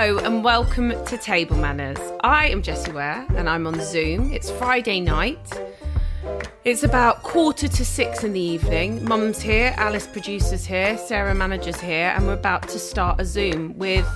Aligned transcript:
Hello 0.00 0.16
and 0.16 0.42
welcome 0.42 0.94
to 1.04 1.18
Table 1.18 1.58
Manners. 1.58 1.98
I 2.22 2.48
am 2.48 2.62
Jessie 2.62 2.90
Ware 2.90 3.26
and 3.36 3.50
I'm 3.50 3.66
on 3.66 3.78
Zoom. 3.82 4.32
It's 4.32 4.50
Friday 4.50 4.98
night. 4.98 5.60
It's 6.64 6.82
about 6.84 7.22
quarter 7.22 7.68
to 7.68 7.84
six 7.84 8.24
in 8.24 8.32
the 8.32 8.40
evening. 8.40 9.04
Mum's 9.04 9.42
here, 9.42 9.74
Alice 9.76 10.06
producer's 10.06 10.64
here, 10.64 10.96
Sarah 10.96 11.34
manager's 11.34 11.78
here, 11.78 12.14
and 12.16 12.26
we're 12.26 12.32
about 12.32 12.66
to 12.70 12.78
start 12.78 13.20
a 13.20 13.26
Zoom 13.26 13.76
with 13.76 14.08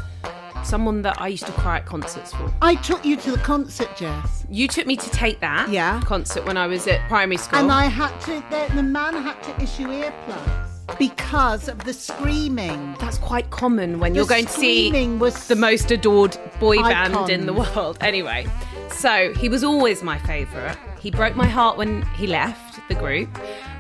someone 0.64 1.02
that 1.02 1.20
I 1.20 1.28
used 1.28 1.44
to 1.44 1.52
cry 1.52 1.76
at 1.76 1.84
concerts 1.84 2.32
for. 2.32 2.50
I 2.62 2.76
took 2.76 3.04
you 3.04 3.16
to 3.16 3.32
the 3.32 3.38
concert, 3.38 3.94
Jess. 3.94 4.46
You 4.48 4.68
took 4.68 4.86
me 4.86 4.96
to 4.96 5.10
take 5.10 5.40
that 5.40 5.68
Yeah. 5.68 6.00
concert 6.00 6.46
when 6.46 6.56
I 6.56 6.66
was 6.66 6.86
at 6.86 7.06
primary 7.08 7.36
school. 7.36 7.58
And 7.58 7.70
I 7.70 7.88
had 7.88 8.18
to, 8.22 8.42
the, 8.48 8.74
the 8.74 8.82
man 8.82 9.12
had 9.22 9.42
to 9.42 9.62
issue 9.62 9.88
earplugs 9.88 10.73
because 10.98 11.68
of 11.68 11.84
the 11.84 11.92
screaming. 11.92 12.96
That's 13.00 13.18
quite 13.18 13.50
common 13.50 14.00
when 14.00 14.12
The 14.12 14.18
you're 14.18 14.26
going 14.26 14.46
to 14.46 14.52
see 14.52 14.90
the 14.90 15.56
most 15.56 15.90
adored 15.90 16.36
boy 16.60 16.82
band 16.82 17.30
in 17.30 17.46
the 17.46 17.52
world. 17.74 17.98
Anyway, 18.00 18.46
so 18.90 19.32
he 19.34 19.48
was 19.48 19.64
always 19.64 20.02
my 20.02 20.18
favourite. 20.18 20.76
He 21.00 21.10
broke 21.10 21.36
my 21.36 21.46
heart 21.46 21.76
when 21.76 22.02
he 22.16 22.26
left 22.26 22.80
the 22.88 22.94
group. 22.94 23.28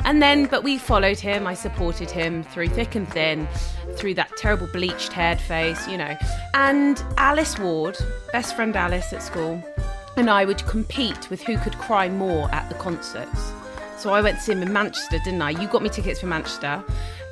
And 0.04 0.20
then, 0.20 0.46
but 0.46 0.62
we 0.62 0.76
followed 0.76 1.18
him. 1.18 1.46
I 1.46 1.54
supported 1.54 2.10
him 2.10 2.42
through 2.42 2.68
thick 2.68 2.94
and 2.94 3.08
thin, 3.08 3.48
through 3.96 4.14
that 4.14 4.36
terrible 4.36 4.66
bleached 4.66 5.12
haired 5.12 5.40
face, 5.40 5.88
you 5.88 5.96
know. 5.96 6.16
And 6.52 7.02
Alice 7.16 7.58
Ward, 7.58 7.96
best 8.32 8.54
friend 8.54 8.76
Alice 8.76 9.12
at 9.14 9.22
school, 9.22 9.62
and 10.16 10.28
I 10.28 10.44
would 10.44 10.64
compete 10.66 11.30
with 11.30 11.42
who 11.42 11.56
could 11.58 11.78
cry 11.78 12.08
more 12.10 12.54
at 12.54 12.68
the 12.68 12.74
concerts. 12.74 13.52
So 14.04 14.12
I 14.12 14.20
went 14.20 14.36
to 14.36 14.42
see 14.42 14.52
him 14.52 14.60
in 14.60 14.70
Manchester, 14.70 15.18
didn't 15.24 15.40
I? 15.40 15.48
You 15.48 15.66
got 15.66 15.82
me 15.82 15.88
tickets 15.88 16.20
for 16.20 16.26
Manchester, 16.26 16.84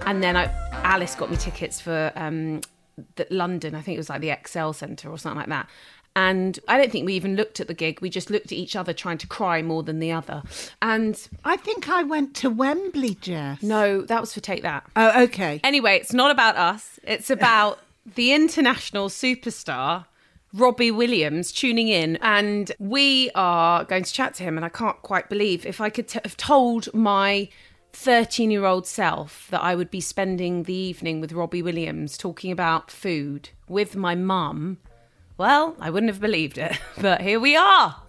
and 0.07 0.23
then 0.23 0.39
I, 0.39 0.51
Alice 0.85 1.15
got 1.15 1.31
me 1.31 1.37
tickets 1.37 1.83
for 1.83 2.11
um, 2.17 2.63
the, 3.17 3.27
London. 3.29 3.75
I 3.75 3.83
think 3.83 3.97
it 3.97 3.99
was 3.99 4.09
like 4.09 4.23
the 4.23 4.35
XL 4.47 4.73
Centre 4.73 5.11
or 5.11 5.19
something 5.19 5.41
like 5.41 5.51
that. 5.51 5.69
And 6.17 6.59
I 6.69 6.79
don't 6.79 6.91
think 6.91 7.05
we 7.05 7.13
even 7.13 7.37
looked 7.37 7.61
at 7.61 7.67
the 7.67 7.75
gig. 7.75 8.01
We 8.01 8.09
just 8.09 8.31
looked 8.31 8.47
at 8.47 8.53
each 8.53 8.75
other 8.75 8.95
trying 8.95 9.19
to 9.19 9.27
cry 9.27 9.61
more 9.61 9.83
than 9.83 9.99
the 9.99 10.13
other. 10.13 10.43
And 10.81 11.29
I 11.45 11.59
think 11.59 11.91
I 11.91 12.05
went 12.05 12.35
to 12.37 12.49
Wembley, 12.49 13.17
Jess. 13.17 13.63
no, 13.63 14.01
that 14.01 14.23
was 14.23 14.33
for 14.33 14.41
Take 14.41 14.63
That. 14.63 14.83
Oh, 14.97 15.25
okay. 15.25 15.61
Anyway, 15.63 15.97
it's 15.97 16.15
not 16.15 16.31
about 16.31 16.57
us. 16.57 16.99
It's 17.03 17.29
about 17.29 17.81
the 18.15 18.33
international 18.33 19.11
superstar 19.11 20.07
Robbie 20.55 20.91
Williams 20.91 21.51
tuning 21.51 21.89
in, 21.89 22.17
and 22.17 22.73
we 22.79 23.31
are 23.35 23.85
going 23.85 24.05
to 24.05 24.13
chat 24.13 24.35
to 24.35 24.43
him. 24.43 24.57
And 24.57 24.65
I 24.65 24.69
can't 24.69 25.01
quite 25.03 25.29
believe 25.29 25.65
if 25.65 25.81
I 25.81 25.89
could 25.91 26.09
t- 26.09 26.21
have 26.23 26.37
told 26.37 26.93
my 26.93 27.49
13 27.93 28.51
year 28.51 28.65
old 28.65 28.87
self 28.87 29.49
that 29.51 29.63
I 29.63 29.75
would 29.75 29.91
be 29.91 30.01
spending 30.01 30.65
the 30.65 30.75
evening 30.75 31.21
with 31.21 31.33
Robbie 31.33 31.63
Williams 31.63 32.17
talking 32.17 32.51
about 32.51 32.91
food 32.91 33.51
with 33.69 33.97
my 33.97 34.15
mum. 34.15 34.79
Well, 35.39 35.77
I 35.81 35.91
wouldn't 35.91 36.13
have 36.13 36.21
believed 36.21 36.59
it, 36.59 36.79
but 37.01 37.21
here 37.23 37.41
we 37.41 37.57
are. 37.57 38.03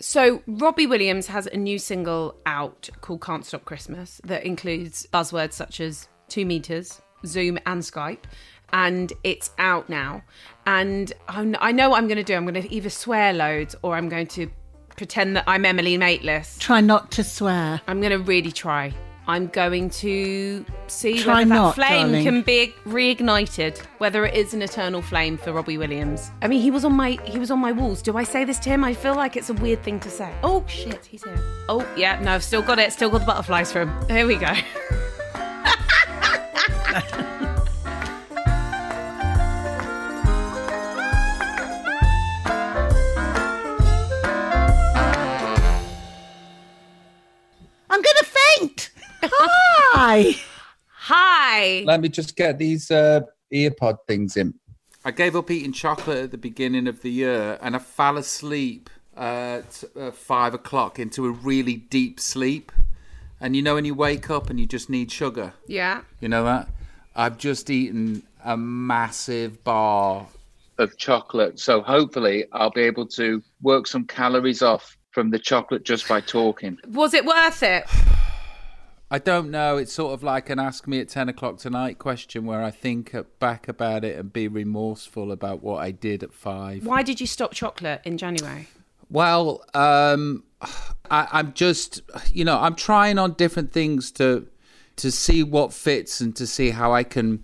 So, 0.00 0.42
Robbie 0.46 0.86
Williams 0.86 1.26
has 1.26 1.46
a 1.46 1.56
new 1.56 1.78
single 1.78 2.34
out 2.46 2.88
called 3.02 3.20
Can't 3.20 3.44
Stop 3.44 3.66
Christmas 3.66 4.20
that 4.24 4.44
includes 4.44 5.06
buzzwords 5.12 5.52
such 5.52 5.78
as 5.80 6.08
two 6.28 6.46
meters, 6.46 7.02
Zoom, 7.26 7.58
and 7.66 7.82
Skype. 7.82 8.24
And 8.72 9.12
it's 9.24 9.50
out 9.58 9.88
now. 9.88 10.22
And 10.66 11.12
I'm- 11.28 11.56
I 11.60 11.72
know 11.72 11.90
what 11.90 11.98
I'm 11.98 12.06
going 12.08 12.18
to 12.18 12.24
do. 12.24 12.34
I'm 12.34 12.44
going 12.46 12.62
to 12.62 12.72
either 12.72 12.90
swear 12.90 13.32
loads 13.32 13.74
or 13.82 13.96
I'm 13.96 14.08
going 14.08 14.26
to 14.28 14.48
pretend 14.96 15.36
that 15.36 15.44
I'm 15.46 15.64
Emily 15.64 15.96
Maitlis. 15.98 16.58
Try 16.58 16.80
not 16.80 17.10
to 17.12 17.24
swear. 17.24 17.80
I'm 17.88 18.00
going 18.00 18.12
to 18.12 18.18
really 18.18 18.52
try. 18.52 18.92
I'm 19.26 19.46
going 19.48 19.90
to 19.90 20.64
see 20.88 21.18
Try 21.20 21.40
whether 21.40 21.48
that 21.50 21.54
not, 21.54 21.74
flame 21.76 22.06
darling. 22.08 22.24
can 22.24 22.42
be 22.42 22.74
reignited, 22.84 23.78
whether 23.98 24.24
it 24.26 24.34
is 24.34 24.54
an 24.54 24.62
eternal 24.62 25.02
flame 25.02 25.38
for 25.38 25.52
Robbie 25.52 25.78
Williams. 25.78 26.30
I 26.42 26.48
mean, 26.48 26.60
he 26.60 26.70
was 26.72 26.84
on 26.84 26.94
my 26.94 27.12
he 27.24 27.38
was 27.38 27.50
on 27.52 27.60
my 27.60 27.70
walls. 27.70 28.02
Do 28.02 28.16
I 28.16 28.24
say 28.24 28.44
this 28.44 28.58
to 28.60 28.70
him? 28.70 28.82
I 28.82 28.92
feel 28.92 29.14
like 29.14 29.36
it's 29.36 29.48
a 29.48 29.54
weird 29.54 29.84
thing 29.84 30.00
to 30.00 30.10
say. 30.10 30.32
Oh 30.42 30.64
shit, 30.66 31.04
he's 31.04 31.22
here. 31.22 31.38
Oh 31.68 31.86
yeah, 31.96 32.18
no, 32.20 32.32
I've 32.32 32.42
still 32.42 32.62
got 32.62 32.80
it. 32.80 32.92
Still 32.92 33.10
got 33.10 33.18
the 33.20 33.26
butterflies 33.26 33.70
for 33.70 33.82
him. 33.82 34.08
Here 34.08 34.26
we 34.26 34.34
go. 34.36 34.52
Hi. 51.80 51.84
Let 51.84 52.00
me 52.00 52.08
just 52.08 52.36
get 52.36 52.58
these 52.58 52.90
uh, 52.90 53.22
earpod 53.52 53.98
things 54.06 54.36
in. 54.36 54.54
I 55.04 55.10
gave 55.12 55.34
up 55.34 55.50
eating 55.50 55.72
chocolate 55.72 56.18
at 56.24 56.30
the 56.30 56.38
beginning 56.38 56.86
of 56.86 57.00
the 57.02 57.10
year, 57.10 57.58
and 57.62 57.74
I 57.74 57.78
fell 57.78 58.18
asleep 58.18 58.90
at 59.16 59.82
uh, 59.98 60.10
five 60.10 60.54
o'clock 60.54 60.98
into 60.98 61.26
a 61.26 61.30
really 61.30 61.76
deep 61.76 62.20
sleep. 62.20 62.70
And 63.40 63.56
you 63.56 63.62
know 63.62 63.74
when 63.74 63.86
you 63.86 63.94
wake 63.94 64.28
up 64.28 64.50
and 64.50 64.60
you 64.60 64.66
just 64.66 64.90
need 64.90 65.10
sugar, 65.10 65.54
Yeah. 65.66 66.02
you 66.20 66.28
know 66.28 66.44
that. 66.44 66.68
I've 67.16 67.38
just 67.38 67.70
eaten 67.70 68.22
a 68.44 68.56
massive 68.56 69.64
bar 69.64 70.26
of 70.78 70.96
chocolate, 70.98 71.58
so 71.58 71.80
hopefully 71.80 72.44
I'll 72.52 72.70
be 72.70 72.82
able 72.82 73.06
to 73.08 73.42
work 73.62 73.86
some 73.86 74.04
calories 74.04 74.60
off 74.62 74.96
from 75.12 75.30
the 75.30 75.38
chocolate 75.38 75.84
just 75.84 76.06
by 76.08 76.20
talking. 76.20 76.78
Was 76.88 77.14
it 77.14 77.24
worth 77.24 77.62
it? 77.62 77.84
I 79.10 79.18
don't 79.18 79.50
know. 79.50 79.76
It's 79.76 79.92
sort 79.92 80.14
of 80.14 80.22
like 80.22 80.50
an 80.50 80.60
ask 80.60 80.86
me 80.86 81.00
at 81.00 81.08
10 81.08 81.28
o'clock 81.28 81.58
tonight 81.58 81.98
question 81.98 82.46
where 82.46 82.62
I 82.62 82.70
think 82.70 83.14
back 83.40 83.66
about 83.66 84.04
it 84.04 84.16
and 84.16 84.32
be 84.32 84.46
remorseful 84.46 85.32
about 85.32 85.62
what 85.62 85.82
I 85.82 85.90
did 85.90 86.22
at 86.22 86.32
five. 86.32 86.86
Why 86.86 87.02
did 87.02 87.20
you 87.20 87.26
stop 87.26 87.52
chocolate 87.52 88.02
in 88.04 88.18
January? 88.18 88.68
Well, 89.10 89.64
um, 89.74 90.44
I, 91.10 91.26
I'm 91.32 91.52
just, 91.54 92.02
you 92.32 92.44
know, 92.44 92.58
I'm 92.58 92.76
trying 92.76 93.18
on 93.18 93.32
different 93.32 93.72
things 93.72 94.12
to 94.12 94.46
to 94.96 95.10
see 95.10 95.42
what 95.42 95.72
fits 95.72 96.20
and 96.20 96.36
to 96.36 96.46
see 96.46 96.70
how 96.70 96.92
I 96.92 97.02
can 97.02 97.42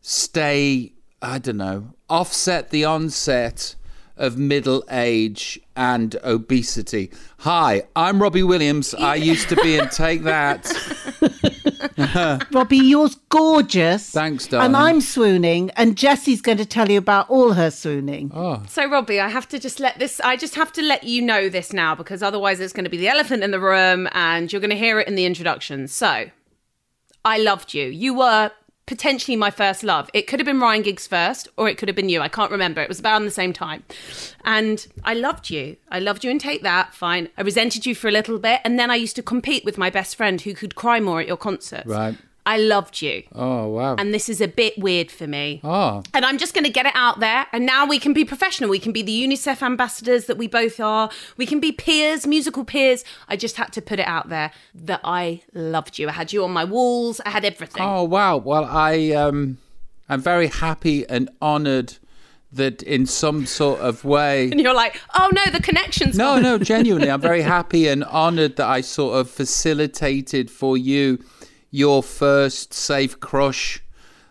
stay. 0.00 0.92
I 1.20 1.38
don't 1.38 1.56
know, 1.58 1.94
offset 2.08 2.70
the 2.70 2.84
onset 2.84 3.74
of 4.18 4.36
middle 4.36 4.84
age 4.90 5.58
and 5.76 6.16
obesity. 6.24 7.10
Hi, 7.38 7.84
I'm 7.96 8.20
Robbie 8.20 8.42
Williams. 8.42 8.94
I 8.94 9.14
used 9.14 9.48
to 9.48 9.56
be 9.56 9.76
in 9.78 9.88
Take 9.88 10.24
That. 10.24 10.66
Robbie, 12.52 12.78
you're 12.78 13.08
gorgeous. 13.28 14.10
Thanks, 14.10 14.46
darling. 14.46 14.66
And 14.66 14.76
I'm 14.76 15.00
swooning, 15.00 15.70
and 15.70 15.96
Jessie's 15.96 16.40
going 16.40 16.58
to 16.58 16.66
tell 16.66 16.90
you 16.90 16.98
about 16.98 17.30
all 17.30 17.52
her 17.52 17.70
swooning. 17.70 18.30
Oh. 18.34 18.62
So, 18.68 18.88
Robbie, 18.88 19.20
I 19.20 19.28
have 19.28 19.48
to 19.48 19.58
just 19.58 19.80
let 19.80 19.98
this, 19.98 20.20
I 20.20 20.36
just 20.36 20.54
have 20.54 20.72
to 20.72 20.82
let 20.82 21.04
you 21.04 21.22
know 21.22 21.48
this 21.48 21.72
now 21.72 21.94
because 21.94 22.22
otherwise 22.22 22.60
it's 22.60 22.72
going 22.72 22.84
to 22.84 22.90
be 22.90 22.96
the 22.96 23.08
elephant 23.08 23.42
in 23.42 23.50
the 23.50 23.60
room 23.60 24.08
and 24.12 24.52
you're 24.52 24.60
going 24.60 24.70
to 24.70 24.76
hear 24.76 25.00
it 25.00 25.08
in 25.08 25.14
the 25.14 25.26
introduction. 25.26 25.88
So, 25.88 26.30
I 27.24 27.38
loved 27.38 27.74
you. 27.74 27.86
You 27.86 28.14
were 28.14 28.50
potentially 28.88 29.36
my 29.36 29.50
first 29.50 29.84
love. 29.84 30.08
It 30.14 30.26
could 30.26 30.40
have 30.40 30.46
been 30.46 30.60
Ryan 30.60 30.82
Giggs 30.82 31.06
first 31.06 31.46
or 31.58 31.68
it 31.68 31.76
could 31.76 31.88
have 31.88 31.94
been 31.94 32.08
you. 32.08 32.22
I 32.22 32.28
can't 32.28 32.50
remember. 32.50 32.80
It 32.80 32.88
was 32.88 32.98
about 32.98 33.22
the 33.22 33.30
same 33.30 33.52
time. 33.52 33.84
And 34.44 34.86
I 35.04 35.12
loved 35.12 35.50
you. 35.50 35.76
I 35.90 36.00
loved 36.00 36.24
you 36.24 36.30
and 36.30 36.40
take 36.40 36.62
that. 36.62 36.94
Fine. 36.94 37.28
I 37.36 37.42
resented 37.42 37.84
you 37.84 37.94
for 37.94 38.08
a 38.08 38.10
little 38.10 38.38
bit. 38.38 38.62
And 38.64 38.78
then 38.78 38.90
I 38.90 38.94
used 38.94 39.14
to 39.16 39.22
compete 39.22 39.64
with 39.64 39.76
my 39.76 39.90
best 39.90 40.16
friend 40.16 40.40
who 40.40 40.54
could 40.54 40.74
cry 40.74 41.00
more 41.00 41.20
at 41.20 41.26
your 41.26 41.36
concerts. 41.36 41.86
Right. 41.86 42.16
I 42.54 42.56
loved 42.56 43.02
you. 43.02 43.24
Oh 43.34 43.68
wow. 43.68 43.94
And 43.96 44.14
this 44.14 44.28
is 44.28 44.40
a 44.40 44.48
bit 44.48 44.78
weird 44.78 45.10
for 45.10 45.26
me. 45.26 45.60
oh. 45.62 46.02
And 46.14 46.24
I'm 46.24 46.38
just 46.38 46.54
going 46.54 46.64
to 46.64 46.70
get 46.78 46.86
it 46.86 46.92
out 46.94 47.20
there. 47.20 47.46
And 47.52 47.66
now 47.66 47.84
we 47.86 47.98
can 47.98 48.12
be 48.14 48.24
professional. 48.24 48.70
We 48.70 48.78
can 48.78 48.92
be 48.92 49.02
the 49.02 49.16
UNICEF 49.26 49.62
ambassadors 49.62 50.24
that 50.26 50.38
we 50.38 50.48
both 50.48 50.80
are. 50.80 51.10
We 51.36 51.44
can 51.46 51.60
be 51.60 51.72
peers, 51.72 52.26
musical 52.26 52.64
peers. 52.64 53.04
I 53.28 53.36
just 53.36 53.56
had 53.56 53.72
to 53.74 53.82
put 53.82 53.98
it 54.00 54.06
out 54.16 54.30
there 54.30 54.50
that 54.74 55.00
I 55.04 55.42
loved 55.52 55.98
you. 55.98 56.08
I 56.08 56.12
had 56.12 56.32
you 56.32 56.42
on 56.44 56.50
my 56.52 56.64
walls. 56.64 57.20
I 57.26 57.30
had 57.30 57.44
everything. 57.44 57.82
Oh 57.82 58.04
wow. 58.04 58.38
Well, 58.38 58.64
I 58.64 59.10
um, 59.10 59.58
I'm 60.08 60.22
very 60.22 60.46
happy 60.48 61.06
and 61.08 61.28
honoured 61.42 61.98
that 62.50 62.82
in 62.82 63.04
some 63.04 63.44
sort 63.44 63.78
of 63.80 64.06
way. 64.06 64.50
And 64.50 64.58
you're 64.58 64.72
like, 64.74 64.98
oh 65.14 65.28
no, 65.34 65.44
the 65.52 65.60
connection's 65.60 66.16
No, 66.16 66.34
gone. 66.36 66.42
no, 66.42 66.58
genuinely, 66.58 67.10
I'm 67.10 67.20
very 67.20 67.42
happy 67.56 67.88
and 67.88 68.02
honoured 68.04 68.56
that 68.56 68.66
I 68.66 68.80
sort 68.80 69.18
of 69.20 69.28
facilitated 69.30 70.50
for 70.50 70.78
you 70.78 71.22
your 71.70 72.02
first 72.02 72.72
safe 72.72 73.18
crush, 73.20 73.82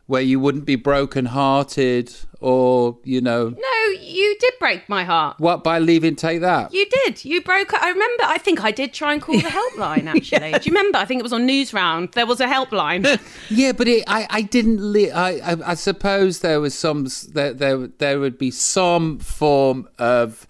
where 0.08 0.22
you 0.22 0.40
wouldn't 0.40 0.66
be 0.66 0.76
broken-hearted 0.76 2.16
or 2.40 2.98
you 3.04 3.20
know 3.20 3.50
No, 3.50 4.00
you 4.00 4.38
did 4.40 4.54
break 4.60 4.88
my 4.88 5.04
heart. 5.04 5.40
what 5.40 5.64
by 5.64 5.80
leaving. 5.80 6.16
Take 6.16 6.42
that. 6.42 6.72
You 6.74 6.86
did. 6.90 7.26
You 7.26 7.42
broke. 7.42 7.74
I 7.74 7.90
remember. 7.90 8.24
I 8.24 8.38
think 8.38 8.64
I 8.64 8.72
did 8.72 8.94
try 8.94 9.14
and 9.14 9.22
call 9.22 9.36
the 9.36 9.50
helpline. 9.62 10.08
Actually, 10.08 10.52
do 10.54 10.60
you 10.70 10.72
remember? 10.76 10.98
I 11.00 11.06
think 11.06 11.20
it 11.20 11.24
was 11.24 11.34
on 11.34 11.46
News 11.46 11.74
Round. 11.74 12.10
There 12.14 12.26
was 12.28 12.40
a 12.40 12.48
helpline. 12.48 13.20
Yeah, 13.50 13.72
but 13.72 13.88
it, 13.88 14.04
I, 14.08 14.28
I 14.30 14.42
didn't. 14.42 14.80
Li- 14.82 15.10
I, 15.12 15.54
I, 15.54 15.72
I 15.72 15.74
suppose 15.74 16.40
there 16.40 16.60
was 16.62 16.74
some. 16.76 17.08
There, 17.34 17.54
there, 17.54 17.88
there 17.88 18.20
would 18.20 18.38
be 18.38 18.52
some 18.52 19.20
form 19.20 19.88
of 19.98 20.46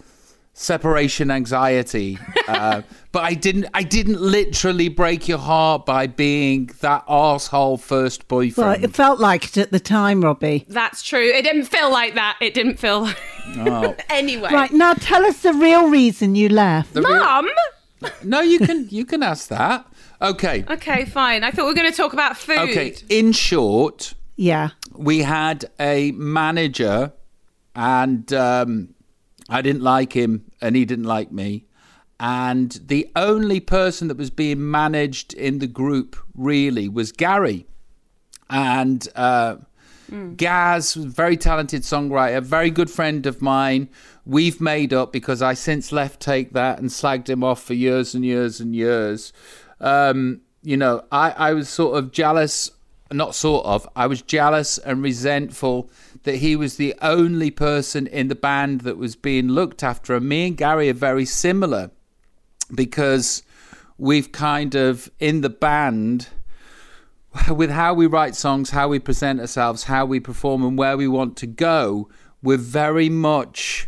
separation 0.60 1.30
anxiety, 1.30 2.18
uh, 2.48 2.82
but 3.12 3.24
I 3.24 3.36
didn't. 3.36 3.68
I 3.74 3.84
didn't 3.84 4.20
literally 4.20 4.90
break 4.90 5.28
your 5.28 5.38
heart 5.38 5.86
by 5.86 6.08
being 6.08 6.72
that 6.82 7.04
asshole 7.08 7.78
first 7.78 8.24
Well, 8.30 8.40
boyfriend. 8.40 8.84
it 8.84 8.96
felt 8.96 9.20
like 9.20 9.46
it 9.46 9.58
at 9.58 9.72
the 9.72 9.80
time, 9.80 10.22
Robbie. 10.22 10.66
That's 10.68 11.04
true. 11.04 11.22
It 11.22 11.44
didn't 11.44 11.66
feel 11.66 11.92
like 11.92 12.16
that. 12.16 12.38
It 12.42 12.54
didn't 12.56 12.78
feel. 12.78 13.08
Oh. 13.58 13.96
anyway, 14.10 14.52
Right, 14.52 14.74
now 14.74 14.94
tell 14.96 15.24
us 15.26 15.42
the 15.42 15.54
real 15.54 15.90
reason 15.90 16.36
you 16.36 16.50
left. 16.50 16.94
The 16.94 17.02
real- 17.04 17.20
Mum. 17.20 17.48
no, 18.24 18.42
you 18.42 18.60
can. 18.60 18.88
You 18.90 19.06
can 19.06 19.22
ask 19.24 19.48
that. 19.50 19.86
Okay. 20.22 20.66
Okay, 20.68 21.06
fine. 21.06 21.44
I 21.44 21.52
thought 21.52 21.66
we 21.66 21.70
were 21.70 21.76
going 21.76 21.92
to 21.92 21.96
talk 21.96 22.14
about 22.14 22.36
food. 22.36 22.58
Okay. 22.58 22.96
In 23.10 23.32
short, 23.32 24.16
Yeah. 24.36 24.70
we 24.96 25.20
had 25.20 25.66
a 25.80 26.12
manager 26.14 27.14
and 27.76 28.34
um, 28.34 28.96
I 29.50 29.62
didn't 29.62 29.84
like 29.84 30.14
him 30.14 30.52
and 30.62 30.76
he 30.76 30.86
didn't 30.86 31.06
like 31.06 31.32
me. 31.32 31.66
And 32.20 32.72
the 32.86 33.10
only 33.16 33.60
person 33.60 34.08
that 34.08 34.18
was 34.18 34.30
being 34.30 34.72
managed 34.72 35.34
in 35.34 35.60
the 35.60 35.68
group 35.68 36.16
really 36.36 36.90
was 36.90 37.12
Gary. 37.12 37.68
And 38.50 39.08
uh, 39.16 39.58
Gaz, 40.36 40.96
was 40.96 41.06
very 41.06 41.38
talented 41.38 41.84
songwriter, 41.84 42.42
very 42.42 42.72
good 42.72 42.90
friend 42.90 43.26
of 43.26 43.42
mine. 43.42 43.90
We've 44.26 44.60
made 44.60 44.94
up 44.94 45.12
because 45.12 45.42
I 45.42 45.54
since 45.54 45.92
left 45.92 46.20
Take 46.20 46.54
That 46.54 46.80
and 46.80 46.90
slagged 46.90 47.30
him 47.30 47.44
off 47.44 47.62
for 47.62 47.74
years 47.74 48.16
and 48.16 48.26
years 48.26 48.60
and 48.60 48.76
years. 48.76 49.32
Um, 49.80 50.42
you 50.64 50.78
know, 50.78 51.04
I, 51.12 51.32
I 51.32 51.54
was 51.54 51.70
sort 51.70 51.98
of 51.98 52.12
jealous, 52.12 52.72
not 53.12 53.36
sort 53.36 53.66
of, 53.66 53.88
I 53.96 54.08
was 54.08 54.22
jealous 54.22 54.78
and 54.78 55.04
resentful 55.04 55.90
that 56.28 56.36
he 56.36 56.58
was 56.58 56.76
the 56.76 56.94
only 57.02 57.50
person 57.50 58.06
in 58.06 58.28
the 58.28 58.36
band 58.36 58.82
that 58.82 58.98
was 58.98 59.16
being 59.16 59.48
looked 59.48 59.82
after. 59.82 60.14
And 60.14 60.28
me 60.28 60.48
and 60.48 60.58
Gary 60.58 60.90
are 60.90 60.94
very 60.94 61.24
similar 61.24 61.90
because 62.76 63.44
we've 63.98 64.34
kind 64.34 64.76
of, 64.76 65.10
in 65.22 65.40
the 65.40 65.50
band, 65.50 66.28
with 67.50 67.70
how 67.70 67.94
we 67.94 68.08
write 68.08 68.36
songs, 68.36 68.72
how 68.72 68.90
we 68.90 69.00
present 69.00 69.40
ourselves, 69.40 69.86
how 69.86 70.06
we 70.06 70.20
perform, 70.20 70.66
and 70.66 70.78
where 70.78 70.98
we 70.98 71.08
want 71.08 71.38
to 71.38 71.48
go, 71.48 72.10
we're 72.44 72.58
very 72.58 73.08
much 73.08 73.88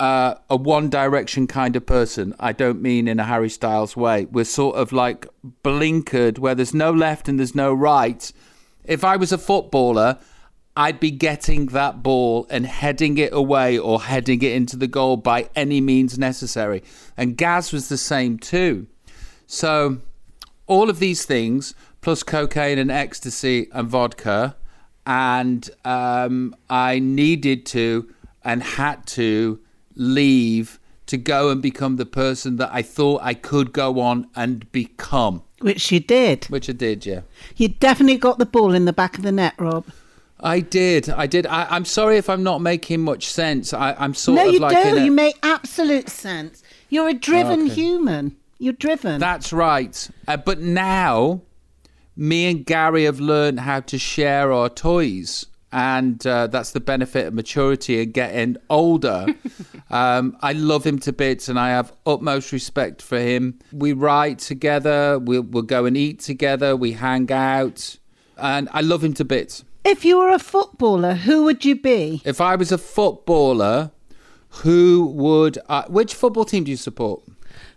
uh, 0.00 0.36
a 0.48 0.56
one 0.56 0.88
direction 0.88 1.46
kind 1.46 1.76
of 1.76 1.84
person. 1.84 2.34
I 2.40 2.52
don't 2.52 2.80
mean 2.80 3.06
in 3.06 3.20
a 3.20 3.24
Harry 3.24 3.50
Styles 3.50 3.94
way. 3.94 4.24
We're 4.24 4.46
sort 4.46 4.76
of 4.76 4.90
like 4.90 5.26
blinkered 5.62 6.38
where 6.38 6.54
there's 6.54 6.72
no 6.72 6.90
left 6.90 7.28
and 7.28 7.38
there's 7.38 7.54
no 7.54 7.74
right. 7.74 8.32
If 8.84 9.04
I 9.04 9.16
was 9.16 9.32
a 9.32 9.38
footballer, 9.38 10.18
I'd 10.76 10.98
be 10.98 11.12
getting 11.12 11.66
that 11.66 12.02
ball 12.02 12.46
and 12.50 12.66
heading 12.66 13.16
it 13.18 13.32
away 13.32 13.78
or 13.78 14.02
heading 14.02 14.42
it 14.42 14.52
into 14.52 14.76
the 14.76 14.88
goal 14.88 15.16
by 15.16 15.48
any 15.54 15.80
means 15.80 16.18
necessary. 16.18 16.82
And 17.16 17.36
Gaz 17.36 17.72
was 17.72 17.88
the 17.88 17.96
same 17.96 18.38
too. 18.38 18.88
So, 19.46 19.98
all 20.66 20.90
of 20.90 20.98
these 20.98 21.24
things, 21.24 21.74
plus 22.00 22.22
cocaine 22.22 22.78
and 22.78 22.90
ecstasy 22.90 23.68
and 23.72 23.86
vodka, 23.88 24.56
and 25.06 25.68
um, 25.84 26.56
I 26.68 26.98
needed 26.98 27.66
to 27.66 28.12
and 28.42 28.62
had 28.62 29.06
to 29.08 29.60
leave 29.94 30.80
to 31.06 31.16
go 31.18 31.50
and 31.50 31.60
become 31.60 31.96
the 31.96 32.06
person 32.06 32.56
that 32.56 32.70
I 32.72 32.82
thought 32.82 33.20
I 33.22 33.34
could 33.34 33.72
go 33.72 34.00
on 34.00 34.26
and 34.34 34.70
become, 34.72 35.42
Which 35.60 35.92
you 35.92 36.00
did. 36.00 36.46
which 36.46 36.68
I 36.68 36.72
did, 36.72 37.04
yeah. 37.04 37.20
You 37.56 37.68
definitely 37.68 38.16
got 38.16 38.38
the 38.38 38.46
ball 38.46 38.72
in 38.74 38.86
the 38.86 38.92
back 38.92 39.16
of 39.18 39.22
the 39.22 39.30
net, 39.32 39.54
Rob. 39.58 39.84
I 40.44 40.60
did, 40.60 41.08
I 41.08 41.26
did. 41.26 41.46
I, 41.46 41.66
I'm 41.70 41.84
sorry 41.86 42.18
if 42.18 42.28
I'm 42.28 42.42
not 42.42 42.60
making 42.60 43.00
much 43.00 43.26
sense. 43.26 43.72
I, 43.72 43.94
I'm 43.98 44.14
sort 44.14 44.36
no, 44.36 44.46
of 44.48 44.52
you 44.54 44.60
like 44.60 44.76
in 44.76 44.94
do. 44.94 45.00
a- 45.00 45.04
You 45.04 45.10
make 45.10 45.36
absolute 45.42 46.08
sense. 46.10 46.62
You're 46.90 47.08
a 47.08 47.14
driven 47.14 47.64
Okay. 47.66 47.74
human. 47.74 48.36
You're 48.58 48.74
driven. 48.74 49.20
That's 49.20 49.52
right. 49.52 50.08
Uh, 50.28 50.36
but 50.36 50.60
now, 50.60 51.40
me 52.16 52.46
and 52.50 52.64
Gary 52.64 53.04
have 53.04 53.20
learned 53.20 53.60
how 53.60 53.80
to 53.80 53.98
share 53.98 54.52
our 54.52 54.68
toys. 54.68 55.46
And 55.72 56.24
uh, 56.24 56.46
that's 56.46 56.70
the 56.70 56.78
benefit 56.78 57.26
of 57.26 57.34
maturity 57.34 58.00
and 58.00 58.14
getting 58.14 58.56
older. 58.70 59.26
um, 59.90 60.36
I 60.40 60.52
love 60.52 60.86
him 60.86 61.00
to 61.00 61.12
bits 61.12 61.48
and 61.48 61.58
I 61.58 61.70
have 61.70 61.92
utmost 62.06 62.52
respect 62.52 63.02
for 63.02 63.18
him. 63.18 63.58
We 63.72 63.92
write 63.92 64.38
together, 64.38 65.18
we'll, 65.18 65.42
we'll 65.42 65.64
go 65.64 65.84
and 65.84 65.96
eat 65.96 66.20
together, 66.20 66.76
we 66.76 66.92
hang 66.92 67.32
out. 67.32 67.96
And 68.36 68.68
I 68.72 68.82
love 68.82 69.02
him 69.02 69.14
to 69.14 69.24
bits. 69.24 69.64
If 69.84 70.04
you 70.04 70.18
were 70.18 70.30
a 70.30 70.38
footballer, 70.38 71.14
who 71.14 71.44
would 71.44 71.64
you 71.64 71.76
be? 71.80 72.22
If 72.24 72.40
I 72.40 72.56
was 72.56 72.72
a 72.72 72.78
footballer, 72.78 73.90
who 74.62 75.06
would. 75.06 75.58
I, 75.68 75.84
which 75.88 76.14
football 76.14 76.44
team 76.44 76.64
do 76.64 76.70
you 76.70 76.76
support? 76.76 77.22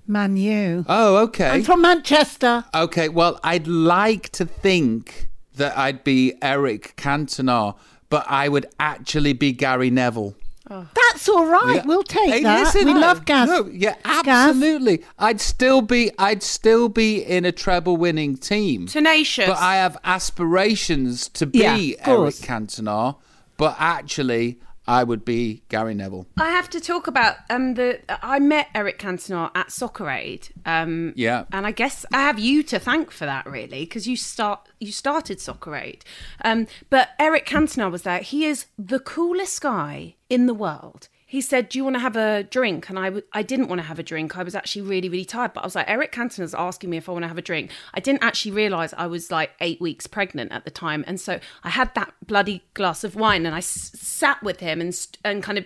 Man, 0.07 0.37
U. 0.37 0.85
Oh, 0.87 1.17
okay. 1.17 1.49
I'm 1.49 1.63
from 1.63 1.81
Manchester. 1.81 2.63
Okay, 2.73 3.09
well, 3.09 3.39
I'd 3.43 3.67
like 3.67 4.29
to 4.29 4.45
think 4.45 5.29
that 5.55 5.77
I'd 5.77 6.03
be 6.03 6.33
Eric 6.41 6.95
Cantona, 6.95 7.75
but 8.09 8.25
I 8.29 8.47
would 8.47 8.67
actually 8.79 9.33
be 9.33 9.51
Gary 9.51 9.89
Neville. 9.89 10.35
Oh. 10.69 10.87
That's 11.11 11.29
all 11.29 11.45
right. 11.45 11.75
Yeah. 11.77 11.85
We'll 11.85 12.03
take 12.03 12.29
Hey, 12.29 12.43
that. 12.43 12.59
listen, 12.65 12.85
we 12.85 12.93
no, 12.93 12.99
love 12.99 13.25
Gaz. 13.25 13.49
No, 13.49 13.67
yeah, 13.71 13.95
Gaz. 14.03 14.27
absolutely. 14.27 15.03
I'd 15.19 15.39
still 15.41 15.81
be 15.81 16.11
I'd 16.17 16.43
still 16.43 16.89
be 16.89 17.23
in 17.23 17.45
a 17.45 17.51
treble 17.51 17.97
winning 17.97 18.37
team. 18.37 18.87
Tenacious. 18.87 19.47
But 19.47 19.57
I 19.57 19.75
have 19.75 19.97
aspirations 20.03 21.29
to 21.29 21.45
be 21.45 21.59
Yeah, 21.59 21.75
Eric 21.75 22.03
course. 22.05 22.41
Cantona, 22.41 23.15
but 23.57 23.75
actually 23.79 24.59
I 24.87 25.03
would 25.03 25.25
be 25.25 25.63
Gary 25.69 25.93
Neville. 25.93 26.27
I 26.37 26.49
have 26.49 26.69
to 26.69 26.79
talk 26.79 27.07
about 27.07 27.35
um 27.49 27.73
the 27.73 27.99
I 28.25 28.39
met 28.39 28.67
Eric 28.73 28.99
Cantona 28.99 29.51
at 29.55 29.71
Soccer 29.71 30.09
Aid. 30.09 30.49
Um 30.65 31.13
Yeah. 31.15 31.45
and 31.51 31.65
I 31.67 31.71
guess 31.71 32.05
I 32.13 32.21
have 32.21 32.39
you 32.39 32.63
to 32.63 32.79
thank 32.79 33.11
for 33.11 33.25
that 33.25 33.45
really 33.45 33.81
because 33.81 34.07
you 34.07 34.15
start 34.15 34.69
you 34.79 34.91
started 34.91 35.41
Soccer 35.41 35.75
Aid. 35.75 36.05
Um 36.43 36.67
but 36.89 37.09
Eric 37.19 37.45
Cantona 37.45 37.91
was 37.91 38.03
there. 38.03 38.19
He 38.19 38.45
is 38.45 38.67
the 38.77 38.99
coolest 38.99 39.61
guy 39.61 40.15
in 40.29 40.45
the 40.45 40.53
world. 40.53 41.09
He 41.29 41.41
said, 41.41 41.67
"Do 41.67 41.77
you 41.77 41.83
want 41.83 41.97
to 41.97 41.99
have 41.99 42.15
a 42.15 42.43
drink?" 42.43 42.89
And 42.89 42.97
I 42.97 43.05
w- 43.05 43.23
I 43.33 43.43
didn't 43.43 43.67
want 43.67 43.79
to 43.81 43.87
have 43.87 43.99
a 43.99 44.03
drink. 44.03 44.37
I 44.37 44.43
was 44.43 44.55
actually 44.55 44.83
really 44.83 45.09
really 45.09 45.25
tired, 45.25 45.51
but 45.53 45.61
I 45.61 45.67
was 45.67 45.75
like, 45.75 45.89
"Eric 45.89 46.11
Cantona's 46.13 46.55
asking 46.55 46.89
me 46.89 46.95
if 46.97 47.09
I 47.09 47.11
want 47.11 47.23
to 47.23 47.27
have 47.27 47.37
a 47.37 47.41
drink." 47.41 47.69
I 47.93 47.99
didn't 47.99 48.23
actually 48.23 48.51
realize 48.53 48.93
I 48.97 49.07
was 49.07 49.29
like 49.29 49.51
8 49.59 49.81
weeks 49.81 50.07
pregnant 50.07 50.51
at 50.53 50.63
the 50.63 50.71
time, 50.71 51.03
and 51.05 51.19
so 51.19 51.39
I 51.63 51.69
had 51.69 51.93
that 51.95 52.13
bloody 52.25 52.63
glass 52.73 53.03
of 53.03 53.15
wine 53.15 53.45
and 53.45 53.53
I 53.53 53.59
s- 53.59 53.91
sat 53.93 54.41
with 54.41 54.61
him 54.61 54.79
and 54.79 54.95
st- 54.95 55.17
and 55.25 55.43
kind 55.43 55.57
of 55.57 55.65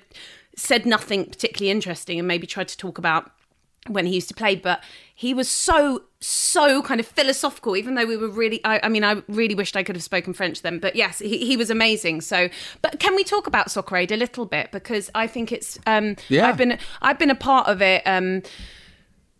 said 0.56 0.86
nothing 0.86 1.26
particularly 1.26 1.70
interesting 1.72 2.18
and 2.20 2.28
maybe 2.28 2.48
tried 2.48 2.68
to 2.68 2.78
talk 2.78 2.98
about 2.98 3.32
when 3.88 4.06
he 4.06 4.14
used 4.14 4.28
to 4.28 4.34
play, 4.34 4.56
but 4.56 4.84
he 5.14 5.34
was 5.34 5.50
so 5.50 6.04
so 6.20 6.84
kind 6.84 7.00
of 7.00 7.08
philosophical. 7.08 7.76
Even 7.76 7.96
though 7.96 8.06
we 8.06 8.16
were 8.16 8.30
really, 8.30 8.64
I, 8.64 8.80
I 8.84 8.90
mean, 8.90 9.04
I 9.04 9.24
really 9.28 9.56
wished 9.56 9.76
I 9.76 9.84
could 9.84 9.96
have 9.96 10.04
spoken 10.04 10.34
French 10.34 10.62
then. 10.62 10.80
But 10.80 10.96
yes, 10.96 11.20
he, 11.20 11.40
he 11.46 11.58
was 11.58 11.70
amazing. 11.70 12.22
So, 12.22 12.50
but 12.82 13.00
can 13.00 13.16
we 13.16 13.24
talk 13.24 13.48
about 13.48 13.72
Soccer 13.72 13.98
Aid 13.98 14.12
a 14.12 14.18
little 14.18 14.46
bit 14.46 14.72
because 14.72 15.10
I 15.16 15.28
think 15.28 15.52
it's 15.52 15.80
um, 15.88 16.16
Yeah. 16.30 16.48
I've 16.48 16.58
been 16.58 16.78
I've 17.02 17.18
been 17.18 17.32
a 17.32 17.36
part 17.36 17.68
of 17.68 17.82
it. 17.82 18.04
Um, 18.06 18.44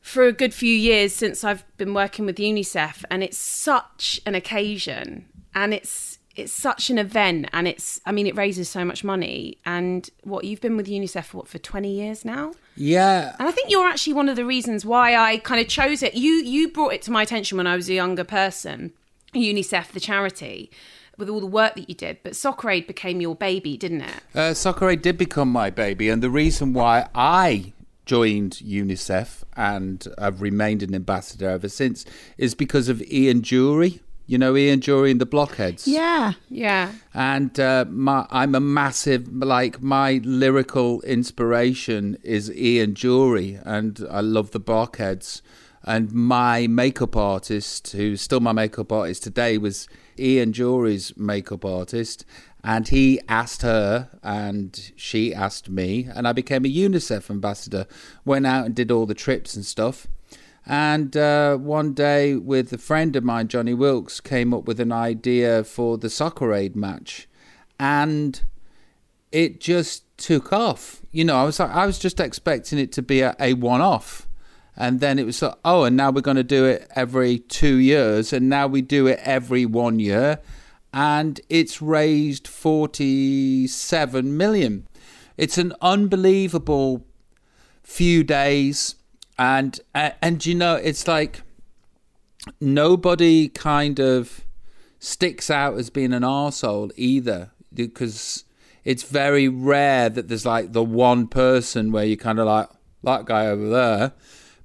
for 0.02 0.24
a 0.24 0.34
good 0.34 0.52
few 0.52 0.74
years 0.74 1.14
since 1.14 1.44
I've 1.44 1.64
been 1.78 1.94
working 1.94 2.26
with 2.26 2.38
UNICEF, 2.38 3.04
and 3.12 3.24
it's 3.24 3.38
such 3.38 4.20
an 4.26 4.34
occasion, 4.34 5.26
and 5.54 5.76
it's 5.76 6.18
it's 6.36 6.52
such 6.52 6.90
an 6.90 6.98
event, 6.98 7.50
and 7.54 7.68
it's 7.68 8.02
I 8.06 8.12
mean 8.12 8.26
it 8.26 8.36
raises 8.36 8.68
so 8.68 8.84
much 8.84 9.04
money. 9.04 9.60
And 9.64 10.10
what 10.24 10.44
you've 10.44 10.60
been 10.60 10.76
with 10.76 10.88
UNICEF 10.88 11.26
for 11.26 11.38
what 11.38 11.48
for 11.48 11.60
twenty 11.60 11.94
years 11.94 12.26
now? 12.26 12.54
Yeah. 12.76 13.36
And 13.38 13.48
I 13.48 13.52
think 13.52 13.70
you're 13.70 13.88
actually 13.88 14.14
one 14.14 14.30
of 14.30 14.36
the 14.36 14.46
reasons 14.46 14.86
why 14.86 15.16
I 15.16 15.38
kind 15.38 15.62
of 15.62 15.68
chose 15.68 16.02
it. 16.04 16.16
You 16.16 16.32
you 16.32 16.70
brought 16.70 16.94
it 16.94 17.02
to 17.04 17.12
my 17.12 17.24
attention 17.24 17.58
when 17.58 17.68
I 17.68 17.76
was 17.76 17.90
a 17.90 17.94
younger 17.94 18.24
person. 18.24 18.94
UNICEF, 19.34 19.92
the 19.92 20.00
charity, 20.00 20.72
with 21.18 21.30
all 21.30 21.40
the 21.40 21.46
work 21.46 21.76
that 21.76 21.88
you 21.88 21.96
did. 21.96 22.18
But 22.24 22.36
Soccer 22.36 22.70
Aid 22.70 22.88
became 22.88 23.22
your 23.22 23.36
baby, 23.36 23.78
didn't 23.78 24.02
it? 24.02 24.24
Uh, 24.36 24.54
Soccer 24.54 24.90
Aid 24.90 25.02
did 25.02 25.18
become 25.18 25.50
my 25.50 25.70
baby, 25.70 26.10
and 26.10 26.22
the 26.22 26.30
reason 26.30 26.74
why 26.74 27.08
I 27.16 27.74
joined 28.06 28.54
UNICEF 28.54 29.44
and 29.56 30.06
I've 30.18 30.42
remained 30.42 30.84
an 30.84 30.94
ambassador 30.94 31.50
ever 31.50 31.70
since 31.70 32.04
is 32.38 32.56
because 32.56 32.90
of 32.90 33.02
Ian 33.04 33.42
Dury. 33.42 34.02
You 34.32 34.38
know 34.38 34.56
Ian 34.56 34.80
Dury 34.80 35.12
and 35.12 35.20
the 35.20 35.26
Blockheads. 35.26 35.86
Yeah. 35.90 36.32
Yeah. 36.48 36.94
and 37.14 37.60
uh, 37.60 37.84
my, 37.90 38.26
I'm 38.30 38.56
a 38.56 38.62
massive 38.62 39.28
like 39.28 39.82
my 39.82 40.22
lyrical 40.24 41.02
inspiration 41.02 42.18
is 42.24 42.50
Ian 42.50 42.94
Dury, 42.94 43.62
and 43.66 44.08
I 44.10 44.22
love 44.22 44.52
the 44.52 44.60
Blockheads. 44.62 45.42
And 45.84 46.14
my 46.14 46.66
makeup 46.68 47.18
artist, 47.18 47.92
who's 47.92 48.22
still 48.22 48.40
my 48.40 48.54
makeup 48.54 48.94
artist 48.94 49.24
today, 49.24 49.58
was 49.58 49.90
Ian 50.18 50.54
Dury's 50.54 51.12
makeup 51.18 51.66
artist, 51.66 52.24
and 52.64 52.88
he 52.88 53.20
asked 53.28 53.64
her, 53.64 54.08
and 54.24 54.94
she 54.96 55.36
asked 55.36 55.68
me, 55.68 56.08
and 56.16 56.26
I 56.26 56.32
became 56.32 56.64
a 56.64 56.70
UNICEF 56.70 57.30
ambassador. 57.30 57.86
Went 58.24 58.48
out 58.48 58.66
and 58.66 58.74
did 58.74 58.92
all 58.92 59.06
the 59.06 59.14
trips 59.14 59.58
and 59.58 59.66
stuff. 59.66 60.08
And 60.74 61.18
uh, 61.18 61.58
one 61.58 61.94
day, 61.94 62.36
with 62.36 62.72
a 62.72 62.78
friend 62.78 63.14
of 63.18 63.26
mine, 63.26 63.50
Johnny 63.50 63.74
Wilkes, 63.74 64.22
came 64.22 64.54
up 64.54 64.64
with 64.64 64.80
an 64.80 64.94
idea 64.94 65.66
for 65.66 65.98
the 65.98 66.10
Soccer 66.10 66.54
Aid 66.54 66.78
match, 66.78 67.28
and 67.78 68.42
it 69.34 69.60
just 69.60 70.06
took 70.18 70.54
off. 70.54 71.02
You 71.12 71.26
know, 71.26 71.36
I 71.36 71.44
was 71.44 71.60
like, 71.60 71.72
I 71.72 71.86
was 71.86 72.00
just 72.00 72.22
expecting 72.22 72.80
it 72.80 72.94
to 72.94 73.02
be 73.02 73.20
a, 73.20 73.36
a 73.38 73.54
one-off, 73.54 74.30
and 74.78 75.02
then 75.02 75.20
it 75.20 75.26
was 75.26 75.42
like, 75.42 75.56
oh, 75.66 75.84
and 75.84 75.98
now 75.98 76.10
we're 76.10 76.22
going 76.22 76.38
to 76.38 76.44
do 76.44 76.64
it 76.64 76.88
every 76.96 77.40
two 77.40 77.76
years, 77.76 78.32
and 78.32 78.48
now 78.48 78.66
we 78.66 78.82
do 78.82 79.08
it 79.08 79.20
every 79.24 79.66
one 79.66 80.00
year, 80.00 80.40
and 80.94 81.42
it's 81.50 81.82
raised 81.82 82.48
forty-seven 82.48 84.38
million. 84.38 84.88
It's 85.36 85.58
an 85.58 85.74
unbelievable 85.82 87.06
few 87.84 88.24
days 88.24 88.96
and 89.42 89.80
and, 89.96 90.14
and 90.22 90.46
you 90.46 90.54
know 90.54 90.76
it's 90.76 91.08
like 91.08 91.42
nobody 92.60 93.50
kind 93.50 94.00
of 94.00 94.46
sticks 95.00 95.50
out 95.50 95.76
as 95.78 95.90
being 95.90 96.14
an 96.14 96.22
arsehole 96.22 96.92
either 96.96 97.50
because 97.74 98.46
it's 98.84 99.02
very 99.02 99.48
rare 99.48 100.10
that 100.10 100.28
there's 100.28 100.46
like 100.46 100.74
the 100.74 100.84
one 100.84 101.28
person 101.28 101.92
where 101.92 102.06
you 102.06 102.16
kind 102.16 102.38
of 102.38 102.46
like 102.46 102.70
that 103.04 103.26
guy 103.26 103.48
over 103.48 103.68
there 103.68 104.12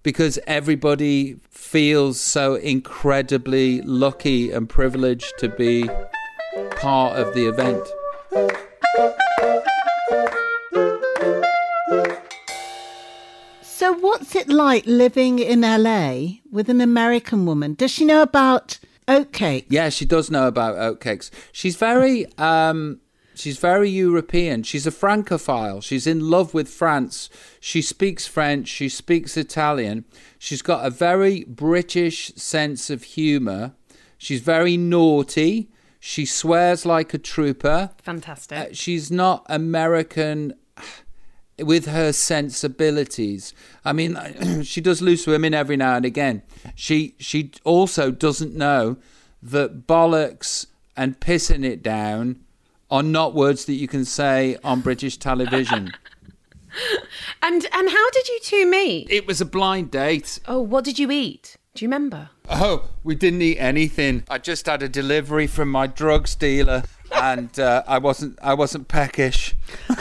because 0.02 0.38
everybody 0.46 1.36
feels 1.50 2.20
so 2.20 2.54
incredibly 2.56 3.80
lucky 3.80 4.52
and 4.52 4.68
privileged 4.68 5.32
to 5.38 5.48
be 5.48 5.88
part 6.76 7.18
of 7.18 7.34
the 7.34 7.46
event. 7.46 7.82
So, 13.78 13.92
what's 13.92 14.34
it 14.34 14.48
like 14.48 14.86
living 14.86 15.38
in 15.38 15.60
LA 15.60 16.38
with 16.50 16.70
an 16.70 16.80
American 16.80 17.44
woman? 17.44 17.74
Does 17.74 17.90
she 17.90 18.06
know 18.06 18.22
about 18.22 18.78
oatcake? 19.06 19.66
Yeah, 19.68 19.90
she 19.90 20.06
does 20.06 20.30
know 20.30 20.48
about 20.48 20.76
oatcakes. 20.76 21.30
She's 21.52 21.76
very 21.76 22.24
um 22.38 23.02
she's 23.34 23.58
very 23.58 23.90
European. 23.90 24.62
She's 24.62 24.86
a 24.86 24.90
francophile. 24.90 25.82
She's 25.82 26.06
in 26.06 26.30
love 26.30 26.54
with 26.54 26.70
France. 26.70 27.28
She 27.60 27.82
speaks 27.82 28.26
French, 28.26 28.66
she 28.68 28.88
speaks 28.88 29.36
Italian. 29.36 30.06
She's 30.38 30.62
got 30.62 30.86
a 30.86 30.88
very 30.88 31.44
British 31.44 32.28
sense 32.34 32.88
of 32.88 33.02
humor. 33.02 33.74
She's 34.16 34.40
very 34.40 34.78
naughty. 34.78 35.68
She 36.00 36.24
swears 36.24 36.86
like 36.86 37.12
a 37.12 37.18
trooper. 37.18 37.90
Fantastic. 38.02 38.58
Uh, 38.58 38.66
she's 38.72 39.10
not 39.10 39.44
American 39.50 40.54
with 41.58 41.86
her 41.86 42.12
sensibilities. 42.12 43.54
I 43.84 43.92
mean, 43.92 44.18
she 44.62 44.80
does 44.80 45.00
loose 45.02 45.26
women 45.26 45.54
every 45.54 45.76
now 45.76 45.96
and 45.96 46.04
again. 46.04 46.42
She 46.74 47.14
she 47.18 47.52
also 47.64 48.10
doesn't 48.10 48.54
know 48.54 48.96
that 49.42 49.86
bollocks 49.86 50.66
and 50.96 51.20
pissing 51.20 51.64
it 51.64 51.82
down 51.82 52.40
are 52.90 53.02
not 53.02 53.34
words 53.34 53.64
that 53.66 53.74
you 53.74 53.88
can 53.88 54.04
say 54.04 54.56
on 54.62 54.80
British 54.80 55.16
television. 55.16 55.92
and 57.42 57.66
and 57.72 57.90
how 57.90 58.10
did 58.10 58.28
you 58.28 58.38
two 58.42 58.66
meet? 58.66 59.10
it 59.10 59.26
was 59.26 59.40
a 59.40 59.46
blind 59.46 59.90
date. 59.90 60.40
Oh, 60.46 60.60
what 60.60 60.84
did 60.84 60.98
you 60.98 61.10
eat? 61.10 61.56
Do 61.74 61.84
you 61.84 61.88
remember? 61.88 62.30
Oh, 62.48 62.88
we 63.04 63.14
didn't 63.14 63.42
eat 63.42 63.58
anything. 63.58 64.24
I 64.30 64.38
just 64.38 64.64
had 64.64 64.82
a 64.82 64.88
delivery 64.88 65.46
from 65.46 65.70
my 65.70 65.86
drugs 65.86 66.34
dealer, 66.34 66.84
and 67.22 67.58
uh, 67.58 67.82
I 67.86 67.98
wasn't 67.98 68.38
I 68.42 68.54
wasn't 68.54 68.88
peckish. 68.88 69.54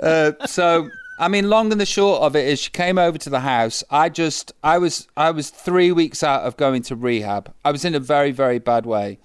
uh, 0.00 0.32
so 0.46 0.88
I 1.20 1.28
mean, 1.28 1.50
long 1.50 1.72
and 1.72 1.80
the 1.80 1.86
short 1.86 2.22
of 2.22 2.36
it 2.36 2.46
is, 2.46 2.60
she 2.60 2.70
came 2.70 2.96
over 2.98 3.18
to 3.18 3.30
the 3.30 3.40
house. 3.40 3.82
I 3.90 4.08
just 4.08 4.52
I 4.62 4.78
was 4.78 5.08
I 5.16 5.30
was 5.30 5.50
three 5.50 5.92
weeks 5.92 6.22
out 6.22 6.42
of 6.42 6.56
going 6.56 6.82
to 6.82 6.96
rehab. 6.96 7.52
I 7.64 7.72
was 7.72 7.84
in 7.84 7.94
a 7.94 8.00
very 8.00 8.30
very 8.30 8.58
bad 8.58 8.86
way, 8.86 9.18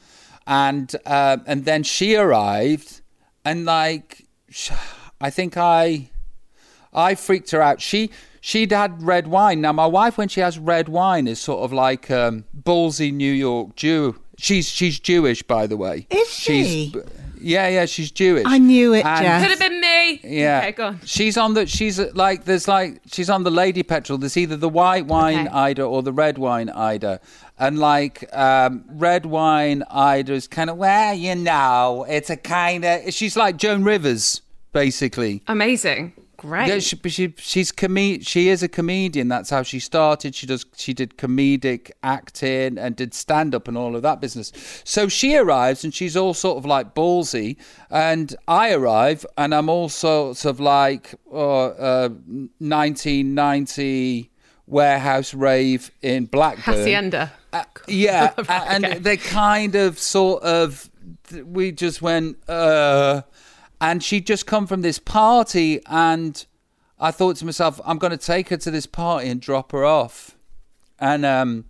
and 0.48 0.94
uh, 1.06 1.38
and 1.46 1.66
then 1.66 1.84
she 1.84 2.16
arrived, 2.16 3.02
and 3.46 3.66
like 3.66 4.26
I 5.22 5.30
think 5.30 5.58
I. 5.58 6.10
I 6.96 7.16
freaked 7.16 7.50
her 7.50 7.60
out. 7.60 7.82
She 7.82 8.12
she'd 8.46 8.72
had 8.74 9.02
red 9.02 9.28
wine. 9.28 9.62
Now 9.62 9.72
my 9.72 9.86
wife, 9.88 10.18
when 10.18 10.28
she 10.28 10.42
has 10.42 10.60
red 10.60 10.90
wine, 10.90 11.28
is 11.28 11.40
sort 11.40 11.62
of 11.64 11.72
like 11.72 12.12
um, 12.12 12.44
ballsy 12.62 13.12
New 13.14 13.32
York 13.32 13.76
Jew. 13.78 14.20
She's 14.38 14.68
she's 14.70 15.00
Jewish, 15.00 15.42
by 15.44 15.66
the 15.66 15.78
way. 15.78 16.06
Is 16.10 16.30
she? 16.30 16.64
She's, 16.92 17.04
yeah, 17.40 17.68
yeah, 17.68 17.86
she's 17.86 18.10
Jewish. 18.12 18.46
I 18.48 18.58
knew 18.58 18.94
it, 18.94 19.06
And- 19.06 19.24
Jess. 19.26 19.42
Could 19.42 19.52
have 19.52 19.60
been 19.60 19.80
me. 19.82 20.20
Yeah, 20.24 20.60
Okay, 20.60 20.72
go 20.74 20.86
on. 20.88 21.00
She's 21.06 21.38
on 21.38 21.54
the. 21.54 21.66
She's 21.66 22.00
uh, 22.00 22.10
like 22.14 22.44
there's 22.46 22.68
like 22.68 23.00
she's 23.12 23.30
on 23.30 23.44
the 23.44 23.52
lady 23.52 23.84
petrol. 23.84 24.18
There's 24.18 24.36
either 24.38 24.58
the 24.58 24.70
white 24.70 25.06
wine 25.06 25.48
Okay. 25.48 25.56
Ayda 25.56 25.90
or 25.90 26.02
the 26.04 26.12
red 26.14 26.38
wine 26.38 26.68
Ayda, 26.70 27.20
and 27.60 27.80
like 27.80 28.26
um, 28.36 28.84
red 28.90 29.26
wine 29.26 29.84
Ayda 29.92 30.30
is 30.32 30.48
kind 30.48 30.70
of 30.70 30.78
well, 30.78 31.14
you 31.14 31.36
know, 31.36 32.06
it's 32.10 32.30
a 32.30 32.38
kind 32.38 32.84
of. 32.86 33.14
She's 33.14 33.36
like 33.38 33.58
Joan 33.58 33.84
Rivers, 33.84 34.42
basically. 34.72 35.44
Amazing. 35.48 36.14
Great. 36.44 36.68
Yeah, 36.68 36.80
she, 36.80 36.98
she 37.08 37.34
she's 37.38 37.72
com- 37.72 38.20
she 38.20 38.50
is 38.50 38.62
a 38.62 38.68
comedian. 38.68 39.30
That's 39.30 39.50
how 39.50 39.64
she 39.64 39.80
started. 39.80 40.36
She 40.36 40.46
does 40.46 40.66
she 40.76 40.94
did 40.94 41.18
comedic 41.18 41.90
acting 42.04 42.78
and 42.78 42.98
did 42.98 43.14
stand 43.14 43.56
up 43.56 43.70
and 43.70 43.78
all 43.78 43.96
of 43.96 44.02
that 44.02 44.20
business. 44.20 44.52
So 44.84 45.08
she 45.08 45.38
arrives 45.38 45.86
and 45.86 45.94
she's 45.94 46.18
all 46.18 46.34
sort 46.34 46.58
of 46.58 46.66
like 46.66 46.94
ballsy, 46.94 47.56
and 47.90 48.36
I 48.46 48.74
arrive 48.74 49.26
and 49.38 49.56
I'm 49.56 49.70
all 49.70 49.88
sorts 49.88 50.44
of 50.44 50.60
like 50.60 51.16
uh, 51.32 51.68
uh, 51.68 52.10
1990 52.10 54.30
warehouse 54.68 55.34
rave 55.34 55.92
in 56.02 56.26
Blackburn. 56.26 56.76
Hacienda. 56.76 57.32
Uh, 57.54 57.64
yeah, 57.88 58.34
Right, 58.38 58.50
and 58.50 58.86
okay. 58.86 59.00
they 59.00 59.16
kind 59.16 59.76
of 59.76 59.98
sort 59.98 60.44
of 60.44 60.90
we 61.46 61.72
just 61.72 62.02
went 62.02 62.38
uh 62.50 63.22
and 63.84 64.02
she'd 64.02 64.26
just 64.26 64.48
come 64.48 64.66
from 64.66 64.82
this 64.82 64.98
party 64.98 65.82
and 65.88 66.46
I 67.02 67.12
thought 67.12 67.36
to 67.38 67.46
myself 67.46 67.82
I'm 67.84 67.98
going 67.98 68.12
to 68.12 68.18
take 68.18 68.48
her 68.48 68.56
to 68.56 68.72
this 68.72 68.86
party 68.86 69.28
and 69.28 69.42
drop 69.42 69.74
her 69.74 69.84
off 69.84 70.38
and 71.00 71.26
um 71.26 71.66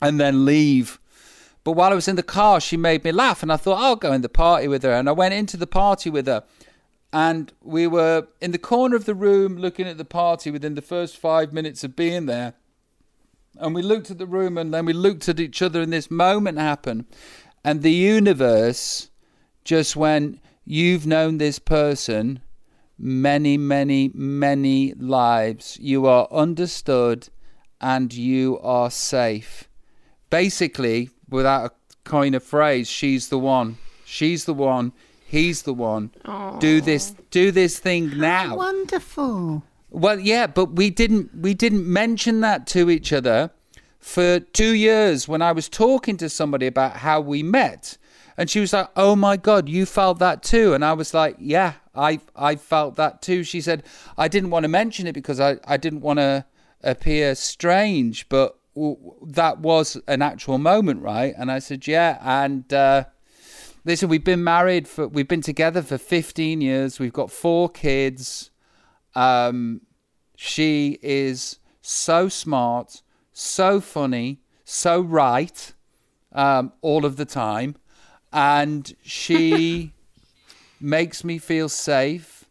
and 0.00 0.18
then 0.18 0.46
leave. 0.46 0.98
But 1.62 1.72
while 1.72 1.92
I 1.92 1.94
was 1.94 2.08
in 2.08 2.16
the 2.16 2.22
car 2.22 2.60
she 2.62 2.78
made 2.78 3.04
me 3.04 3.12
laugh 3.12 3.42
and 3.42 3.52
I 3.52 3.58
thought 3.58 3.78
I'll 3.78 3.96
go 3.96 4.14
in 4.14 4.22
the 4.22 4.30
party 4.30 4.68
with 4.68 4.82
her. 4.84 4.92
And 4.92 5.06
I 5.06 5.12
went 5.12 5.34
into 5.34 5.58
the 5.58 5.66
party 5.66 6.08
with 6.08 6.26
her 6.26 6.44
and 7.12 7.52
we 7.62 7.86
were 7.86 8.28
in 8.40 8.52
the 8.52 8.58
corner 8.58 8.96
of 8.96 9.04
the 9.04 9.14
room 9.14 9.58
looking 9.58 9.86
at 9.86 9.98
the 9.98 10.04
party 10.06 10.50
within 10.50 10.76
the 10.76 10.82
first 10.82 11.18
5 11.18 11.52
minutes 11.52 11.84
of 11.84 11.94
being 11.94 12.24
there. 12.24 12.54
And 13.58 13.74
we 13.74 13.82
looked 13.82 14.10
at 14.10 14.16
the 14.16 14.26
room 14.26 14.56
and 14.56 14.72
then 14.72 14.86
we 14.86 14.94
looked 14.94 15.28
at 15.28 15.38
each 15.38 15.60
other 15.60 15.82
and 15.82 15.92
this 15.92 16.10
moment 16.10 16.56
happened 16.56 17.04
and 17.62 17.82
the 17.82 17.92
universe 17.92 19.10
just 19.62 19.94
went 19.94 20.40
you've 20.70 21.06
known 21.06 21.38
this 21.38 21.58
person 21.58 22.40
many 22.96 23.56
many 23.56 24.10
many 24.14 24.94
lives. 24.94 25.78
You 25.80 26.06
are 26.06 26.28
understood 26.44 27.28
and 27.80 28.12
you 28.12 28.58
are 28.62 28.90
safe. 28.90 29.68
Basically 30.28 31.10
without 31.28 31.62
a 31.70 31.70
coin 32.04 32.34
of 32.34 32.42
phrase 32.42 32.86
she's 32.88 33.28
the 33.28 33.38
one. 33.38 33.78
She's 34.04 34.44
the 34.44 34.54
one. 34.54 34.92
He's 35.26 35.62
the 35.62 35.74
one. 35.74 36.10
Do 36.58 36.80
this 36.80 37.14
do 37.30 37.50
this 37.50 37.78
thing 37.78 38.18
now. 38.18 38.56
Wonderful. 38.56 39.62
well, 39.90 40.18
yeah, 40.18 40.46
but 40.46 40.72
we 40.76 40.90
didn't 40.90 41.34
we 41.34 41.54
didn't 41.54 41.86
mention 41.86 42.40
that 42.40 42.66
to 42.68 42.90
each 42.90 43.12
other 43.12 43.50
for 43.98 44.40
2 44.40 44.74
years 44.74 45.28
when 45.28 45.42
I 45.42 45.52
was 45.52 45.68
talking 45.68 46.16
to 46.18 46.28
somebody 46.28 46.66
about 46.66 46.96
how 46.98 47.20
we 47.20 47.42
met. 47.42 47.98
And 48.36 48.48
she 48.48 48.60
was 48.60 48.72
like, 48.72 48.88
"Oh 48.96 49.16
my 49.16 49.36
god, 49.36 49.68
you 49.68 49.86
felt 49.86 50.18
that 50.18 50.42
too." 50.42 50.74
And 50.74 50.84
I 50.84 50.92
was 50.92 51.12
like, 51.14 51.36
"Yeah, 51.38 51.74
I 51.94 52.20
I 52.34 52.56
felt 52.56 52.96
that 52.96 53.22
too." 53.22 53.44
She 53.44 53.60
said, 53.60 53.82
"I 54.16 54.28
didn't 54.28 54.50
want 54.50 54.64
to 54.64 54.68
mention 54.68 55.06
it 55.06 55.12
because 55.12 55.40
I 55.40 55.58
I 55.64 55.76
didn't 55.76 56.00
want 56.00 56.18
to 56.18 56.44
appear 56.82 57.34
strange, 57.34 58.28
but 58.28 58.60
that 58.74 59.58
was 59.58 60.00
an 60.06 60.22
actual 60.22 60.58
moment, 60.58 61.02
right? 61.02 61.34
And 61.36 61.50
I 61.50 61.58
said, 61.58 61.86
yeah. 61.86 62.18
And 62.22 62.72
uh, 62.72 63.04
listen, 63.84 64.08
we've 64.08 64.24
been 64.24 64.44
married 64.44 64.88
for, 64.88 65.08
we've 65.08 65.28
been 65.28 65.42
together 65.42 65.82
for 65.82 65.98
15 65.98 66.60
years. 66.60 66.98
We've 66.98 67.12
got 67.12 67.30
four 67.30 67.68
kids. 67.68 68.50
Um, 69.14 69.82
she 70.36 70.98
is 71.02 71.58
so 71.82 72.28
smart, 72.28 73.02
so 73.32 73.80
funny, 73.80 74.40
so 74.64 75.00
right, 75.00 75.72
um, 76.32 76.72
all 76.80 77.04
of 77.04 77.16
the 77.16 77.24
time. 77.24 77.74
And 78.32 78.94
she 79.02 79.92
makes 80.80 81.24
me 81.24 81.38
feel 81.38 81.68
safe. 81.68 82.44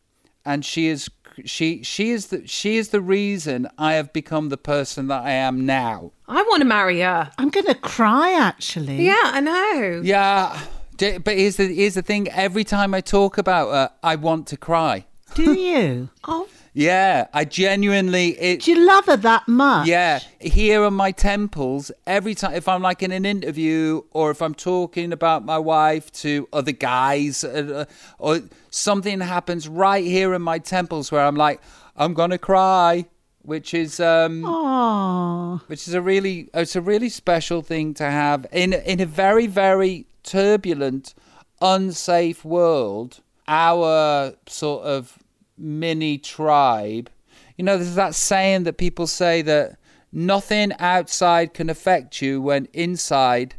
And 0.45 0.65
she 0.65 0.87
is 0.87 1.09
she 1.45 1.83
she 1.83 2.11
is 2.11 2.27
the 2.27 2.47
she 2.47 2.77
is 2.77 2.89
the 2.89 3.01
reason 3.01 3.67
I 3.77 3.93
have 3.93 4.11
become 4.11 4.49
the 4.49 4.57
person 4.57 5.07
that 5.07 5.23
I 5.23 5.31
am 5.31 5.65
now. 5.65 6.11
I 6.27 6.41
want 6.43 6.61
to 6.61 6.65
marry 6.67 7.01
her. 7.01 7.31
I'm 7.37 7.49
going 7.49 7.65
to 7.65 7.75
cry 7.75 8.33
actually. 8.33 9.05
Yeah, 9.05 9.19
I 9.23 9.39
know. 9.39 10.01
Yeah, 10.03 10.59
d- 10.97 11.17
but 11.19 11.37
here's 11.37 11.57
the 11.57 11.73
here's 11.73 11.93
the 11.95 12.01
thing. 12.01 12.27
Every 12.29 12.63
time 12.63 12.93
I 12.93 13.01
talk 13.01 13.37
about 13.37 13.69
her, 13.71 13.91
I 14.03 14.15
want 14.15 14.47
to 14.47 14.57
cry. 14.57 15.05
Do 15.35 15.53
you? 15.53 16.09
Oh, 16.27 16.47
Yeah, 16.79 17.27
I 17.33 17.43
genuinely 17.43 18.39
it. 18.39 18.61
Do 18.61 18.71
you 18.71 18.85
love 18.85 19.07
her 19.07 19.17
that 19.17 19.49
much? 19.49 19.85
Yeah, 19.85 20.19
here 20.39 20.85
on 20.85 20.93
my 20.93 21.11
temples, 21.11 21.91
every 22.07 22.33
time 22.35 22.53
if 22.53 22.69
I'm 22.69 22.81
like 22.81 23.03
in 23.03 23.11
an 23.11 23.25
interview 23.25 24.03
or 24.11 24.31
if 24.31 24.41
I'm 24.41 24.55
talking 24.55 25.11
about 25.11 25.43
my 25.43 25.57
wife 25.57 26.09
to 26.23 26.47
other 26.53 26.71
guys 26.71 27.43
uh, 27.43 27.83
or 28.17 28.43
something 28.69 29.19
happens 29.19 29.67
right 29.67 30.05
here 30.05 30.33
in 30.33 30.41
my 30.41 30.57
temples 30.57 31.11
where 31.11 31.25
I'm 31.25 31.35
like, 31.35 31.59
I'm 31.97 32.13
gonna 32.13 32.37
cry, 32.37 33.07
which 33.41 33.73
is 33.73 33.99
um, 33.99 34.43
Aww. 34.43 35.59
which 35.67 35.85
is 35.85 35.93
a 35.93 36.01
really 36.01 36.49
it's 36.53 36.77
a 36.77 36.81
really 36.81 37.09
special 37.09 37.61
thing 37.61 37.93
to 37.95 38.09
have 38.09 38.45
in 38.53 38.71
in 38.71 39.01
a 39.01 39.05
very 39.05 39.47
very 39.47 40.05
turbulent, 40.23 41.13
unsafe 41.59 42.45
world. 42.45 43.19
Our 43.49 44.35
sort 44.47 44.85
of 44.85 45.19
mini 45.59 46.17
tribe. 46.17 47.09
You 47.57 47.65
know, 47.65 47.77
there's 47.77 47.95
that 47.95 48.15
saying 48.15 48.63
that 48.63 48.77
people 48.77 49.07
say 49.07 49.41
that 49.43 49.77
nothing 50.11 50.71
outside 50.79 51.53
can 51.53 51.69
affect 51.69 52.21
you 52.21 52.41
when 52.41 52.67
inside 52.73 53.55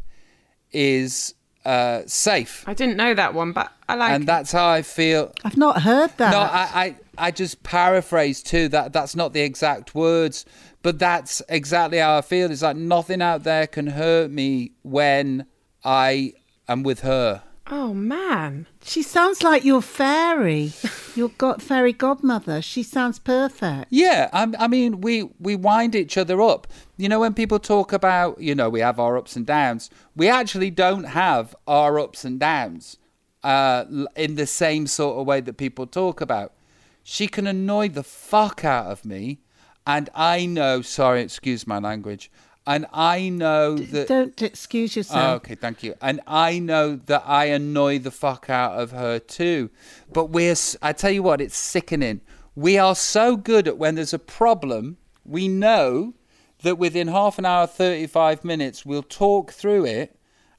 is 0.72 1.34
uh, 1.64 2.02
safe. 2.06 2.64
I 2.66 2.74
didn't 2.74 2.96
know 2.96 3.14
that 3.14 3.34
one, 3.34 3.52
but 3.52 3.72
I 3.88 3.94
like 3.94 4.12
and 4.12 4.24
it. 4.24 4.26
that's 4.26 4.52
how 4.52 4.68
I 4.68 4.82
feel. 4.82 5.32
I've 5.44 5.56
not 5.56 5.82
heard 5.82 6.10
that. 6.16 6.30
No, 6.30 6.38
I, 6.38 6.84
I, 6.84 6.96
I 7.26 7.30
just 7.30 7.62
paraphrase 7.62 8.42
too. 8.42 8.68
That 8.68 8.92
that's 8.92 9.14
not 9.14 9.32
the 9.32 9.40
exact 9.40 9.94
words, 9.94 10.46
but 10.82 10.98
that's 10.98 11.42
exactly 11.48 11.98
how 11.98 12.16
I 12.16 12.22
feel. 12.22 12.50
It's 12.50 12.62
like 12.62 12.76
nothing 12.76 13.20
out 13.20 13.42
there 13.42 13.66
can 13.66 13.88
hurt 13.88 14.30
me 14.30 14.72
when 14.82 15.46
I 15.84 16.32
am 16.68 16.82
with 16.82 17.00
her. 17.00 17.42
Oh 17.72 17.94
man. 17.94 18.66
She 18.82 19.00
sounds 19.00 19.44
like 19.44 19.64
your 19.64 19.80
fairy, 19.80 20.72
your 21.14 21.28
god, 21.28 21.62
fairy 21.62 21.92
godmother. 21.92 22.60
She 22.60 22.82
sounds 22.82 23.20
perfect. 23.20 23.86
Yeah, 23.90 24.28
I, 24.32 24.52
I 24.58 24.66
mean, 24.66 25.00
we 25.00 25.30
we 25.38 25.54
wind 25.54 25.94
each 25.94 26.18
other 26.18 26.42
up. 26.42 26.66
You 26.96 27.08
know, 27.08 27.20
when 27.20 27.32
people 27.32 27.60
talk 27.60 27.92
about, 27.92 28.40
you 28.40 28.56
know, 28.56 28.68
we 28.68 28.80
have 28.80 28.98
our 28.98 29.16
ups 29.16 29.36
and 29.36 29.46
downs. 29.46 29.88
We 30.16 30.28
actually 30.28 30.70
don't 30.70 31.04
have 31.04 31.54
our 31.68 32.00
ups 32.00 32.24
and 32.24 32.40
downs 32.40 32.96
uh, 33.44 33.84
in 34.16 34.34
the 34.34 34.46
same 34.46 34.88
sort 34.88 35.20
of 35.20 35.26
way 35.28 35.40
that 35.40 35.56
people 35.56 35.86
talk 35.86 36.20
about. 36.20 36.52
She 37.04 37.28
can 37.28 37.46
annoy 37.46 37.88
the 37.90 38.02
fuck 38.02 38.64
out 38.64 38.86
of 38.86 39.04
me, 39.04 39.38
and 39.86 40.10
I 40.12 40.44
know. 40.44 40.82
Sorry, 40.82 41.22
excuse 41.22 41.68
my 41.68 41.78
language. 41.78 42.32
And 42.66 42.86
I 42.92 43.30
know 43.30 43.76
that. 43.76 44.06
Don't 44.08 44.40
excuse 44.42 44.96
Oh, 44.96 45.00
yourself. 45.00 45.36
okay, 45.42 45.54
thank 45.54 45.82
you. 45.82 45.94
And 46.00 46.20
I 46.26 46.58
know 46.58 46.96
that 46.96 47.24
I 47.26 47.46
annoy 47.46 47.98
the 47.98 48.10
fuck 48.10 48.50
out 48.50 48.78
of 48.78 48.90
her 48.92 49.18
too. 49.18 49.70
But 50.12 50.26
we're, 50.26 50.54
I 50.82 50.92
tell 50.92 51.10
you 51.10 51.22
what, 51.22 51.40
it's 51.40 51.56
sickening. 51.56 52.20
We 52.54 52.78
are 52.78 52.94
so 52.94 53.36
good 53.36 53.66
at 53.66 53.78
when 53.78 53.94
there's 53.94 54.12
a 54.12 54.18
problem, 54.18 54.98
we 55.24 55.48
know 55.48 56.14
that 56.62 56.76
within 56.76 57.08
half 57.08 57.38
an 57.38 57.46
hour, 57.46 57.66
35 57.66 58.44
minutes, 58.44 58.84
we'll 58.84 59.02
talk 59.02 59.52
through 59.52 59.86
it 59.86 60.16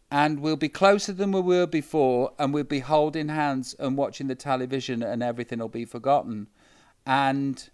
and 0.10 0.40
we'll 0.40 0.56
be 0.56 0.70
closer 0.70 1.14
than 1.14 1.32
we 1.32 1.42
were 1.42 1.68
before 1.68 2.34
and 2.40 2.54
we'll 2.54 2.64
be 2.64 2.80
holding 2.80 3.30
hands 3.30 3.76
and 3.78 3.96
watching 3.98 4.28
the 4.28 4.36
television 4.36 5.04
and 5.04 5.22
everything 5.22 5.60
will 5.60 5.70
be 5.70 5.86
forgotten. 5.86 6.48
And 7.06 7.70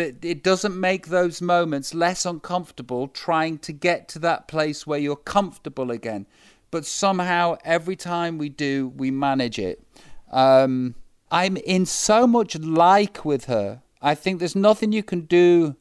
it 0.00 0.42
doesn't 0.42 0.78
make 0.78 1.08
those 1.08 1.40
moments 1.40 1.94
less 1.94 2.26
uncomfortable 2.26 3.08
trying 3.08 3.58
to 3.58 3.72
get 3.72 4.08
to 4.08 4.18
that 4.20 4.48
place 4.48 4.86
where 4.86 4.98
you're 4.98 5.16
comfortable 5.16 5.90
again. 5.90 6.26
But 6.70 6.86
somehow, 6.86 7.56
every 7.64 7.96
time 7.96 8.38
we 8.38 8.48
do, 8.48 8.88
we 8.96 9.10
manage 9.10 9.58
it. 9.58 9.82
Um, 10.30 10.94
I'm 11.30 11.56
in 11.58 11.86
so 11.86 12.26
much 12.26 12.58
like 12.58 13.24
with 13.24 13.44
her. 13.46 13.82
I 14.02 14.14
think 14.14 14.38
there's 14.38 14.56
nothing 14.56 14.92
you 14.92 15.02
can 15.02 15.22
do 15.22 15.76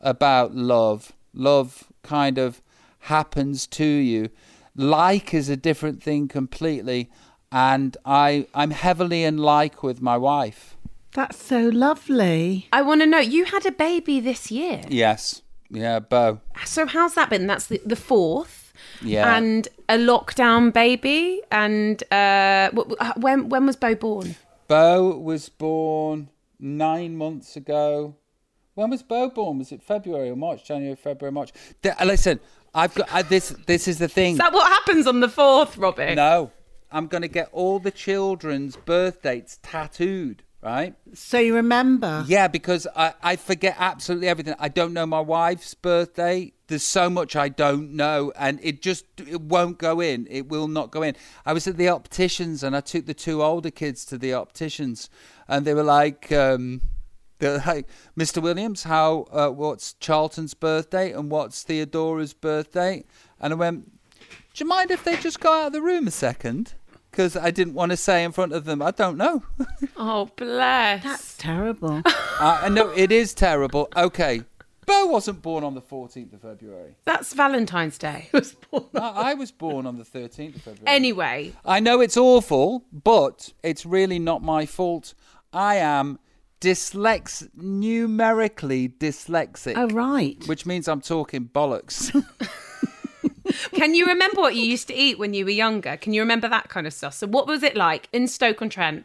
about 0.00 0.54
love. 0.54 1.12
Love 1.34 1.88
kind 2.02 2.38
of 2.38 2.62
happens 3.00 3.66
to 3.68 3.84
you. 3.84 4.30
Like 4.76 5.34
is 5.34 5.48
a 5.48 5.56
different 5.56 6.02
thing 6.02 6.28
completely. 6.28 7.10
And 7.52 7.96
I, 8.04 8.46
I'm 8.54 8.70
heavily 8.70 9.24
in 9.24 9.38
like 9.38 9.82
with 9.82 10.00
my 10.00 10.16
wife. 10.16 10.76
That's 11.14 11.42
so 11.42 11.60
lovely. 11.68 12.68
I 12.72 12.82
want 12.82 13.00
to 13.00 13.06
know. 13.06 13.18
You 13.18 13.44
had 13.46 13.66
a 13.66 13.72
baby 13.72 14.20
this 14.20 14.50
year. 14.50 14.82
Yes. 14.88 15.42
Yeah, 15.68 15.98
Beau. 16.00 16.40
So 16.64 16.86
how's 16.86 17.14
that 17.14 17.30
been? 17.30 17.46
That's 17.46 17.66
the, 17.66 17.80
the 17.84 17.96
fourth. 17.96 18.72
Yeah. 19.02 19.36
And 19.36 19.68
a 19.88 19.96
lockdown 19.96 20.72
baby. 20.72 21.42
And 21.50 22.02
uh, 22.12 22.70
wh- 22.70 22.92
wh- 23.00 23.16
when 23.18 23.48
when 23.48 23.66
was 23.66 23.76
Beau 23.76 23.94
born? 23.94 24.36
Beau 24.68 25.16
was 25.16 25.48
born 25.48 26.28
nine 26.58 27.16
months 27.16 27.56
ago. 27.56 28.14
When 28.74 28.90
was 28.90 29.02
Beau 29.02 29.28
born? 29.30 29.58
Was 29.58 29.72
it 29.72 29.82
February 29.82 30.30
or 30.30 30.36
March? 30.36 30.64
January, 30.64 30.96
February, 30.96 31.32
March. 31.32 31.52
Th- 31.82 31.94
uh, 32.00 32.04
listen, 32.04 32.38
I've 32.74 32.94
got 32.94 33.12
I, 33.12 33.22
this. 33.22 33.50
This 33.66 33.88
is 33.88 33.98
the 33.98 34.08
thing. 34.08 34.32
Is 34.34 34.38
that 34.38 34.52
what 34.52 34.68
happens 34.70 35.06
on 35.06 35.20
the 35.20 35.28
fourth, 35.28 35.76
Robbie? 35.76 36.14
no, 36.14 36.52
I'm 36.92 37.06
going 37.08 37.22
to 37.22 37.28
get 37.28 37.48
all 37.52 37.78
the 37.80 37.90
children's 37.90 38.76
birth 38.76 39.22
dates 39.22 39.58
tattooed. 39.62 40.42
Right? 40.62 40.94
So 41.14 41.38
you 41.38 41.54
remember? 41.54 42.22
Yeah, 42.26 42.46
because 42.46 42.86
I, 42.94 43.14
I 43.22 43.36
forget 43.36 43.76
absolutely 43.78 44.28
everything. 44.28 44.54
I 44.58 44.68
don't 44.68 44.92
know 44.92 45.06
my 45.06 45.20
wife's 45.20 45.72
birthday. 45.72 46.52
There's 46.66 46.82
so 46.82 47.08
much 47.08 47.34
I 47.34 47.48
don't 47.48 47.92
know, 47.92 48.30
and 48.36 48.60
it 48.62 48.82
just 48.82 49.06
it 49.16 49.40
won't 49.40 49.78
go 49.78 50.00
in. 50.00 50.26
It 50.30 50.48
will 50.48 50.68
not 50.68 50.90
go 50.90 51.02
in. 51.02 51.16
I 51.46 51.54
was 51.54 51.66
at 51.66 51.78
the 51.78 51.88
opticians, 51.88 52.62
and 52.62 52.76
I 52.76 52.80
took 52.80 53.06
the 53.06 53.14
two 53.14 53.42
older 53.42 53.70
kids 53.70 54.04
to 54.06 54.18
the 54.18 54.34
opticians, 54.34 55.08
and 55.48 55.66
they 55.66 55.72
were 55.72 55.82
like, 55.82 56.30
um, 56.30 56.82
they're 57.40 57.62
like, 57.66 57.88
Mr. 58.16 58.42
Williams, 58.42 58.82
how 58.82 59.26
uh, 59.32 59.48
what's 59.48 59.94
Charlton's 59.94 60.54
birthday 60.54 61.10
and 61.12 61.30
what's 61.30 61.64
Theodora's 61.64 62.34
birthday? 62.34 63.04
And 63.40 63.54
I 63.54 63.56
went, 63.56 63.90
Do 64.20 64.64
you 64.64 64.66
mind 64.66 64.90
if 64.90 65.04
they 65.04 65.16
just 65.16 65.40
go 65.40 65.52
out 65.52 65.68
of 65.68 65.72
the 65.72 65.80
room 65.80 66.06
a 66.06 66.10
second? 66.10 66.74
Because 67.10 67.36
I 67.36 67.50
didn't 67.50 67.74
want 67.74 67.90
to 67.90 67.96
say 67.96 68.22
in 68.22 68.32
front 68.32 68.52
of 68.52 68.64
them, 68.64 68.80
I 68.82 68.90
don't 68.90 69.16
know. 69.16 69.42
Oh, 70.02 70.30
bless. 70.36 71.02
That's 71.02 71.36
terrible. 71.36 72.02
Uh, 72.40 72.70
no, 72.72 72.88
it 72.96 73.12
is 73.12 73.34
terrible. 73.34 73.86
Okay. 73.94 74.40
Beau 74.86 75.04
wasn't 75.04 75.42
born 75.42 75.62
on 75.62 75.74
the 75.74 75.82
14th 75.82 76.32
of 76.32 76.40
February. 76.40 76.94
That's 77.04 77.34
Valentine's 77.34 77.98
Day. 77.98 78.30
I, 78.34 78.80
I 78.94 79.34
was 79.34 79.52
born 79.52 79.86
on 79.86 79.98
the 79.98 80.04
13th 80.04 80.56
of 80.56 80.62
February. 80.62 80.86
anyway, 80.86 81.52
I 81.66 81.80
know 81.80 82.00
it's 82.00 82.16
awful, 82.16 82.86
but 82.90 83.52
it's 83.62 83.84
really 83.84 84.18
not 84.18 84.42
my 84.42 84.64
fault. 84.64 85.12
I 85.52 85.76
am 85.76 86.18
dyslex, 86.62 87.46
numerically 87.54 88.88
dyslexic, 88.88 89.74
oh 89.76 89.88
right. 89.88 90.42
which 90.46 90.64
means 90.64 90.88
I'm 90.88 91.02
talking 91.02 91.44
bollocks. 91.52 92.10
Can 93.74 93.94
you 93.94 94.06
remember 94.06 94.40
what 94.40 94.54
you 94.54 94.62
used 94.62 94.88
to 94.88 94.94
eat 94.94 95.18
when 95.18 95.34
you 95.34 95.44
were 95.44 95.50
younger? 95.50 95.96
Can 95.96 96.12
you 96.12 96.20
remember 96.22 96.48
that 96.48 96.68
kind 96.68 96.86
of 96.86 96.92
stuff? 96.92 97.14
So, 97.14 97.26
what 97.26 97.46
was 97.46 97.62
it 97.62 97.76
like 97.76 98.08
in 98.12 98.28
Stoke 98.28 98.62
on 98.62 98.68
Trent? 98.68 99.04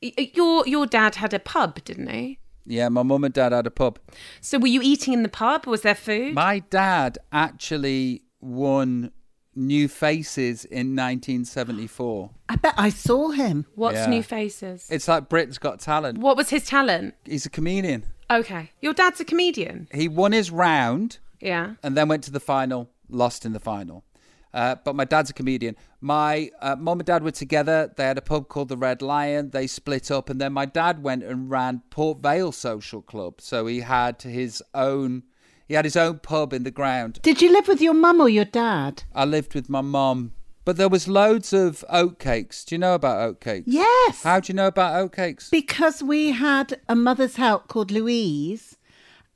Your 0.00 0.66
your 0.66 0.86
dad 0.86 1.16
had 1.16 1.32
a 1.34 1.38
pub, 1.38 1.82
didn't 1.84 2.08
he? 2.10 2.38
yeah, 2.68 2.88
my 2.88 3.02
mum 3.04 3.22
and 3.22 3.32
dad 3.32 3.52
had 3.52 3.66
a 3.66 3.70
pub. 3.70 3.98
So, 4.40 4.58
were 4.58 4.66
you 4.66 4.80
eating 4.82 5.12
in 5.14 5.22
the 5.22 5.28
pub? 5.28 5.66
Was 5.66 5.82
there 5.82 5.94
food? 5.94 6.34
My 6.34 6.58
dad 6.58 7.18
actually 7.32 8.22
won 8.40 9.12
New 9.54 9.88
Faces 9.88 10.64
in 10.66 10.94
1974. 10.96 12.30
I 12.48 12.56
bet 12.56 12.74
I 12.76 12.90
saw 12.90 13.30
him. 13.30 13.66
What's 13.74 13.96
Yeah. 13.96 14.06
New 14.06 14.22
Faces? 14.22 14.86
It's 14.90 15.08
like 15.08 15.28
Britain's 15.28 15.58
Got 15.58 15.80
Talent. 15.80 16.18
What 16.18 16.36
was 16.36 16.50
his 16.50 16.66
talent? 16.66 17.14
He's 17.24 17.46
a 17.46 17.50
comedian. 17.50 18.04
Okay, 18.30 18.72
your 18.80 18.92
dad's 18.92 19.20
a 19.20 19.24
comedian. 19.24 19.88
He 19.94 20.08
won 20.08 20.32
his 20.32 20.50
round. 20.50 21.18
Yeah. 21.40 21.74
and 21.82 21.94
then 21.96 22.08
went 22.08 22.24
to 22.24 22.30
the 22.30 22.40
final, 22.40 22.88
lost 23.08 23.44
in 23.46 23.52
the 23.52 23.60
final. 23.60 24.04
Uh, 24.54 24.74
but 24.84 24.96
my 24.96 25.04
dad's 25.04 25.28
a 25.28 25.34
comedian. 25.34 25.76
My 26.00 26.50
uh, 26.62 26.76
mom 26.76 27.00
and 27.00 27.06
dad 27.06 27.22
were 27.22 27.30
together. 27.30 27.92
They 27.94 28.04
had 28.04 28.16
a 28.16 28.22
pub 28.22 28.48
called 28.48 28.68
the 28.68 28.76
Red 28.76 29.02
Lion. 29.02 29.50
They 29.50 29.66
split 29.66 30.10
up, 30.10 30.30
and 30.30 30.40
then 30.40 30.54
my 30.54 30.64
dad 30.64 31.02
went 31.02 31.24
and 31.24 31.50
ran 31.50 31.82
Port 31.90 32.20
Vale 32.22 32.52
Social 32.52 33.02
Club. 33.02 33.40
So 33.42 33.66
he 33.66 33.80
had 33.80 34.22
his 34.22 34.62
own. 34.72 35.24
He 35.68 35.74
had 35.74 35.84
his 35.84 35.96
own 35.96 36.20
pub 36.20 36.54
in 36.54 36.62
the 36.62 36.70
ground. 36.70 37.18
Did 37.22 37.42
you 37.42 37.52
live 37.52 37.68
with 37.68 37.82
your 37.82 37.92
mum 37.92 38.20
or 38.20 38.28
your 38.30 38.44
dad? 38.46 39.02
I 39.14 39.24
lived 39.24 39.54
with 39.54 39.68
my 39.68 39.80
mum, 39.82 40.32
but 40.64 40.76
there 40.76 40.88
was 40.88 41.06
loads 41.06 41.52
of 41.52 41.84
oatcakes. 41.92 42.64
Do 42.64 42.76
you 42.76 42.78
know 42.78 42.94
about 42.94 43.40
oatcakes? 43.40 43.64
Yes. 43.66 44.22
How 44.22 44.40
do 44.40 44.52
you 44.52 44.56
know 44.56 44.68
about 44.68 44.94
oatcakes? 44.94 45.50
Because 45.50 46.02
we 46.02 46.30
had 46.30 46.80
a 46.88 46.94
mother's 46.94 47.36
help 47.36 47.68
called 47.68 47.90
Louise, 47.90 48.78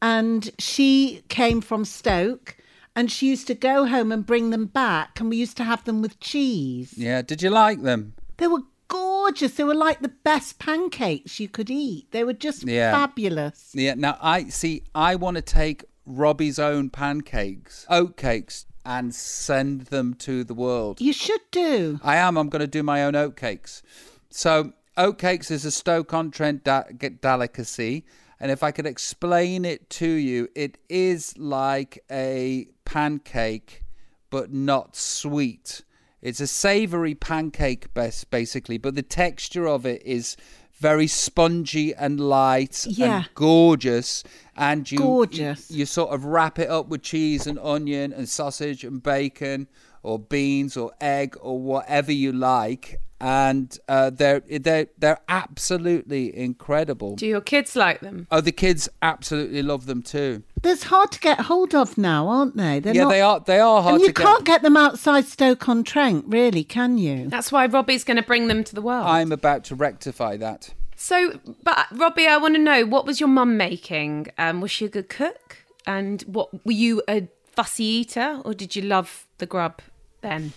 and 0.00 0.50
she 0.58 1.22
came 1.28 1.60
from 1.60 1.84
Stoke, 1.84 2.56
and 2.96 3.10
she 3.10 3.28
used 3.28 3.46
to 3.48 3.54
go 3.54 3.86
home 3.86 4.10
and 4.12 4.26
bring 4.26 4.50
them 4.50 4.66
back, 4.66 5.20
and 5.20 5.30
we 5.30 5.36
used 5.36 5.56
to 5.58 5.64
have 5.64 5.84
them 5.84 6.02
with 6.02 6.20
cheese. 6.20 6.94
Yeah. 6.96 7.22
Did 7.22 7.42
you 7.42 7.50
like 7.50 7.82
them? 7.82 8.14
They 8.38 8.46
were 8.48 8.62
gorgeous. 8.88 9.54
They 9.54 9.64
were 9.64 9.74
like 9.74 10.00
the 10.00 10.08
best 10.24 10.58
pancakes 10.58 11.38
you 11.40 11.48
could 11.48 11.70
eat. 11.70 12.10
They 12.10 12.24
were 12.24 12.32
just 12.32 12.66
Yeah. 12.66 12.90
fabulous. 12.92 13.70
Yeah. 13.74 13.94
Now 13.94 14.18
I 14.20 14.44
see. 14.48 14.82
I 14.94 15.14
want 15.14 15.36
to 15.36 15.42
take 15.42 15.84
Robbie's 16.06 16.58
own 16.58 16.90
pancakes, 16.90 17.86
oatcakes, 17.90 18.64
and 18.84 19.14
send 19.14 19.82
them 19.82 20.14
to 20.14 20.42
the 20.42 20.54
world. 20.54 21.00
You 21.00 21.12
should 21.12 21.42
do. 21.52 22.00
I 22.02 22.16
am. 22.16 22.36
I'm 22.36 22.48
going 22.48 22.60
to 22.60 22.66
do 22.66 22.82
my 22.82 23.04
own 23.04 23.12
oatcakes. 23.14 23.82
So 24.30 24.72
oatcakes 24.96 25.50
is 25.50 25.64
a 25.64 25.70
Stoke-on-Trent 25.70 26.64
da- 26.64 26.84
delicacy, 27.20 28.04
and 28.40 28.50
if 28.50 28.62
I 28.62 28.70
could 28.72 28.86
explain 28.86 29.64
it 29.64 29.90
to 29.90 30.08
you, 30.08 30.48
it 30.54 30.78
is 30.88 31.36
like 31.38 32.02
a 32.10 32.66
pancake, 32.84 33.84
but 34.30 34.52
not 34.52 34.96
sweet. 34.96 35.82
It's 36.22 36.40
a 36.40 36.46
savoury 36.46 37.14
pancake, 37.14 37.92
best 37.94 38.30
basically, 38.30 38.78
but 38.78 38.94
the 38.94 39.02
texture 39.02 39.66
of 39.66 39.86
it 39.86 40.02
is 40.04 40.36
very 40.78 41.06
spongy 41.06 41.94
and 41.94 42.18
light 42.18 42.86
Yeah. 42.88 43.16
and 43.16 43.28
gorgeous. 43.34 44.24
And 44.56 44.90
you, 44.90 44.98
Gorgeous. 44.98 45.70
you 45.70 45.84
sort 45.86 46.10
of 46.10 46.24
wrap 46.24 46.58
it 46.58 46.70
up 46.70 46.88
with 46.88 47.02
cheese 47.02 47.46
and 47.46 47.58
onion 47.58 48.12
and 48.12 48.28
sausage 48.28 48.84
and 48.84 49.02
bacon 49.02 49.68
or 50.02 50.18
beans 50.18 50.76
or 50.76 50.92
egg 51.00 51.36
or 51.40 51.58
whatever 51.60 52.12
you 52.12 52.32
like 52.32 53.00
and 53.22 53.78
uh, 53.86 54.08
they're 54.08 54.40
they're 54.48 54.86
they're 54.96 55.18
absolutely 55.28 56.34
incredible 56.36 57.16
Do 57.16 57.26
your 57.26 57.42
kids 57.42 57.76
like 57.76 58.00
them? 58.00 58.26
oh 58.30 58.40
the 58.40 58.52
kids 58.52 58.88
absolutely 59.02 59.62
love 59.62 59.84
them 59.86 60.02
too 60.02 60.42
There's 60.62 60.84
hard 60.84 61.12
to 61.12 61.20
get 61.20 61.40
hold 61.42 61.74
of 61.74 61.98
now, 61.98 62.28
aren't 62.28 62.56
they? 62.56 62.80
They're 62.80 62.94
yeah 62.94 63.02
not- 63.04 63.10
they 63.10 63.20
are 63.20 63.40
they 63.40 63.60
are 63.60 63.82
hard 63.82 63.94
And 63.96 64.02
you 64.02 64.08
to 64.08 64.14
can't 64.14 64.44
get 64.44 64.54
get 64.54 64.62
them 64.62 64.76
outside 64.76 65.26
Stoke 65.26 65.68
on 65.68 65.84
Trent, 65.84 66.24
really, 66.28 66.64
can 66.64 66.96
you? 66.98 67.28
That's 67.28 67.52
why 67.52 67.66
Robbie's 67.66 68.04
going 68.04 68.16
to 68.16 68.22
bring 68.22 68.48
them 68.48 68.64
to 68.64 68.74
the 68.74 68.82
world. 68.82 69.06
i'm 69.06 69.32
about 69.32 69.64
to 69.64 69.74
rectify 69.74 70.36
that 70.38 70.72
So, 70.96 71.40
but 71.62 71.86
Robbie, 71.92 72.26
I 72.26 72.36
want 72.38 72.54
to 72.54 72.60
know 72.60 72.84
what 72.86 73.04
was 73.06 73.20
your 73.20 73.28
mum 73.28 73.56
making? 73.56 74.28
Um, 74.38 74.60
was 74.62 74.70
she 74.70 74.84
a 74.86 74.88
good 74.88 75.08
cook? 75.10 75.58
And 75.86 76.22
what 76.22 76.48
were 76.66 76.72
you 76.72 77.02
a 77.08 77.28
fussy 77.60 77.84
eater, 77.84 78.40
or 78.44 78.54
did 78.54 78.74
you 78.76 78.82
love 78.82 79.26
the 79.38 79.46
grub 79.46 79.80
then? 80.22 80.52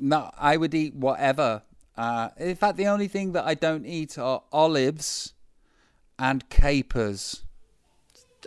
no 0.00 0.30
i 0.38 0.56
would 0.56 0.74
eat 0.74 0.94
whatever 0.94 1.62
uh, 1.96 2.28
in 2.36 2.54
fact 2.54 2.76
the 2.76 2.86
only 2.86 3.08
thing 3.08 3.32
that 3.32 3.44
i 3.44 3.54
don't 3.54 3.84
eat 3.84 4.16
are 4.16 4.42
olives 4.52 5.34
and 6.18 6.48
capers 6.48 7.42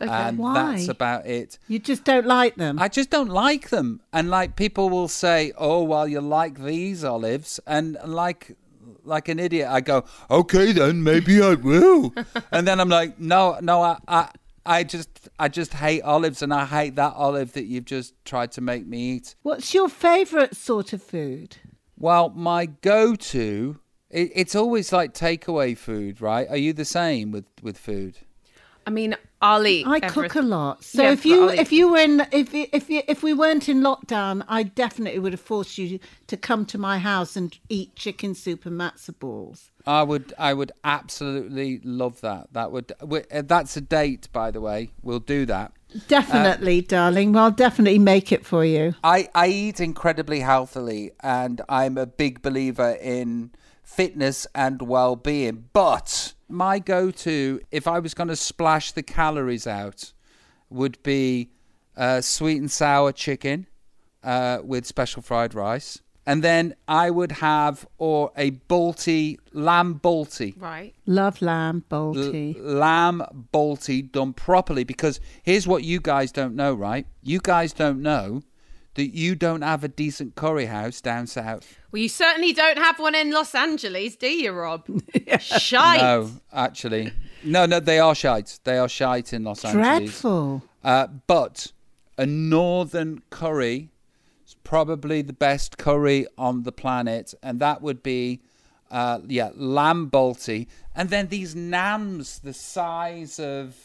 Okay. 0.02 0.10
and 0.10 0.38
Why? 0.40 0.54
that's 0.54 0.88
about 0.88 1.26
it 1.28 1.60
You 1.68 1.78
just 1.78 2.04
don't 2.06 2.26
like 2.26 2.56
them. 2.56 2.80
I 2.80 2.88
just 2.88 3.10
don't 3.12 3.30
like 3.30 3.70
them. 3.70 4.00
And 4.14 4.30
like 4.32 4.56
people 4.56 4.90
will 4.90 5.10
say, 5.10 5.52
"Oh, 5.58 5.84
well, 5.84 6.08
you 6.08 6.22
like 6.22 6.56
these 6.64 7.04
olives," 7.04 7.60
and 7.68 7.98
like 8.06 8.56
like 9.04 9.28
an 9.34 9.38
idiot, 9.38 9.68
I 9.70 9.82
go, 9.82 9.98
"Okay, 10.30 10.72
then 10.72 11.04
maybe 11.04 11.36
I 11.42 11.54
will." 11.56 12.14
and 12.52 12.66
then 12.68 12.80
I'm 12.80 12.90
like, 12.90 13.20
"No, 13.20 13.60
no, 13.62 13.76
I, 13.84 13.98
I, 14.08 14.30
I 14.72 14.84
just, 14.84 15.30
I 15.38 15.48
just 15.48 15.74
hate 15.74 16.02
olives, 16.02 16.42
and 16.42 16.54
I 16.54 16.66
hate 16.66 16.96
that 16.96 17.14
olive 17.16 17.54
that 17.54 17.66
you've 17.66 17.86
just 17.86 18.14
tried 18.26 18.52
to 18.54 18.62
make 18.62 18.86
me 18.88 19.14
eat." 19.14 19.36
What's 19.44 19.74
your 19.74 19.90
favourite 19.90 20.56
sort 20.56 20.94
of 20.94 21.02
food? 21.04 21.58
Well, 21.98 22.30
my 22.30 22.66
go-to, 22.66 23.80
it, 24.10 24.32
it's 24.34 24.56
always 24.56 24.92
like 24.92 25.14
takeaway 25.14 25.78
food, 25.78 26.22
right? 26.22 26.48
Are 26.50 26.58
you 26.58 26.74
the 26.74 26.86
same 26.86 27.32
with 27.32 27.46
with 27.62 27.78
food? 27.78 28.18
I 28.88 28.90
mean, 28.90 29.16
I'll. 29.42 29.66
I 29.66 29.80
everything. 29.80 30.10
cook 30.10 30.36
a 30.36 30.42
lot. 30.42 30.84
So 30.84 31.04
Yeah, 31.04 31.12
if 31.12 31.26
you 31.26 31.44
I'll 31.44 31.60
if 31.60 31.72
you 31.72 31.92
were 31.92 31.98
in 31.98 32.28
if 32.32 32.54
if 32.54 32.90
you, 32.90 33.02
if 33.08 33.24
we 33.24 33.34
weren't 33.34 33.68
in 33.68 33.82
lockdown, 33.82 34.44
I 34.48 34.64
definitely 34.64 35.20
would 35.20 35.34
have 35.34 35.42
forced 35.42 35.78
you 35.78 36.00
to 36.28 36.38
come 36.38 36.66
to 36.68 36.78
my 36.78 37.00
house 37.00 37.36
and 37.36 37.58
eat 37.70 37.96
chicken 37.96 38.36
soup 38.36 38.66
and 38.66 38.80
matzo 38.80 39.18
balls. 39.18 39.72
I 39.86 40.04
would, 40.04 40.34
I 40.38 40.54
would 40.54 40.72
absolutely 40.84 41.80
love 41.84 42.22
that. 42.22 42.54
That 42.54 42.72
would, 42.72 42.92
uh, 43.02 43.42
that's 43.44 43.76
a 43.78 43.82
date, 43.82 44.30
by 44.32 44.52
the 44.52 44.62
way. 44.62 44.92
We'll 45.02 45.20
do 45.20 45.46
that. 45.48 45.74
Definitely, 46.08 46.82
darling. 46.82 47.34
Well, 47.34 47.46
I'll 47.46 47.52
definitely 47.52 48.00
make 48.00 48.32
it 48.32 48.46
for 48.46 48.64
you. 48.64 48.96
I, 49.04 49.30
I 49.36 49.48
eat 49.48 49.80
incredibly 49.80 50.42
healthily 50.42 51.12
and 51.22 51.62
I'm 51.68 51.98
a 51.98 52.06
big 52.06 52.42
believer 52.42 52.98
in 53.02 53.52
fitness 53.84 54.48
and 54.56 54.82
well 54.84 55.16
being. 55.16 55.66
But 55.74 56.34
my 56.52 56.80
go 56.80 57.12
to, 57.12 57.62
if 57.72 57.88
I 57.88 58.00
was 58.00 58.14
going 58.14 58.28
to 58.30 58.36
splash 58.36 58.92
the 58.92 59.04
calories 59.04 59.66
out, 59.68 60.14
would 60.70 61.02
be 61.04 61.50
uh, 61.98 62.22
sweet 62.22 62.58
and 62.58 62.72
sour 62.72 63.12
chicken 63.12 63.68
uh, 64.24 64.60
with 64.64 64.86
special 64.86 65.22
fried 65.22 65.54
rice. 65.54 66.00
And 66.26 66.44
then 66.44 66.76
I 66.88 67.10
would 67.10 67.32
have 67.34 67.86
or 67.98 68.32
a 68.38 68.52
balti 68.52 69.38
lamb 69.54 70.00
balti 70.04 70.54
Right. 70.56 70.94
Love 71.08 71.42
lamb 71.42 71.84
l- 71.92 72.14
balti. 72.14 72.56
lamb 72.60 73.24
balti 73.52 74.10
done 74.12 74.34
properly 74.34 74.84
because 74.84 75.20
here's 75.42 75.68
what 75.68 75.84
you 75.84 76.00
guys 76.00 76.32
don't 76.32 76.56
know 76.56 76.76
right 76.76 77.08
you 77.24 77.40
guys 77.42 77.74
don't 77.74 78.02
know 78.04 78.44
that 78.96 79.16
you 79.16 79.36
don't 79.36 79.62
have 79.62 79.84
a 79.84 79.88
decent 79.88 80.36
curry 80.36 80.66
house 80.66 81.00
down 81.02 81.26
south 81.28 81.78
Well, 81.92 82.02
you 82.02 82.10
certainly 82.10 82.54
don't 82.54 82.78
have 82.78 83.00
one 83.00 83.16
in 83.16 83.32
Los 83.32 83.56
Angeles, 83.56 84.16
do 84.16 84.28
you, 84.28 84.52
Rob? 84.52 84.86
Shite. 85.40 86.02
no 86.02 86.30
actually 86.54 87.12
no 87.44 87.66
no 87.66 87.80
they 87.80 88.00
are 88.00 88.14
shite 88.16 88.60
they 88.66 88.78
are 88.78 88.90
shite 88.90 89.34
in 89.34 89.44
los 89.44 89.64
angeles 89.66 89.98
Dreadful. 90.22 90.62
uh, 90.84 91.08
but 91.28 91.72
a 92.18 92.26
northern 92.26 93.22
curry 93.32 93.90
is 94.46 94.56
probably 94.64 95.22
the 95.24 95.34
best 95.34 95.78
curry 95.80 96.28
on 96.38 96.64
the 96.64 96.72
planet 96.72 97.34
and 97.42 97.60
that 97.60 97.82
would 97.82 98.04
be 98.04 98.42
uh, 98.92 99.20
yeah 99.28 99.50
lamb 99.56 100.10
balti 100.12 100.68
and 100.96 101.10
then 101.10 101.28
these 101.30 101.56
naans 101.56 102.42
the 102.42 102.54
size 102.54 103.40
of 103.40 103.76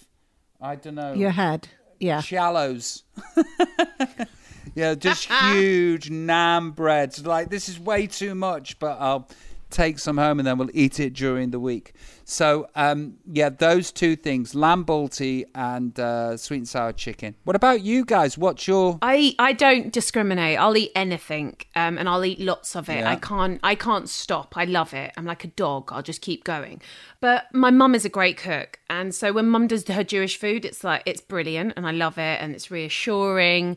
i 0.61 0.75
don't 0.77 0.97
know 0.97 1.15
Your 1.15 1.31
head. 1.31 1.69
Yeah. 1.99 2.21
shallows. 2.21 3.05
yeah, 4.75 4.95
just 4.95 5.25
huge 5.53 6.11
naan 6.11 6.75
breads. 6.75 7.25
Like 7.25 7.51
this 7.51 7.69
is 7.69 7.79
way 7.79 8.07
too 8.07 8.35
much, 8.35 8.79
but 8.79 8.99
I'll 9.01 9.29
take 9.71 9.99
some 9.99 10.17
home 10.17 10.39
and 10.39 10.47
then 10.47 10.59
we'll 10.59 10.71
eat 10.73 11.01
it 11.01 11.13
during 11.13 11.51
the 11.51 11.61
week. 11.61 11.93
So 12.25 12.69
um, 12.75 13.19
yeah, 13.31 13.51
those 13.51 13.93
two 13.93 14.17
things: 14.17 14.55
lamb 14.55 14.85
balti 14.85 15.45
and 15.55 15.99
uh, 15.99 16.37
sweet 16.37 16.59
and 16.59 16.69
sour 16.69 16.93
chicken. 16.93 17.37
What 17.45 17.57
about 17.57 17.83
you 17.83 18.05
guys? 18.05 18.37
What's 18.37 18.67
your 18.67 18.99
I 19.03 19.35
I 19.39 19.53
don't 19.53 19.93
discriminate. 19.93 20.59
I'll 20.59 20.77
eat 20.77 20.93
anything, 20.95 21.57
um, 21.75 21.99
and 21.99 22.09
I'll 22.09 22.25
eat 22.25 22.41
lots 22.41 22.75
of 22.75 22.89
it. 22.89 22.99
Yeah. 22.99 23.11
I 23.11 23.17
can't 23.17 23.61
I 23.63 23.75
can't 23.75 24.09
stop. 24.09 24.57
I 24.57 24.65
love 24.65 24.93
it. 24.95 25.13
I'm 25.17 25.25
like 25.25 25.45
a 25.45 25.49
dog. 25.49 25.91
I'll 25.93 26.03
just 26.03 26.21
keep 26.21 26.45
going. 26.45 26.83
But 27.21 27.47
my 27.53 27.71
mum 27.71 27.95
is 27.95 28.05
a 28.05 28.11
great 28.11 28.37
cook, 28.37 28.81
and 28.91 29.15
so 29.15 29.33
when 29.33 29.49
mum 29.49 29.67
does 29.69 29.87
her 29.89 30.05
Jewish 30.05 30.37
food, 30.37 30.65
it's 30.65 30.83
like 30.83 31.03
it's 31.07 31.21
brilliant, 31.21 31.75
and 31.77 31.87
I 31.87 31.93
love 31.93 32.19
it, 32.19 32.41
and 32.41 32.55
it's 32.55 32.71
reassuring. 32.71 33.77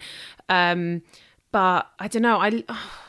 Um, 0.49 1.03
but 1.51 1.87
I 1.99 2.07
don't 2.07 2.21
know. 2.23 2.37
I. 2.37 2.63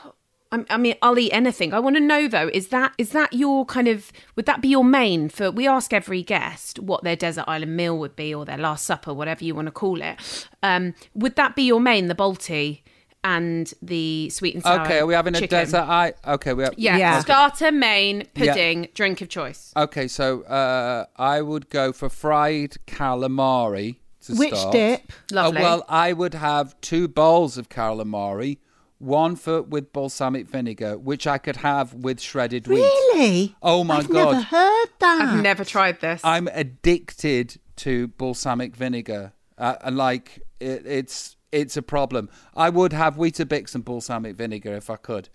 I 0.53 0.77
mean, 0.77 0.95
I'll 1.01 1.17
eat 1.17 1.31
anything. 1.31 1.73
I 1.73 1.79
want 1.79 1.95
to 1.95 2.01
know 2.01 2.27
though, 2.27 2.49
is 2.53 2.67
that 2.69 2.93
is 2.97 3.11
that 3.11 3.31
your 3.31 3.65
kind 3.65 3.87
of 3.87 4.11
would 4.35 4.45
that 4.47 4.61
be 4.61 4.67
your 4.67 4.83
main 4.83 5.29
for? 5.29 5.49
We 5.49 5.65
ask 5.67 5.93
every 5.93 6.23
guest 6.23 6.77
what 6.79 7.03
their 7.05 7.15
desert 7.15 7.45
island 7.47 7.77
meal 7.77 7.97
would 7.99 8.15
be 8.17 8.33
or 8.35 8.43
their 8.43 8.57
last 8.57 8.85
supper, 8.85 9.13
whatever 9.13 9.45
you 9.45 9.55
want 9.55 9.67
to 9.67 9.71
call 9.71 10.01
it. 10.01 10.47
Um, 10.61 10.93
would 11.13 11.37
that 11.37 11.55
be 11.55 11.63
your 11.63 11.79
main, 11.79 12.07
the 12.07 12.15
Balti 12.15 12.81
and 13.23 13.73
the 13.81 14.29
sweet 14.29 14.55
and 14.55 14.63
sour? 14.63 14.81
okay? 14.81 14.99
Are 14.99 15.05
we 15.05 15.13
having 15.13 15.35
a 15.35 15.39
chicken? 15.39 15.57
desert? 15.59 15.85
I 15.87 16.13
okay. 16.27 16.53
We 16.53 16.63
have, 16.63 16.73
Yeah, 16.77 16.97
Yeah. 16.97 17.19
starter, 17.21 17.71
main, 17.71 18.27
Yeah. 18.35 18.53
pudding, 18.53 18.87
drink 18.93 19.21
of 19.21 19.29
choice. 19.29 19.71
Okay, 19.77 20.07
so 20.09 20.41
uh, 20.41 21.05
I 21.15 21.41
would 21.41 21.69
go 21.69 21.93
for 21.93 22.09
fried 22.09 22.75
calamari. 22.87 23.97
To 24.25 24.35
Which 24.35 24.53
start. 24.53 24.73
dip? 24.73 25.11
Lovely. 25.31 25.59
Uh, 25.59 25.63
well, 25.63 25.85
I 25.89 26.13
would 26.13 26.35
have 26.35 26.79
two 26.81 27.07
bowls 27.07 27.57
of 27.57 27.69
calamari, 27.69 28.57
one 29.01 29.35
for 29.35 29.61
with 29.61 29.91
balsamic 29.93 30.47
vinegar, 30.47 30.97
which 30.97 31.27
I 31.27 31.37
could 31.37 31.57
have 31.57 31.93
with 31.93 32.19
shredded 32.21 32.67
wheat. 32.67 32.79
Really? 32.79 33.55
Oh 33.61 33.83
my 33.83 33.97
I've 33.97 34.09
god! 34.09 34.31
never 34.31 34.41
heard 34.41 34.87
that. 34.99 35.21
I've 35.21 35.41
never 35.41 35.65
tried 35.65 35.99
this. 36.01 36.21
I'm 36.23 36.47
addicted 36.53 37.59
to 37.77 38.07
balsamic 38.09 38.75
vinegar, 38.75 39.33
uh, 39.57 39.75
and 39.81 39.97
like 39.97 40.41
it, 40.59 40.85
it's 40.85 41.35
it's 41.51 41.75
a 41.75 41.81
problem. 41.81 42.29
I 42.55 42.69
would 42.69 42.93
have 42.93 43.15
Weetabix 43.15 43.75
and 43.75 43.83
balsamic 43.83 44.35
vinegar 44.35 44.73
if 44.73 44.89
I 44.89 44.95
could, 44.95 45.29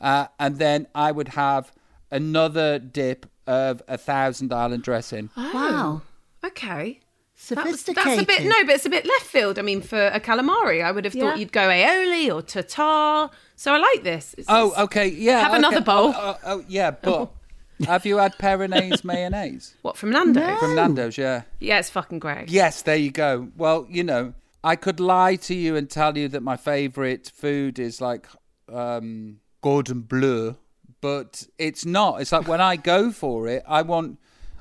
uh, 0.00 0.26
and 0.38 0.58
then 0.58 0.86
I 0.94 1.12
would 1.12 1.28
have 1.28 1.72
another 2.10 2.78
dip 2.78 3.26
of 3.46 3.82
a 3.86 3.98
Thousand 3.98 4.52
Island 4.52 4.82
dressing. 4.82 5.30
Wow. 5.36 6.02
okay. 6.44 7.00
That 7.48 7.64
was- 7.64 7.80
Sophisticated. 7.80 8.18
That's 8.18 8.22
a 8.22 8.26
bit 8.26 8.44
no, 8.48 8.64
but 8.66 8.74
it's 8.76 8.86
a 8.86 8.90
bit 8.90 9.04
left 9.06 9.22
field. 9.26 9.58
I 9.58 9.62
mean, 9.62 9.80
for 9.82 10.06
a 10.08 10.20
calamari, 10.20 10.84
I 10.84 10.92
would 10.92 11.04
have 11.04 11.14
Yeah. 11.14 11.30
thought 11.30 11.38
you'd 11.38 11.52
go 11.52 11.68
aioli 11.68 12.32
or 12.32 12.42
tartar. 12.42 13.30
So 13.56 13.74
I 13.74 13.78
like 13.78 14.04
this. 14.04 14.34
It's- 14.34 14.46
Oh, 14.48 14.68
it's- 14.68 14.84
okay, 14.84 15.08
yeah. 15.08 15.40
Have 15.40 15.48
okay. 15.50 15.58
another 15.58 15.80
bowl. 15.80 16.12
Oh, 16.16 16.20
oh, 16.22 16.36
oh, 16.46 16.64
yeah, 16.68 16.90
but 16.92 17.30
have 17.86 18.04
you 18.06 18.18
had 18.18 18.36
Perinaise 18.38 19.02
mayonnaise 19.04 19.74
What 19.82 19.96
from 19.96 20.10
Nando's? 20.10 20.58
from 20.60 20.74
Nando's? 20.74 21.18
Yeah. 21.18 21.42
Yeah, 21.58 21.78
it's 21.78 21.90
fucking 21.90 22.18
great. 22.20 22.50
Yes, 22.50 22.82
there 22.82 22.96
you 22.96 23.10
go. 23.10 23.48
Well, 23.56 23.86
you 23.90 24.04
know, 24.04 24.34
I 24.62 24.76
could 24.76 25.00
lie 25.00 25.36
to 25.36 25.54
you 25.54 25.74
and 25.76 25.88
tell 25.90 26.16
you 26.18 26.28
that 26.28 26.42
my 26.42 26.56
favorite 26.56 27.30
food 27.34 27.78
is 27.78 28.00
like 28.00 28.26
um, 28.72 29.40
cordon 29.62 30.02
bleu, 30.02 30.56
but 31.00 31.46
it's 31.58 31.84
not. 31.86 32.20
It's 32.20 32.32
like 32.32 32.46
when 32.46 32.60
I 32.60 32.76
go 32.76 33.10
for 33.10 33.48
it, 33.48 33.62
I 33.66 33.82
want, 33.82 34.18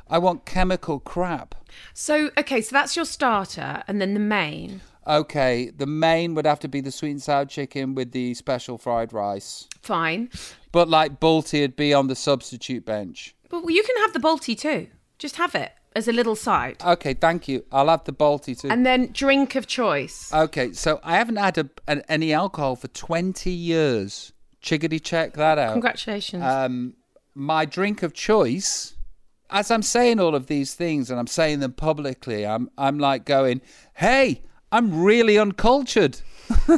I 0.10 0.18
want 0.18 0.46
chemical 0.46 1.00
crap. 1.00 1.56
So 1.94 2.32
okay, 2.38 2.62
so 2.62 2.74
that's 2.74 2.96
your 2.96 3.06
starter, 3.06 3.84
and 3.88 4.02
then 4.02 4.14
the 4.14 4.20
main. 4.20 4.82
Okay, 5.08 5.72
the 5.76 5.86
main 5.88 6.36
would 6.36 6.46
have 6.46 6.60
to 6.60 6.68
be 6.68 6.82
the 6.82 6.92
sweet 6.92 7.12
and 7.12 7.22
sour 7.22 7.46
chicken 7.46 7.96
with 7.96 8.12
the 8.12 8.34
special 8.36 8.78
fried 8.78 9.12
rice. 9.14 9.68
Fine, 9.82 10.30
But 10.72 10.88
like 10.88 11.20
Balti 11.20 11.62
would 11.62 11.76
be 11.76 11.94
on 11.94 12.08
the 12.08 12.16
substitute 12.16 12.86
bench. 12.86 13.34
but 13.50 13.64
you 13.70 13.82
can 13.84 13.98
have 13.98 14.14
the 14.14 14.20
Balti 14.20 14.56
too. 14.58 14.88
Just 15.18 15.38
have 15.38 15.56
it 15.56 15.72
as 15.96 16.08
a 16.08 16.12
little 16.12 16.36
side, 16.36 16.78
Okay, 16.86 17.16
thank 17.16 17.48
you. 17.48 17.66
I'll 17.72 17.88
have 17.90 18.04
the 18.04 18.14
Balti 18.14 18.60
too. 18.60 18.70
and 18.70 18.86
then 18.86 19.10
drink 19.12 19.56
of 19.56 19.66
choice. 19.66 20.32
Okay, 20.32 20.74
so 20.74 21.00
I 21.04 21.16
haven't 21.16 21.38
had 21.38 21.58
a, 21.58 21.70
an, 21.88 22.04
any 22.08 22.32
alcohol 22.32 22.76
for 22.76 22.88
20 22.90 23.50
years. 23.50 24.32
Chickadee, 24.62 25.00
check 25.00 25.34
that 25.34 25.58
out. 25.58 25.72
Congratulations. 25.72 26.44
Um, 26.44 26.94
my 27.34 27.66
drink 27.66 28.04
of 28.04 28.14
choice, 28.14 28.94
as 29.50 29.72
I'm 29.72 29.82
saying 29.82 30.20
all 30.20 30.36
of 30.36 30.48
these 30.48 30.74
things 30.74 31.10
and 31.10 31.20
I'm 31.20 31.28
saying 31.28 31.60
them 31.60 31.74
publicly, 31.74 32.46
I'm, 32.46 32.70
I'm 32.78 33.00
like 33.00 33.26
going, 33.26 33.62
hey, 33.96 34.42
I'm 34.72 35.02
really 35.04 35.38
uncultured. 35.38 36.22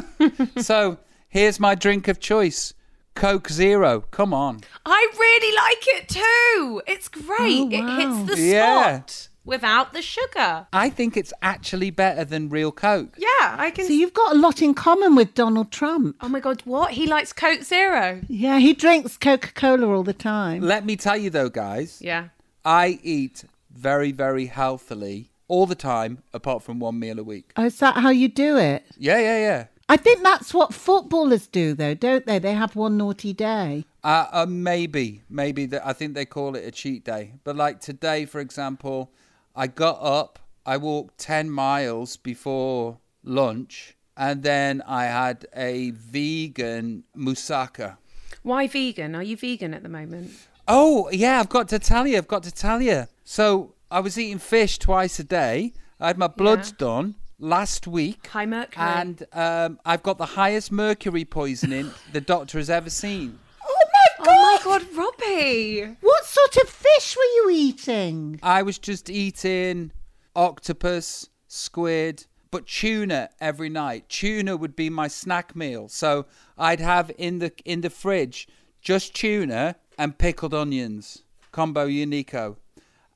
so 0.58 0.98
here's 1.28 1.60
my 1.60 1.74
drink 1.74 2.08
of 2.08 2.20
choice 2.20 2.74
Coke 3.14 3.48
Zero. 3.50 4.00
Come 4.10 4.32
on. 4.32 4.60
I 4.86 5.08
really 5.18 5.54
like 5.56 5.84
it 6.00 6.08
too. 6.08 6.82
It's 6.86 7.08
great. 7.08 7.28
Oh, 7.38 7.68
It 7.70 8.24
hits 8.26 8.36
the 8.36 8.42
Yeah. 8.42 8.82
spot 8.96 9.28
without 9.44 9.92
the 9.92 10.00
sugar. 10.00 10.66
I 10.72 10.88
think 10.88 11.16
it's 11.16 11.32
actually 11.42 11.90
better 11.90 12.24
than 12.24 12.48
real 12.48 12.72
Coke. 12.72 13.14
Yeah, 13.18 13.56
I 13.58 13.70
can. 13.70 13.86
So 13.86 13.92
you've 13.92 14.14
got 14.14 14.32
a 14.34 14.38
lot 14.38 14.62
in 14.62 14.72
common 14.72 15.14
with 15.14 15.34
Donald 15.34 15.70
Trump. 15.70 16.16
Oh 16.22 16.28
my 16.28 16.40
god, 16.40 16.62
what? 16.64 16.92
He 16.92 17.06
likes 17.06 17.32
Coke 17.34 17.62
Zero. 17.62 18.22
Yeah, 18.28 18.58
he 18.60 18.72
drinks 18.72 19.18
Coca 19.18 19.52
Cola 19.52 19.88
all 19.94 20.04
the 20.04 20.14
time. 20.14 20.62
Let 20.62 20.86
me 20.86 20.96
tell 20.96 21.16
you 21.18 21.28
though, 21.28 21.50
guys. 21.50 21.98
Yeah. 22.00 22.28
I 22.64 23.00
eat 23.02 23.44
very, 23.70 24.12
very 24.12 24.46
healthily 24.46 25.30
all 25.48 25.66
the 25.66 25.74
time, 25.74 26.22
apart 26.32 26.62
from 26.62 26.78
one 26.78 26.98
meal 26.98 27.18
a 27.18 27.22
week. 27.22 27.52
Oh, 27.56 27.64
is 27.64 27.78
that 27.80 27.96
how 27.96 28.10
you 28.10 28.28
do 28.28 28.56
it? 28.56 28.84
Yeah, 28.96 29.18
yeah, 29.18 29.38
yeah. 29.38 29.66
I 29.88 29.96
think 29.96 30.22
that's 30.22 30.54
what 30.54 30.72
footballers 30.72 31.46
do, 31.46 31.74
though, 31.74 31.94
don't 31.94 32.24
they? 32.24 32.38
They 32.38 32.54
have 32.54 32.76
one 32.76 32.96
naughty 32.96 33.32
day. 33.32 33.84
Uh, 34.02 34.26
uh, 34.32 34.46
maybe, 34.48 35.22
maybe 35.28 35.66
that. 35.66 35.86
I 35.86 35.92
think 35.92 36.14
they 36.14 36.24
call 36.24 36.54
it 36.56 36.64
a 36.64 36.70
cheat 36.70 37.04
day. 37.04 37.34
But 37.44 37.56
like 37.56 37.80
today, 37.80 38.24
for 38.24 38.40
example, 38.40 39.12
I 39.54 39.66
got 39.66 39.98
up, 40.00 40.38
I 40.64 40.76
walked 40.78 41.18
ten 41.18 41.50
miles 41.50 42.16
before 42.16 42.98
lunch, 43.22 43.96
and 44.16 44.42
then 44.42 44.82
I 44.86 45.04
had 45.06 45.46
a 45.54 45.90
vegan 45.90 47.04
moussaka. 47.16 47.98
Why 48.42 48.66
vegan? 48.68 49.14
Are 49.14 49.22
you 49.22 49.36
vegan 49.36 49.74
at 49.74 49.82
the 49.82 49.88
moment? 49.88 50.30
Oh 50.68 51.08
yeah, 51.10 51.40
I've 51.40 51.48
got 51.48 51.68
to 51.68 51.78
tell 51.78 52.06
you. 52.06 52.16
I've 52.18 52.28
got 52.28 52.42
to 52.44 52.52
tell 52.52 52.80
you. 52.80 53.06
So 53.24 53.74
I 53.90 54.00
was 54.00 54.18
eating 54.18 54.38
fish 54.38 54.78
twice 54.78 55.18
a 55.18 55.24
day. 55.24 55.72
I 56.00 56.08
had 56.08 56.18
my 56.18 56.26
bloods 56.28 56.70
Yeah. 56.70 56.76
done 56.86 57.14
last 57.38 57.86
week. 57.86 58.26
High 58.28 58.46
mercury. 58.46 58.84
And 58.84 59.22
um, 59.32 59.80
I've 59.84 60.02
got 60.02 60.18
the 60.18 60.26
highest 60.26 60.70
mercury 60.72 61.24
poisoning 61.24 61.90
the 62.12 62.20
doctor 62.20 62.58
has 62.58 62.70
ever 62.70 62.90
seen. 62.90 63.38
Oh 63.64 63.84
my 63.92 64.26
Oh 64.28 64.42
my 64.42 64.58
god, 64.64 64.86
Robbie! 64.94 65.96
What 66.00 66.24
sort 66.24 66.56
of 66.56 66.68
fish 66.68 67.16
were 67.16 67.22
you 67.22 67.50
eating? 67.52 68.38
I 68.42 68.62
was 68.62 68.78
just 68.78 69.10
eating 69.10 69.90
octopus, 70.36 71.28
squid, 71.48 72.26
but 72.50 72.66
tuna 72.66 73.30
every 73.40 73.68
night. 73.68 74.08
Tuna 74.08 74.56
would 74.56 74.76
be 74.76 74.90
my 74.90 75.08
snack 75.08 75.56
meal. 75.56 75.88
So 75.88 76.26
I'd 76.56 76.80
have 76.80 77.10
in 77.18 77.38
the 77.40 77.52
in 77.64 77.80
the 77.80 77.90
fridge 77.90 78.46
just 78.80 79.14
tuna 79.14 79.76
and 79.98 80.18
pickled 80.18 80.54
onions, 80.54 81.22
combo 81.52 81.86
unico. 81.86 82.56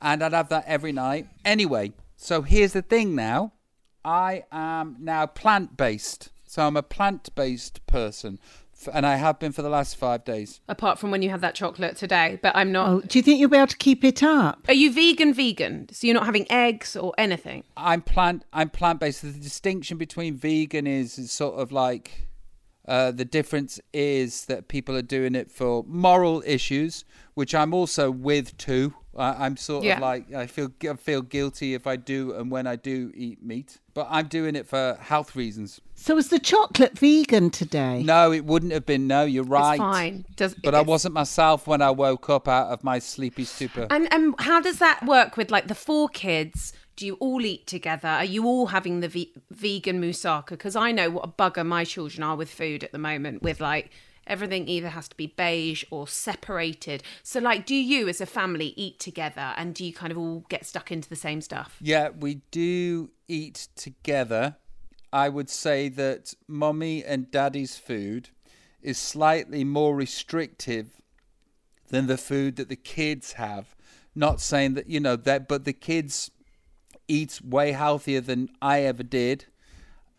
And 0.00 0.22
I'd 0.22 0.32
have 0.32 0.50
that 0.50 0.64
every 0.66 0.92
night. 0.92 1.26
Anyway, 1.44 1.92
so 2.16 2.42
here's 2.42 2.72
the 2.72 2.82
thing 2.82 3.14
now. 3.14 3.52
I 4.04 4.44
am 4.52 4.96
now 5.00 5.26
plant-based. 5.26 6.30
So 6.44 6.66
I'm 6.66 6.76
a 6.76 6.82
plant-based 6.82 7.86
person. 7.86 8.38
And 8.92 9.06
I 9.06 9.16
have 9.16 9.38
been 9.38 9.52
for 9.52 9.62
the 9.62 9.70
last 9.70 9.96
five 9.96 10.24
days. 10.24 10.60
Apart 10.68 10.98
from 10.98 11.10
when 11.10 11.22
you 11.22 11.30
had 11.30 11.40
that 11.40 11.54
chocolate 11.54 11.96
today, 11.96 12.38
but 12.42 12.54
I'm 12.54 12.70
not. 12.70 12.88
Oh, 12.88 13.00
do 13.00 13.18
you 13.18 13.22
think 13.22 13.40
you'll 13.40 13.48
be 13.48 13.56
able 13.56 13.66
to 13.68 13.76
keep 13.76 14.04
it 14.04 14.22
up? 14.22 14.66
Are 14.68 14.74
you 14.74 14.92
vegan? 14.92 15.32
Vegan? 15.32 15.88
So 15.90 16.06
you're 16.06 16.14
not 16.14 16.26
having 16.26 16.46
eggs 16.52 16.94
or 16.94 17.14
anything? 17.16 17.64
I'm 17.76 18.02
plant 18.02 18.44
I'm 18.52 18.68
plant 18.68 19.00
based. 19.00 19.22
The 19.22 19.32
distinction 19.32 19.96
between 19.96 20.36
vegan 20.36 20.86
is, 20.86 21.18
is 21.18 21.32
sort 21.32 21.58
of 21.58 21.72
like 21.72 22.25
uh, 22.88 23.10
the 23.10 23.24
difference 23.24 23.80
is 23.92 24.46
that 24.46 24.68
people 24.68 24.96
are 24.96 25.02
doing 25.02 25.34
it 25.34 25.50
for 25.50 25.84
moral 25.88 26.42
issues, 26.46 27.04
which 27.34 27.54
I'm 27.54 27.74
also 27.74 28.10
with 28.10 28.56
too. 28.58 28.94
I, 29.16 29.46
I'm 29.46 29.56
sort 29.56 29.84
Yeah. 29.84 29.94
of 29.96 30.02
like 30.02 30.32
I 30.34 30.46
feel 30.46 30.70
I 30.88 30.94
feel 30.94 31.22
guilty 31.22 31.72
if 31.74 31.86
I 31.86 31.96
do 31.96 32.34
and 32.34 32.50
when 32.50 32.66
I 32.66 32.76
do 32.76 33.12
eat 33.14 33.42
meat, 33.42 33.78
but 33.94 34.06
I'm 34.10 34.26
doing 34.28 34.54
it 34.56 34.66
for 34.66 34.98
health 35.00 35.34
reasons. 35.34 35.80
So 35.94 36.14
was 36.16 36.28
the 36.28 36.38
chocolate 36.38 36.98
vegan 36.98 37.48
today? 37.50 38.02
No, 38.02 38.30
it 38.30 38.44
wouldn't 38.44 38.72
have 38.72 38.84
been. 38.84 39.06
No, 39.06 39.24
you're 39.24 39.42
right. 39.44 39.74
It's 39.74 39.78
fine. 39.80 40.26
Does 40.36 40.54
But 40.54 40.74
I 40.74 40.82
wasn't 40.82 41.14
myself 41.14 41.66
when 41.66 41.80
I 41.80 41.90
woke 41.90 42.28
up 42.28 42.46
out 42.46 42.68
of 42.68 42.84
my 42.84 42.98
sleepy 42.98 43.44
stupor. 43.44 43.86
And 43.90 44.12
and 44.12 44.34
how 44.38 44.60
does 44.60 44.78
that 44.80 45.06
work 45.06 45.36
with 45.38 45.50
like 45.50 45.68
the 45.68 45.74
four 45.74 46.08
kids? 46.10 46.74
Do 46.96 47.04
you 47.04 47.14
all 47.14 47.44
eat 47.44 47.66
together? 47.66 48.08
Are 48.08 48.24
you 48.24 48.46
all 48.46 48.68
having 48.68 49.00
the 49.00 49.08
ve- 49.08 49.32
vegan 49.50 50.00
moussaka? 50.00 50.50
Because 50.50 50.74
I 50.74 50.92
know 50.92 51.10
what 51.10 51.24
a 51.26 51.28
bugger 51.28 51.64
my 51.64 51.84
children 51.84 52.22
are 52.22 52.36
with 52.36 52.50
food 52.50 52.82
at 52.82 52.92
the 52.92 52.98
moment. 52.98 53.42
With 53.42 53.60
like 53.60 53.90
everything 54.26 54.66
either 54.66 54.88
has 54.88 55.06
to 55.08 55.16
be 55.16 55.26
beige 55.26 55.84
or 55.90 56.08
separated. 56.08 57.02
So 57.22 57.38
like, 57.38 57.66
do 57.66 57.74
you 57.74 58.08
as 58.08 58.20
a 58.20 58.26
family 58.26 58.72
eat 58.76 58.98
together, 58.98 59.52
and 59.56 59.74
do 59.74 59.84
you 59.84 59.92
kind 59.92 60.10
of 60.10 60.18
all 60.18 60.44
get 60.48 60.64
stuck 60.64 60.90
into 60.90 61.08
the 61.08 61.16
same 61.16 61.40
stuff? 61.40 61.76
Yeah, 61.80 62.08
we 62.18 62.40
do 62.50 63.10
eat 63.28 63.68
together. 63.76 64.56
I 65.12 65.28
would 65.28 65.48
say 65.48 65.88
that 65.90 66.34
mommy 66.48 67.04
and 67.04 67.30
daddy's 67.30 67.76
food 67.76 68.30
is 68.82 68.98
slightly 68.98 69.64
more 69.64 69.94
restrictive 69.94 71.00
than 71.88 72.06
the 72.06 72.18
food 72.18 72.56
that 72.56 72.68
the 72.68 72.76
kids 72.76 73.34
have. 73.34 73.76
Not 74.14 74.40
saying 74.40 74.74
that, 74.74 74.88
you 74.88 74.98
know, 74.98 75.16
that, 75.16 75.46
but 75.46 75.64
the 75.64 75.72
kids 75.72 76.30
eat 77.08 77.40
way 77.42 77.72
healthier 77.72 78.20
than 78.20 78.48
I 78.60 78.82
ever 78.82 79.02
did. 79.02 79.46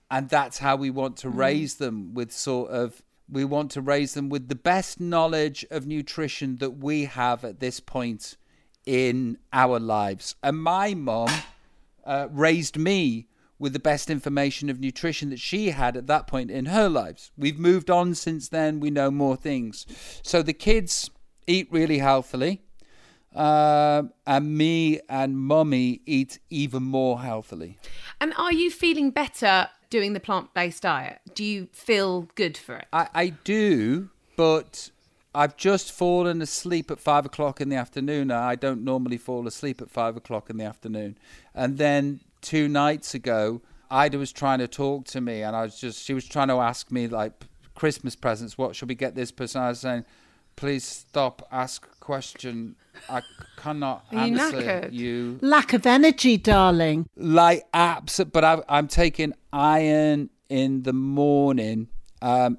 And 0.10 0.30
that's 0.30 0.60
how 0.60 0.76
we 0.76 0.90
want 0.90 1.18
to 1.18 1.30
raise 1.30 1.76
them 1.76 2.14
with 2.14 2.32
sort 2.32 2.72
of, 2.72 3.02
we 3.30 3.44
want 3.44 3.72
to 3.72 3.82
raise 3.82 4.14
them 4.14 4.30
with 4.30 4.48
the 4.48 4.56
best 4.56 5.00
knowledge 5.00 5.66
of 5.70 5.86
nutrition 5.86 6.58
that 6.58 6.78
we 6.78 7.06
have 7.06 7.44
at 7.44 7.60
this 7.60 7.80
point 7.80 8.38
in 8.86 9.38
our 9.52 9.80
lives. 9.80 10.36
And 10.42 10.58
my 10.64 10.94
mom 10.94 11.30
uh, 12.06 12.30
raised 12.32 12.78
me 12.78 13.28
with 13.60 13.74
the 13.74 13.80
best 13.80 14.10
information 14.10 14.70
of 14.70 14.80
nutrition 14.80 15.30
that 15.32 15.40
she 15.40 15.72
had 15.72 15.98
at 15.98 16.08
that 16.08 16.28
point 16.28 16.52
in 16.52 16.68
her 16.68 16.88
lives. 16.88 17.32
We've 17.38 17.60
moved 17.60 17.90
on 17.90 18.16
since 18.16 18.48
then. 18.48 18.80
We 18.80 18.92
know 18.92 19.12
more 19.12 19.36
things. 19.36 19.86
So 20.22 20.42
the 20.42 20.54
kids 20.54 21.10
eat 21.48 21.68
really 21.72 21.98
healthily. 21.98 22.62
Um, 23.38 24.14
and 24.26 24.58
me 24.58 25.00
and 25.08 25.38
mummy 25.38 26.02
eat 26.08 26.40
even 26.50 26.82
more 26.82 27.22
healthily. 27.22 27.78
And 28.20 28.34
are 28.36 28.52
you 28.52 28.72
feeling 28.72 29.12
better 29.12 29.68
doing 29.92 30.14
the 30.14 30.20
plant 30.20 30.56
based 30.56 30.82
diet? 30.82 31.20
Do 31.36 31.44
you 31.44 31.68
feel 31.72 32.28
good 32.34 32.58
for 32.58 32.78
it? 32.78 32.88
I, 32.92 33.08
I 33.14 33.28
do, 33.44 34.10
but 34.38 34.90
I've 35.36 35.56
just 35.56 35.92
fallen 35.92 36.42
asleep 36.42 36.90
at 36.90 37.00
five 37.00 37.28
o'clock 37.28 37.62
in 37.62 37.70
the 37.70 37.76
afternoon. 37.76 38.32
I 38.32 38.56
don't 38.56 38.84
normally 38.84 39.18
fall 39.20 39.46
asleep 39.46 39.84
at 39.84 39.92
five 39.92 40.18
o'clock 40.18 40.50
in 40.50 40.58
the 40.58 40.66
afternoon. 40.66 41.16
And 41.54 41.78
then 41.78 42.22
two 42.42 42.68
nights 42.68 43.14
ago, 43.14 43.62
Ayda 43.92 44.16
was 44.16 44.32
trying 44.32 44.60
to 44.60 44.68
talk 44.68 45.06
to 45.06 45.22
me, 45.22 45.44
and 45.44 45.56
I 45.56 45.62
was 45.62 45.80
just, 45.80 46.04
she 46.04 46.16
was 46.16 46.26
trying 46.26 46.48
to 46.48 46.56
ask 46.56 46.92
me, 46.92 47.08
like, 47.08 47.34
Christmas 47.76 48.16
presents, 48.16 48.58
what 48.58 48.76
should 48.76 48.90
we 48.90 48.96
get 48.96 49.14
this 49.14 49.32
person? 49.32 49.62
I 49.62 49.70
was 49.70 49.80
saying, 49.82 50.06
please 50.58 50.84
stop, 50.84 51.48
ask 51.52 51.86
a 51.86 51.96
question. 52.04 52.76
I 53.10 53.22
cannot 53.56 54.04
answer 54.12 54.90
you. 54.92 55.38
Lack 55.42 55.72
of 55.72 55.86
energy, 55.86 56.36
darling. 56.38 57.08
like 57.16 57.64
abs 57.74 58.20
but 58.34 58.44
I, 58.44 58.62
i'm 58.68 58.88
taking 58.88 59.34
iron 59.54 60.30
in 60.50 60.84
the 60.84 60.94
morning. 60.94 61.88
Um 62.22 62.58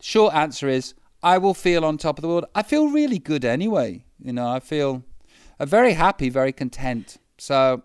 short 0.00 0.34
answer 0.34 0.66
is 0.68 0.94
i 1.22 1.36
will 1.38 1.54
feel 1.54 1.84
on 1.84 1.98
top 1.98 2.18
of 2.18 2.22
the 2.22 2.28
world. 2.28 2.46
I 2.54 2.62
feel 2.62 2.88
really 2.88 3.18
good 3.18 3.44
anyway. 3.44 4.04
You 4.18 4.32
know 4.32 4.48
i 4.48 4.58
feel 4.60 5.04
uh, 5.60 5.66
very 5.66 5.92
happy 5.92 6.28
very 6.30 6.52
content. 6.52 7.18
So 7.38 7.82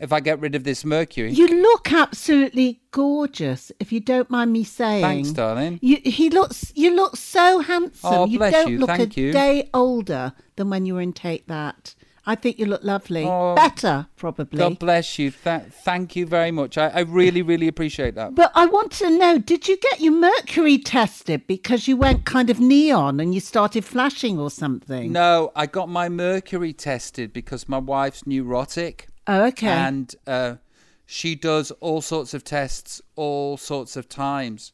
if 0.00 0.12
I 0.12 0.20
get 0.20 0.40
rid 0.40 0.54
of 0.54 0.64
this 0.64 0.84
mercury. 0.84 1.32
You 1.32 1.48
look 1.48 1.92
absolutely 1.92 2.80
gorgeous, 2.90 3.72
if 3.80 3.92
you 3.92 4.00
don't 4.00 4.30
mind 4.30 4.52
me 4.52 4.64
saying. 4.64 5.02
Thanks, 5.02 5.30
darling. 5.30 5.78
You, 5.82 5.98
he 6.04 6.30
looks. 6.30 6.72
You 6.74 6.94
look 6.94 7.16
so 7.16 7.60
handsome. 7.60 8.12
Oh, 8.12 8.26
you 8.26 8.38
bless 8.38 8.52
don't 8.52 8.70
you, 8.70 8.78
look 8.78 8.88
thank 8.88 9.16
a 9.16 9.20
you. 9.20 9.32
day 9.32 9.70
older 9.72 10.32
than 10.56 10.70
when 10.70 10.86
you 10.86 10.94
were 10.94 11.00
in 11.00 11.12
Take 11.12 11.46
That. 11.46 11.94
I 12.28 12.34
think 12.34 12.58
you 12.58 12.66
look 12.66 12.82
lovely. 12.82 13.24
Oh, 13.24 13.54
Better, 13.54 14.08
probably. 14.16 14.58
God 14.58 14.80
bless 14.80 15.16
you. 15.16 15.30
Th- 15.30 15.62
thank 15.62 16.16
you 16.16 16.26
very 16.26 16.50
much. 16.50 16.76
I, 16.76 16.88
I 16.88 17.00
really, 17.02 17.40
really 17.40 17.68
appreciate 17.68 18.16
that. 18.16 18.34
But 18.34 18.50
I 18.56 18.66
want 18.66 18.90
to 18.92 19.16
know, 19.16 19.38
did 19.38 19.68
you 19.68 19.76
get 19.76 20.00
your 20.00 20.12
mercury 20.12 20.76
tested 20.76 21.46
because 21.46 21.86
you 21.86 21.96
went 21.96 22.24
kind 22.24 22.50
of 22.50 22.58
neon 22.58 23.20
and 23.20 23.32
you 23.32 23.38
started 23.38 23.84
flashing 23.84 24.40
or 24.40 24.50
something? 24.50 25.12
No, 25.12 25.52
I 25.54 25.66
got 25.66 25.88
my 25.88 26.08
mercury 26.08 26.72
tested 26.72 27.32
because 27.32 27.68
my 27.68 27.78
wife's 27.78 28.26
neurotic. 28.26 29.06
Oh, 29.26 29.44
okay. 29.46 29.68
And 29.68 30.14
uh, 30.26 30.56
she 31.04 31.34
does 31.34 31.70
all 31.72 32.00
sorts 32.00 32.34
of 32.34 32.44
tests 32.44 33.00
all 33.14 33.56
sorts 33.56 33.96
of 33.96 34.08
times. 34.08 34.72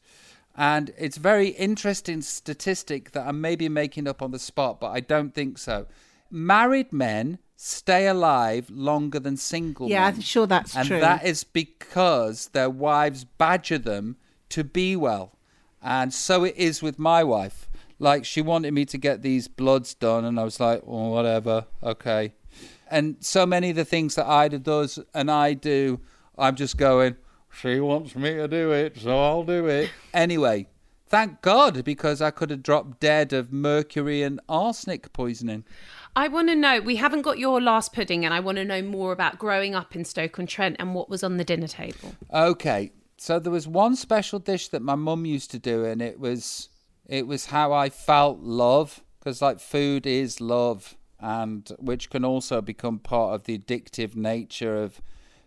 And 0.55 0.93
it's 0.97 1.17
very 1.17 1.49
interesting 1.49 2.21
statistic 2.21 3.11
that 3.11 3.27
I 3.27 3.31
may 3.31 3.55
be 3.55 3.69
making 3.69 4.07
up 4.07 4.21
on 4.21 4.31
the 4.31 4.39
spot, 4.39 4.79
but 4.79 4.91
I 4.91 4.99
don't 4.99 5.33
think 5.33 5.57
so. 5.57 5.87
Married 6.29 6.93
men 6.93 7.39
stay 7.55 8.07
alive 8.07 8.69
longer 8.69 9.19
than 9.19 9.37
single 9.37 9.89
yeah, 9.89 10.05
men. 10.05 10.15
I'm 10.15 10.21
sure 10.21 10.45
that's 10.45 10.75
and 10.75 10.87
true. 10.87 10.97
And 10.97 11.03
that 11.03 11.25
is 11.25 11.43
because 11.43 12.49
their 12.49 12.69
wives 12.69 13.23
badger 13.23 13.77
them 13.77 14.17
to 14.49 14.63
be 14.63 14.95
well. 14.95 15.37
And 15.81 16.13
so 16.13 16.43
it 16.43 16.55
is 16.55 16.81
with 16.81 16.99
my 16.99 17.23
wife. 17.23 17.67
Like 17.99 18.25
she 18.25 18.41
wanted 18.41 18.73
me 18.73 18.85
to 18.85 18.97
get 18.97 19.21
these 19.21 19.47
bloods 19.47 19.93
done, 19.93 20.25
and 20.25 20.39
I 20.39 20.43
was 20.43 20.59
like, 20.59 20.83
oh, 20.85 21.09
whatever, 21.09 21.65
okay. 21.81 22.33
And 22.93 23.15
so 23.21 23.47
many 23.47 23.71
of 23.71 23.75
the 23.75 23.85
things 23.85 24.13
that 24.15 24.27
Ayda 24.27 24.61
does 24.61 24.99
and 25.15 25.31
I 25.31 25.55
do, 25.55 25.99
I'm 26.37 26.55
just 26.55 26.77
going, 26.77 27.15
she 27.51 27.79
wants 27.79 28.15
me 28.15 28.35
to 28.35 28.47
do 28.47 28.71
it, 28.71 28.97
so 28.99 29.17
I'll 29.17 29.43
do 29.43 29.65
it. 29.65 29.89
Anyway, 30.13 30.67
thank 31.07 31.41
God, 31.41 31.83
because 31.83 32.21
I 32.21 32.29
could 32.29 32.51
have 32.51 32.61
dropped 32.61 32.99
dead 32.99 33.33
of 33.33 33.51
mercury 33.51 34.21
and 34.21 34.39
arsenic 34.47 35.11
poisoning. 35.11 35.63
I 36.15 36.27
want 36.27 36.49
to 36.49 36.55
know. 36.55 36.81
We 36.81 36.97
haven't 36.97 37.23
got 37.23 37.39
your 37.39 37.59
last 37.59 37.93
pudding, 37.93 38.25
and 38.25 38.33
I 38.33 38.39
want 38.39 38.57
to 38.57 38.63
know 38.63 38.83
more 38.83 39.11
about 39.11 39.39
growing 39.39 39.73
up 39.73 39.95
in 39.95 40.05
Stoke 40.05 40.37
on 40.37 40.45
Trent 40.45 40.75
and 40.77 40.93
what 40.93 41.09
was 41.09 41.23
on 41.23 41.37
the 41.37 41.43
dinner 41.43 41.67
table. 41.67 42.13
Okay, 42.31 42.91
so 43.17 43.39
there 43.39 43.51
was 43.51 43.67
one 43.67 43.95
special 43.95 44.37
dish 44.37 44.67
that 44.67 44.83
my 44.83 44.93
mum 44.93 45.25
used 45.25 45.49
to 45.49 45.57
do, 45.57 45.83
and 45.83 45.99
it 45.99 46.19
was 46.19 46.69
it 47.07 47.25
was 47.25 47.47
how 47.47 47.73
I 47.73 47.89
felt 47.89 48.41
love, 48.41 49.03
because 49.17 49.41
like 49.41 49.59
food 49.59 50.05
is 50.05 50.39
love, 50.39 50.95
and 51.23 51.71
which 51.79 52.09
can 52.09 52.25
also 52.25 52.61
become 52.61 52.99
part 52.99 53.33
of 53.33 53.45
the 53.45 53.57
addictive 53.57 54.13
nature 54.13 54.75
of 54.75 55.01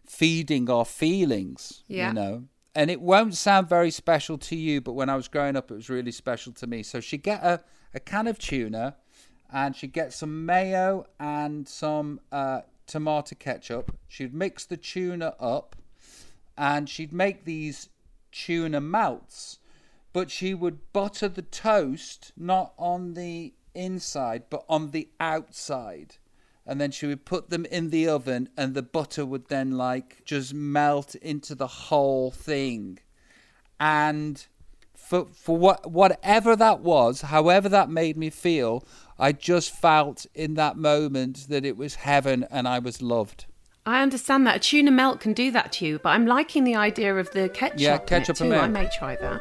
feeding 0.07 0.71
our 0.71 0.87
feelings. 0.87 1.85
Yeah. 1.87 2.09
You 2.09 2.15
know. 2.15 2.45
And 2.75 2.91
it 2.91 3.01
won't 3.01 3.35
sound 3.35 3.69
very 3.69 3.91
special 3.91 4.39
to 4.39 4.57
you, 4.57 4.81
but 4.81 4.95
when 4.95 5.11
I 5.11 5.17
was 5.17 5.29
growing 5.29 5.55
up, 5.55 5.71
it 5.71 5.75
was 5.75 5.91
really 5.91 6.13
special 6.13 6.53
to 6.55 6.67
me. 6.67 6.83
So 6.83 7.01
she'd 7.01 7.23
get 7.23 7.43
a, 7.43 7.61
a 7.93 8.01
can 8.01 8.27
of 8.27 8.39
tuna, 8.39 8.97
and 9.53 9.77
she'd 9.77 9.93
get 9.93 10.15
some 10.15 10.47
mayo 10.47 11.07
and 11.21 11.69
some 11.69 12.21
uh, 12.33 12.63
tomato 12.87 13.37
ketchup. 13.39 13.97
She'd 14.09 14.35
mix 14.35 14.65
the 14.65 14.79
tuna 14.79 15.35
up, 15.39 15.77
and 16.57 16.89
she'd 16.89 17.13
make 17.13 17.45
these 17.45 17.91
tuna 18.33 18.81
melts, 18.81 19.59
but 20.15 20.31
she 20.31 20.55
would 20.55 20.93
butter 20.95 21.29
the 21.29 21.43
toast 21.43 22.33
not 22.37 22.73
on 22.79 23.13
the 23.13 23.53
inside 23.77 24.45
but 24.51 24.65
on 24.69 24.91
the 24.91 25.09
outside. 25.21 26.17
And 26.69 26.81
then 26.81 26.91
she 26.91 27.07
would 27.07 27.25
put 27.25 27.49
them 27.49 27.65
in 27.67 27.91
the 27.91 28.09
oven, 28.09 28.49
and 28.57 28.75
the 28.75 28.83
butter 28.83 29.25
would 29.25 29.47
then 29.47 29.79
like 29.79 30.25
just 30.25 30.53
melt 30.53 31.15
into 31.15 31.55
the 31.55 31.69
whole 31.69 32.33
thing. 32.33 32.99
And 33.79 34.45
for 34.97 35.27
for 35.27 35.57
what 35.57 35.89
whatever 35.89 36.57
that 36.57 36.81
was, 36.81 37.21
however 37.21 37.69
that 37.69 37.89
made 37.89 38.17
me 38.17 38.31
feel, 38.31 38.85
I 39.19 39.31
just 39.31 39.71
felt 39.71 40.27
in 40.35 40.55
that 40.55 40.77
moment 40.77 41.47
that 41.49 41.65
it 41.65 41.77
was 41.77 41.95
heaven 41.97 42.45
and 42.51 42.67
I 42.67 42.81
was 42.81 43.01
loved. 43.01 43.47
I 43.87 44.03
understand 44.03 44.47
that 44.49 44.57
a 44.57 44.59
tuna 44.59 44.91
melt 44.91 45.21
can 45.21 45.33
do 45.33 45.53
that 45.53 45.71
to 45.73 45.87
you, 45.87 46.01
but 46.01 46.11
I'm 46.11 46.27
liking 46.27 46.65
the 46.65 46.75
idea 46.75 47.15
of 47.15 47.31
the 47.31 47.49
ketchup. 47.49 47.79
Yeah, 47.79 47.99
ketchup 47.99 48.41
and 48.41 48.49
too. 48.49 48.49
mayo. 48.49 48.63
I 48.63 48.67
may 48.67 48.89
try 48.93 49.15
that. 49.17 49.41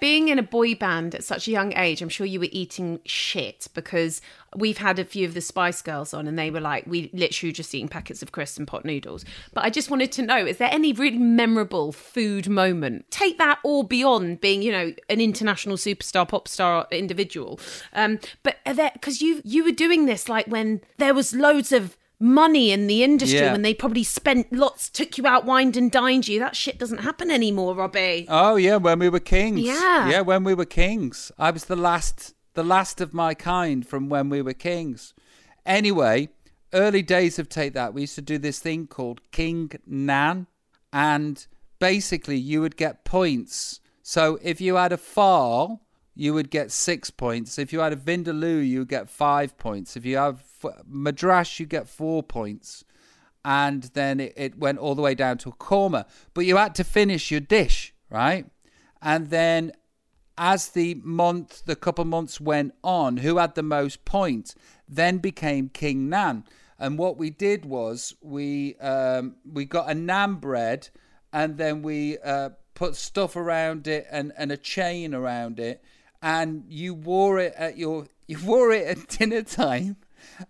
Being 0.00 0.28
in 0.28 0.38
a 0.38 0.42
boy 0.42 0.74
band 0.74 1.14
at 1.14 1.24
such 1.24 1.48
a 1.48 1.50
young 1.50 1.76
age, 1.76 2.00
I'm 2.00 2.08
sure 2.08 2.26
you 2.26 2.40
were 2.40 2.48
eating 2.50 3.00
shit 3.04 3.68
because 3.74 4.20
we've 4.56 4.78
had 4.78 4.98
a 4.98 5.04
few 5.04 5.26
of 5.26 5.34
the 5.34 5.40
Spice 5.40 5.82
Girls 5.82 6.14
on 6.14 6.26
and 6.26 6.38
they 6.38 6.50
were 6.50 6.60
like, 6.60 6.86
we 6.86 7.10
literally 7.12 7.52
just 7.52 7.74
eating 7.74 7.88
packets 7.88 8.22
of 8.22 8.32
crisps 8.32 8.56
and 8.56 8.66
pot 8.66 8.84
noodles. 8.84 9.24
But 9.52 9.64
I 9.64 9.70
just 9.70 9.90
wanted 9.90 10.12
to 10.12 10.22
know, 10.22 10.38
is 10.46 10.56
there 10.56 10.70
any 10.72 10.92
really 10.92 11.18
memorable 11.18 11.92
food 11.92 12.48
moment? 12.48 13.10
Take 13.10 13.36
that 13.38 13.58
all 13.62 13.82
beyond 13.82 14.40
being, 14.40 14.62
you 14.62 14.72
know, 14.72 14.94
an 15.10 15.20
international 15.20 15.76
superstar, 15.76 16.26
pop 16.26 16.48
star 16.48 16.86
individual. 16.90 17.60
Um, 17.92 18.20
but 18.42 18.56
are 18.64 18.74
there, 18.74 18.92
because 18.94 19.20
you, 19.20 19.42
you 19.44 19.64
were 19.64 19.72
doing 19.72 20.06
this 20.06 20.28
like 20.28 20.46
when 20.46 20.80
there 20.96 21.12
was 21.12 21.34
loads 21.34 21.72
of 21.72 21.97
money 22.20 22.70
in 22.72 22.86
the 22.86 23.02
industry 23.02 23.38
Yeah. 23.38 23.52
when 23.52 23.62
they 23.62 23.74
probably 23.74 24.02
spent 24.04 24.52
lots, 24.52 24.88
took 24.90 25.16
you 25.18 25.26
out, 25.26 25.44
wined 25.44 25.76
and 25.76 25.90
dined 25.90 26.26
you. 26.28 26.38
That 26.40 26.56
shit 26.56 26.78
doesn't 26.78 26.98
happen 26.98 27.30
anymore, 27.30 27.74
Robbie. 27.74 28.26
Oh 28.28 28.56
yeah, 28.56 28.76
when 28.76 28.98
we 28.98 29.08
were 29.08 29.20
kings. 29.20 29.60
Yeah. 29.60 30.08
Yeah, 30.08 30.20
when 30.22 30.44
we 30.44 30.54
were 30.54 30.64
kings. 30.64 31.30
I 31.38 31.50
was 31.50 31.66
the 31.66 31.76
last 31.76 32.34
the 32.54 32.64
last 32.64 33.00
of 33.00 33.14
my 33.14 33.34
kind 33.34 33.86
from 33.86 34.08
when 34.08 34.28
we 34.30 34.42
were 34.42 34.52
kings. 34.54 35.14
Anyway, 35.64 36.28
early 36.72 37.02
days 37.02 37.38
of 37.38 37.48
Take 37.48 37.72
That, 37.74 37.94
we 37.94 38.00
used 38.02 38.16
to 38.16 38.22
do 38.22 38.36
this 38.38 38.58
thing 38.58 38.86
called 38.88 39.20
King 39.30 39.70
Nan. 39.86 40.46
And 40.92 41.46
basically 41.78 42.36
you 42.36 42.60
would 42.60 42.76
get 42.76 43.04
points. 43.04 43.80
So 44.02 44.38
if 44.42 44.60
you 44.60 44.74
had 44.76 44.92
a 44.92 44.96
phaal, 44.96 45.80
you 46.18 46.34
would 46.34 46.50
get 46.50 46.72
six 46.72 47.10
points. 47.10 47.60
If 47.60 47.72
you 47.72 47.78
had 47.78 47.92
a 47.92 47.96
Vindaloo, 47.96 48.66
you 48.66 48.80
would 48.80 48.88
get 48.88 49.08
five 49.08 49.56
points. 49.56 49.96
If 49.96 50.04
you 50.04 50.16
have 50.16 50.42
Madras, 50.84 51.60
you 51.60 51.66
get 51.66 51.88
four 51.88 52.24
points 52.24 52.84
and 53.44 53.84
then 53.94 54.18
it, 54.18 54.32
it 54.36 54.58
went 54.58 54.78
all 54.78 54.96
the 54.96 55.00
way 55.02 55.14
down 55.14 55.38
to 55.38 55.50
a 55.50 55.52
korma. 55.52 56.06
But 56.34 56.44
you 56.44 56.56
had 56.56 56.74
to 56.74 56.82
finish 56.82 57.30
your 57.30 57.38
dish, 57.38 57.94
right? 58.10 58.46
And 59.00 59.30
then 59.30 59.70
as 60.36 60.70
the 60.70 60.96
month, 61.04 61.64
the 61.66 61.76
couple 61.76 62.04
months 62.04 62.40
went 62.40 62.74
on, 62.82 63.18
who 63.18 63.38
had 63.38 63.54
the 63.54 63.62
most 63.62 64.04
points 64.04 64.56
then 64.88 65.18
became 65.18 65.68
King 65.68 66.08
Nan. 66.08 66.42
And 66.80 66.98
what 66.98 67.16
we 67.16 67.30
did 67.30 67.64
was 67.64 68.16
we 68.20 68.74
um, 68.76 69.36
we 69.48 69.64
got 69.66 69.88
a 69.88 69.94
Nan 69.94 70.34
bread, 70.34 70.88
and 71.32 71.58
then 71.58 71.82
we 71.82 72.18
uh, 72.18 72.50
put 72.74 72.96
stuff 72.96 73.36
around 73.36 73.86
it 73.86 74.06
and, 74.10 74.32
and 74.36 74.50
a 74.50 74.56
chain 74.56 75.14
around 75.14 75.60
it, 75.60 75.82
and 76.22 76.64
you 76.68 76.94
wore 76.94 77.38
it 77.38 77.54
at 77.56 77.78
your 77.78 78.06
you 78.26 78.38
wore 78.44 78.72
it 78.72 78.86
at 78.86 79.08
dinner 79.08 79.42
time, 79.42 79.96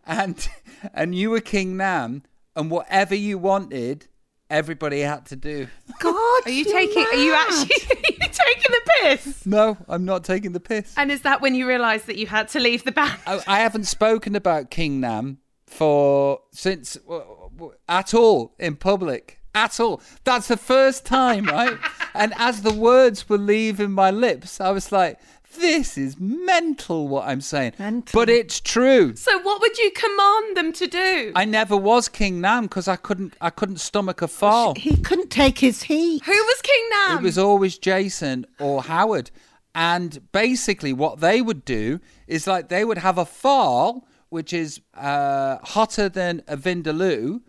and 0.07 0.49
and 0.95 1.15
you 1.15 1.31
were 1.31 1.41
King 1.41 1.77
Nan, 1.77 2.25
and 2.57 2.71
whatever 2.71 3.15
you 3.15 3.39
wanted, 3.39 4.07
everybody 4.51 5.01
had 5.01 5.27
to 5.27 5.37
do. 5.37 5.69
God, 6.01 6.43
Are 6.47 6.51
you 6.51 6.65
you're 6.65 6.73
taking? 6.73 7.05
Are 7.05 7.15
you 7.15 7.35
actually 7.35 7.77
are 7.91 8.11
you 8.11 8.29
taking 8.33 8.71
the 8.71 8.91
piss? 9.01 9.47
No, 9.47 9.77
I'm 9.89 10.05
not 10.05 10.25
taking 10.25 10.53
the 10.53 10.61
piss. 10.61 10.95
And 10.97 11.11
is 11.11 11.23
that 11.23 11.41
when 11.41 11.55
you 11.55 11.67
realised 11.69 12.07
that 12.07 12.17
you 12.17 12.27
had 12.27 12.49
to 12.49 12.61
leave 12.61 12.85
the 12.85 12.93
band? 12.93 13.19
I, 13.27 13.41
I 13.47 13.59
haven't 13.61 13.85
spoken 13.85 14.35
about 14.35 14.71
King 14.71 15.01
Nan 15.01 15.39
for 15.67 16.41
since 16.53 16.97
at 17.89 18.15
all 18.15 18.55
in 18.59 18.77
public. 18.77 19.39
At 19.55 19.81
all. 19.81 20.01
That's 20.25 20.49
the 20.49 20.57
first 20.57 21.05
time, 21.05 21.47
right? 21.47 21.77
and 22.15 22.33
as 22.37 22.63
the 22.63 22.73
words 22.73 23.29
were 23.29 23.39
leaving 23.39 23.91
my 23.91 24.11
lips, 24.11 24.61
I 24.61 24.71
was 24.71 24.93
like, 24.93 25.19
this 25.57 25.99
is 25.99 26.19
mental 26.19 27.09
what 27.09 27.27
I'm 27.27 27.41
saying. 27.41 27.73
Mental. 27.79 28.19
But 28.19 28.29
it's 28.29 28.61
true. 28.61 29.15
So 29.17 29.39
what 29.41 29.61
would 29.61 29.79
you 29.79 29.91
command 29.91 30.57
them 30.57 30.73
to 30.75 30.87
do? 30.87 31.33
I 31.35 31.45
never 31.45 31.77
was 31.77 32.09
King 32.09 32.41
Nan 32.41 32.65
because 32.65 32.89
I 32.89 32.97
couldn't 32.97 33.35
I 33.41 33.51
couldn't 33.51 33.79
stomach 33.79 34.23
a 34.23 34.27
phaal. 34.27 34.77
He 34.77 34.97
couldn't 34.97 35.31
take 35.31 35.59
his 35.59 35.83
heat. 35.85 36.23
Who 36.25 36.33
was 36.33 36.63
King 36.63 36.91
Nan? 36.91 37.19
It 37.19 37.23
was 37.23 37.39
always 37.39 37.79
Jason 37.79 38.47
or 38.59 38.83
Howard. 38.83 39.31
And 39.75 40.31
basically, 40.33 40.93
what 40.93 41.21
they 41.21 41.41
would 41.41 41.65
do 41.65 42.01
is 42.27 42.47
like 42.47 42.69
they 42.69 42.85
would 42.85 42.99
have 42.99 43.19
a 43.19 43.25
phaal, 43.25 44.03
which 44.29 44.53
is 44.53 44.81
uh, 44.95 45.59
hotter 45.63 46.09
than 46.09 46.43
a 46.49 46.57
Vindaloo. 46.57 47.41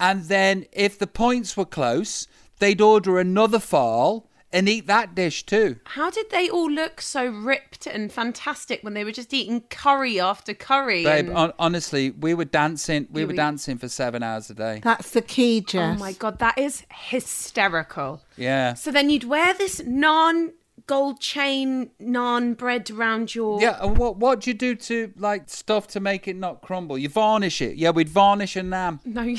And 0.00 0.24
then, 0.24 0.66
if 0.72 0.98
the 0.98 1.06
points 1.06 1.56
were 1.56 1.64
close, 1.64 2.28
they'd 2.58 2.80
order 2.80 3.18
another 3.18 3.58
phaal 3.58 4.27
and 4.52 4.68
eat 4.68 4.86
that 4.86 5.14
dish 5.14 5.44
too. 5.44 5.76
How 5.84 6.10
did 6.10 6.30
they 6.30 6.48
all 6.48 6.70
look 6.70 7.00
so 7.00 7.26
ripped 7.26 7.86
and 7.86 8.10
fantastic 8.12 8.82
when 8.82 8.94
they 8.94 9.04
were 9.04 9.12
just 9.12 9.32
eating 9.34 9.60
curry 9.68 10.18
after 10.18 10.54
curry? 10.54 11.04
Babe, 11.04 11.26
and- 11.26 11.36
hon- 11.36 11.52
honestly, 11.58 12.10
we 12.10 12.32
were 12.34 12.44
dancing. 12.46 13.06
We 13.10 13.20
You 13.22 13.26
were 13.26 13.32
were- 13.32 13.36
dancing 13.36 13.76
for 13.78 13.88
seven 13.88 14.22
hours 14.22 14.48
a 14.50 14.54
day. 14.54 14.80
That's 14.82 15.10
the 15.10 15.22
key, 15.22 15.60
Jess. 15.60 15.96
oh 15.96 15.98
my 16.00 16.12
god, 16.12 16.38
that 16.38 16.56
is 16.58 16.84
hysterical. 16.92 18.22
Yeah. 18.36 18.74
So 18.74 18.90
then 18.90 19.10
you'd 19.10 19.24
wear 19.24 19.54
this 19.54 19.82
non 19.84 20.52
gold 20.86 21.20
chain 21.20 21.90
naan 22.00 22.56
bread 22.56 22.90
around 22.90 23.34
your 23.34 23.60
Yeah, 23.60 23.76
and 23.82 23.98
what 23.98 24.16
what 24.16 24.40
do 24.40 24.50
you 24.50 24.54
do 24.54 24.74
to 24.74 25.12
like 25.16 25.50
stuff 25.50 25.86
to 25.88 26.00
make 26.00 26.26
it 26.26 26.36
not 26.36 26.62
crumble? 26.62 26.96
You 26.96 27.08
varnish 27.10 27.60
it. 27.60 27.76
Yeah, 27.76 27.90
we'd 27.90 28.08
varnish 28.08 28.56
a 28.56 28.62
nam. 28.62 29.00
No, 29.04 29.22
you, 29.22 29.36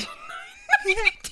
you 0.86 0.94
did. 0.94 1.30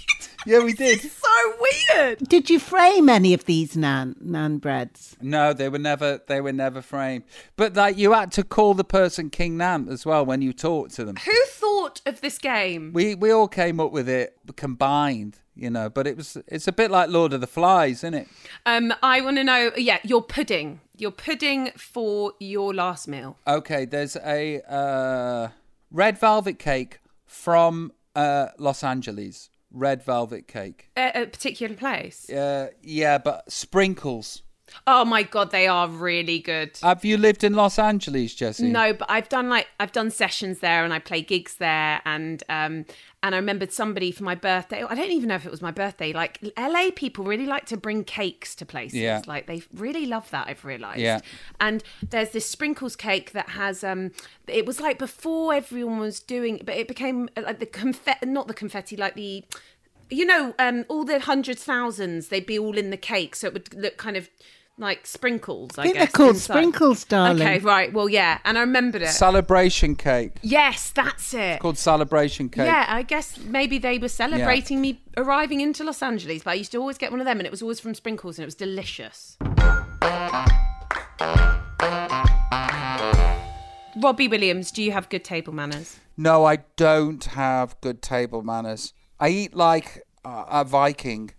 Yeah, 0.49 0.65
we 0.65 0.73
did. 0.73 1.03
So 1.03 1.29
weird. 1.61 2.21
Did 2.21 2.49
you 2.49 2.59
frame 2.59 3.11
any 3.11 3.35
of 3.35 3.45
these 3.45 3.77
nan 3.77 4.17
nan 4.19 4.57
breads? 4.57 5.15
No, 5.21 5.53
they 5.53 5.69
were 5.69 5.79
never 5.79 6.23
they 6.27 6.41
were 6.41 6.55
never 6.55 6.81
framed. 6.81 7.25
But 7.57 7.77
like 7.77 7.99
you 7.99 8.15
had 8.15 8.33
to 8.33 8.45
call 8.45 8.73
the 8.73 8.83
person 8.83 9.29
King 9.29 9.59
Nan 9.59 9.89
as 9.91 10.07
well 10.07 10.25
when 10.25 10.41
you 10.41 10.55
talked 10.55 10.95
to 10.95 11.05
them. 11.05 11.17
Who 11.17 11.45
thought 11.49 12.01
of 12.07 12.23
this 12.23 12.39
game? 12.39 12.93
We 12.95 13.15
we 13.15 13.31
all 13.31 13.47
came 13.47 13.79
up 13.79 13.93
with 13.93 14.09
it 14.09 14.39
combined, 14.57 15.39
you 15.55 15.69
know, 15.69 15.91
but 15.91 16.07
it 16.07 16.17
was 16.17 16.39
it's 16.47 16.67
a 16.67 16.73
bit 16.73 16.91
like 16.91 17.11
Lord 17.11 17.35
of 17.35 17.43
the 17.43 17.47
Flies, 17.47 17.99
isn't 17.99 18.15
it? 18.15 18.29
Um, 18.65 18.95
I 19.03 19.21
want 19.21 19.37
to 19.37 19.45
know. 19.45 19.73
Yeah, 19.77 19.99
your 20.03 20.23
pudding. 20.23 20.81
Your 20.97 21.11
pudding 21.11 21.73
for 21.77 22.33
your 22.41 22.73
last 22.73 23.07
meal. 23.07 23.37
Okay, 23.47 23.85
there's 23.85 24.17
a 24.17 24.63
uh, 24.67 25.49
red 25.91 26.17
velvet 26.17 26.59
cake 26.59 27.01
from 27.27 27.93
uh, 28.17 28.47
Los 28.59 28.83
Angeles. 28.83 29.51
Red 29.71 30.03
velvet 30.03 30.49
cake. 30.49 30.91
At 30.97 31.17
a 31.17 31.27
particular 31.27 31.75
place. 31.75 32.29
Uh, 32.31 32.69
yeah, 32.83 33.19
but 33.19 33.51
sprinkles. 33.51 34.43
Oh 34.87 35.05
my 35.05 35.23
god, 35.23 35.51
they 35.51 35.67
are 35.67 35.89
really 35.89 36.39
good. 36.39 36.79
Have 36.83 37.05
you 37.05 37.17
lived 37.17 37.45
in 37.45 37.55
Los 37.55 37.79
Angeles, 37.79 38.35
Jesse? 38.35 38.69
No, 38.69 38.93
but 38.93 39.11
I've 39.11 39.29
done 39.29 39.49
like 39.49 39.67
I've 39.81 39.93
done 39.93 40.11
sessions 40.11 40.59
there 40.61 40.85
and 40.85 40.93
I 40.93 40.99
play 40.99 41.23
gigs 41.23 41.55
there 41.57 42.01
and 42.05 42.43
um 42.49 42.85
and 43.23 43.35
I 43.35 43.39
remembered 43.39 43.73
somebody 43.73 44.13
for 44.13 44.23
my 44.23 44.35
birthday. 44.35 44.83
I 44.83 44.95
don't 44.95 45.11
even 45.11 45.29
know 45.29 45.35
if 45.35 45.45
it 45.45 45.51
was 45.51 45.61
my 45.61 45.73
birthday. 45.73 46.13
Like 46.13 46.39
LA 46.57 46.91
people 46.95 47.25
really 47.25 47.47
like 47.47 47.67
to 47.67 47.77
bring 47.77 48.05
cakes 48.05 48.55
to 48.57 48.67
places. 48.67 49.01
Yeah. 49.01 49.23
Like 49.27 49.47
they 49.47 49.63
really 49.75 50.07
love 50.07 50.31
that, 50.31 50.47
I've 50.47 50.65
realized. 50.65 51.01
Yeah. 51.01 51.21
And 51.61 51.83
there's 52.09 52.31
this 52.31 52.47
sprinkles 52.47 52.95
cake 52.95 53.33
that 53.33 53.51
has 53.51 53.83
um 53.83 54.13
it 54.47 54.67
was 54.67 54.81
like 54.81 54.99
before 54.99 55.53
everyone 55.53 55.99
was 55.99 56.21
doing 56.21 56.61
but 56.65 56.77
it 56.77 56.87
became 56.87 57.29
uh, 57.37 57.43
like 57.43 57.59
the 57.59 57.67
confetti 57.67 58.27
not 58.27 58.47
the 58.47 58.55
confetti 58.55 58.97
like 58.97 59.15
the 59.15 59.45
you 60.11 60.25
know, 60.25 60.55
um, 60.59 60.85
all 60.89 61.05
the 61.05 61.21
hundreds, 61.21 61.65
thousands, 61.65 62.29
they'd 62.29 62.47
be 62.47 62.59
all 62.59 62.79
in 62.79 62.89
the 62.91 62.97
cake, 62.97 63.37
so 63.37 63.49
it 63.49 63.53
would 63.53 63.75
look 63.75 63.97
kind 63.99 64.17
of 64.17 64.31
like 64.79 65.07
sprinkles. 65.07 65.77
I, 65.77 65.83
I 65.83 65.85
think 65.85 65.95
guess, 65.97 66.05
they're 66.05 66.13
called 66.13 66.37
inside. 66.37 66.55
sprinkles, 66.55 67.05
darling. 67.05 67.43
Okay, 67.43 67.59
right. 67.59 67.93
Well, 67.93 68.09
yeah, 68.09 68.39
and 68.45 68.57
I 68.57 68.63
remembered 68.63 69.03
it. 69.03 69.09
Celebration 69.09 69.97
cake. 69.97 70.33
yes, 70.43 70.91
that's 70.91 71.35
it. 71.35 71.39
It's 71.55 71.63
Called 71.63 71.79
celebration 71.79 72.49
cake. 72.49 72.67
Yeah, 72.67 72.87
I 72.89 73.03
guess 73.03 73.39
maybe 73.39 73.79
they 73.79 73.99
were 73.99 74.09
celebrating 74.09 74.81
me 74.81 75.01
arriving 75.17 75.61
into 75.61 75.85
Los 75.85 76.03
Angeles, 76.03 76.43
but 76.43 76.53
I 76.53 76.55
used 76.55 76.73
to 76.73 76.79
always 76.79 76.99
get 76.99 77.11
one 77.11 77.21
of 77.21 77.27
them, 77.27 77.39
and 77.39 77.47
it 77.47 77.51
was 77.51 77.63
always 77.63 77.81
from 77.81 77.95
Sprinkles, 77.95 78.39
and 78.39 78.45
it 78.45 78.47
was 78.47 78.55
delicious. 78.55 79.37
Robbie 84.01 84.29
Williams, 84.29 84.71
do 84.71 84.83
you 84.83 84.93
have 84.93 85.09
good 85.09 85.25
table 85.25 85.53
manners? 85.53 85.99
No, 86.17 86.45
I 86.45 86.59
don't 86.77 87.25
have 87.25 87.81
good 87.81 88.01
table 88.01 88.43
manners. 88.43 88.93
I 89.19 89.31
eat 89.31 89.55
like 89.55 90.03
uh, 90.25 90.45
a 90.49 90.65
Viking, 90.65 91.33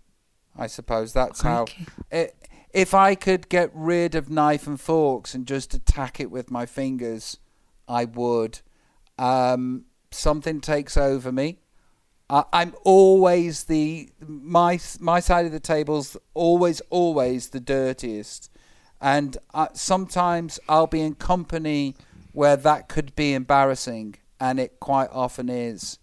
I 0.56 0.66
suppose. 0.66 1.12
That's 1.12 1.40
how. 1.40 1.66
It, 2.10 2.34
if 2.72 2.94
I 2.94 3.14
could 3.14 3.48
get 3.48 3.70
rid 3.74 4.14
of 4.14 4.30
knife 4.30 4.66
and 4.66 4.80
forks 4.80 5.34
and 5.34 5.46
just 5.46 5.74
attack 5.74 6.20
it 6.20 6.30
with 6.30 6.50
my 6.50 6.66
fingers, 6.66 7.38
I 7.88 8.04
would. 8.04 8.60
Um, 9.18 9.84
something 10.10 10.60
takes 10.60 10.96
over 10.96 11.32
me. 11.32 11.58
I'm 12.30 12.74
always 12.84 13.64
the 13.64 14.10
my 14.20 14.78
my 15.00 15.18
side 15.18 15.46
of 15.46 15.52
the 15.52 15.58
table's 15.58 16.16
always 16.32 16.80
always 16.82 17.48
the 17.48 17.58
dirtiest, 17.58 18.50
and 19.00 19.36
uh, 19.52 19.66
sometimes 19.72 20.60
I'll 20.68 20.86
be 20.86 21.00
in 21.00 21.16
company 21.16 21.96
where 22.30 22.56
that 22.56 22.88
could 22.88 23.16
be 23.16 23.34
embarrassing, 23.34 24.14
and 24.38 24.60
it 24.60 24.78
quite 24.78 25.10
often 25.10 25.48
is. 25.48 25.98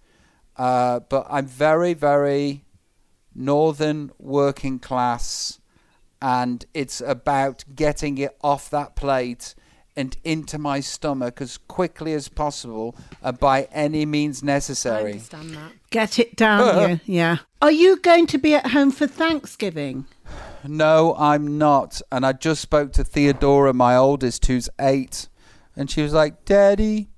Uh, 0.58 1.00
but 1.00 1.26
I'm 1.30 1.48
very 1.48 1.94
very 1.94 2.66
northern 3.34 4.12
working 4.20 4.80
class, 4.80 5.57
and 6.22 6.66
it's 6.74 7.02
about 7.02 7.64
getting 7.76 8.18
it 8.18 8.38
off 8.42 8.70
that 8.70 8.96
plate 8.96 9.54
and 9.96 10.16
into 10.24 10.60
my 10.60 10.80
stomach 10.80 11.42
as 11.42 11.58
quickly 11.58 12.14
as 12.14 12.28
possible 12.30 12.96
and 13.24 13.40
by 13.40 13.64
any 13.72 14.06
means 14.06 14.44
I 14.44 14.46
necessary. 14.48 15.14
understand 15.14 15.52
that. 15.56 15.72
Get 15.90 16.20
it 16.20 16.36
down 16.36 16.90
you. 17.08 17.16
Yeah. 17.16 17.38
Are 17.62 17.72
you 17.72 17.98
going 17.98 18.28
to 18.28 18.38
be 18.38 18.54
at 18.54 18.68
home 18.72 18.92
for 18.92 19.08
Thanksgiving? 19.08 20.06
No, 20.64 21.16
I'm 21.18 21.58
not. 21.58 22.02
And 22.12 22.26
I 22.26 22.34
just 22.34 22.62
spoke 22.62 22.94
to 22.94 23.04
Theodora, 23.04 23.74
my 23.74 23.96
oldest, 23.96 24.46
who's 24.46 24.70
eight, 24.80 25.30
and 25.76 25.90
she 25.90 26.02
was 26.04 26.14
like, 26.14 26.46
Daddy, 26.46 27.10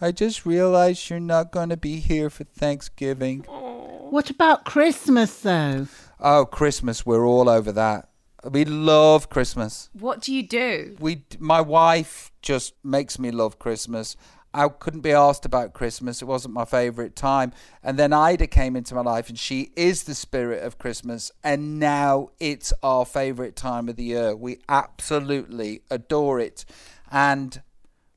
I 0.00 0.10
just 0.12 0.46
realized 0.46 1.10
you're 1.10 1.20
not 1.20 1.52
going 1.52 1.68
to 1.68 1.76
be 1.76 1.96
here 2.00 2.30
for 2.30 2.44
Thanksgiving. 2.44 3.40
What 3.40 4.30
about 4.30 4.64
Christmas 4.64 5.40
though? 5.40 5.86
Oh, 6.18 6.46
Christmas, 6.46 7.04
we're 7.06 7.26
all 7.26 7.48
over 7.48 7.70
that. 7.72 8.07
We 8.44 8.64
love 8.64 9.28
Christmas. 9.28 9.90
What 9.92 10.22
do 10.22 10.32
you 10.32 10.46
do? 10.46 10.96
We, 11.00 11.24
my 11.38 11.60
wife 11.60 12.30
just 12.40 12.74
makes 12.84 13.18
me 13.18 13.30
love 13.30 13.58
Christmas. 13.58 14.16
I 14.54 14.68
couldn't 14.68 15.00
be 15.00 15.12
asked 15.12 15.44
about 15.44 15.74
Christmas. 15.74 16.22
It 16.22 16.26
wasn't 16.26 16.54
my 16.54 16.64
favorite 16.64 17.16
time. 17.16 17.52
And 17.82 17.98
then 17.98 18.10
Ayda 18.10 18.50
came 18.50 18.76
into 18.76 18.94
my 18.94 19.02
life, 19.02 19.28
and 19.28 19.38
she 19.38 19.72
is 19.76 20.04
the 20.04 20.14
spirit 20.14 20.62
of 20.62 20.78
Christmas. 20.78 21.30
And 21.44 21.78
now 21.78 22.30
it's 22.40 22.72
our 22.82 23.04
favorite 23.04 23.56
time 23.56 23.88
of 23.88 23.96
the 23.96 24.04
year. 24.04 24.34
We 24.34 24.60
absolutely 24.68 25.82
adore 25.90 26.40
it. 26.40 26.64
And 27.10 27.60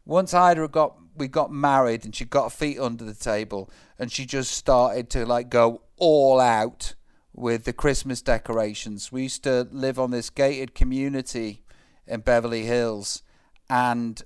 once 0.05 0.33
Ayda 0.33 0.69
got 0.71 0.97
we 1.17 1.27
got 1.27 1.51
married, 1.51 2.05
and 2.05 2.15
she 2.15 2.25
got 2.25 2.45
her 2.45 2.49
feet 2.49 2.79
under 2.79 3.03
the 3.03 3.13
table, 3.13 3.69
and 3.99 4.11
she 4.11 4.25
just 4.25 4.51
started 4.51 5.09
to 5.09 5.25
like 5.25 5.49
go 5.49 5.81
all 5.97 6.39
out 6.39 6.95
with 7.33 7.63
the 7.63 7.73
Christmas 7.73 8.21
decorations. 8.21 9.11
We 9.11 9.23
used 9.23 9.43
to 9.43 9.67
live 9.71 9.99
on 9.99 10.11
this 10.11 10.29
gated 10.29 10.75
community 10.75 11.63
in 12.07 12.21
Beverly 12.21 12.63
Hills, 12.63 13.23
and 13.69 14.21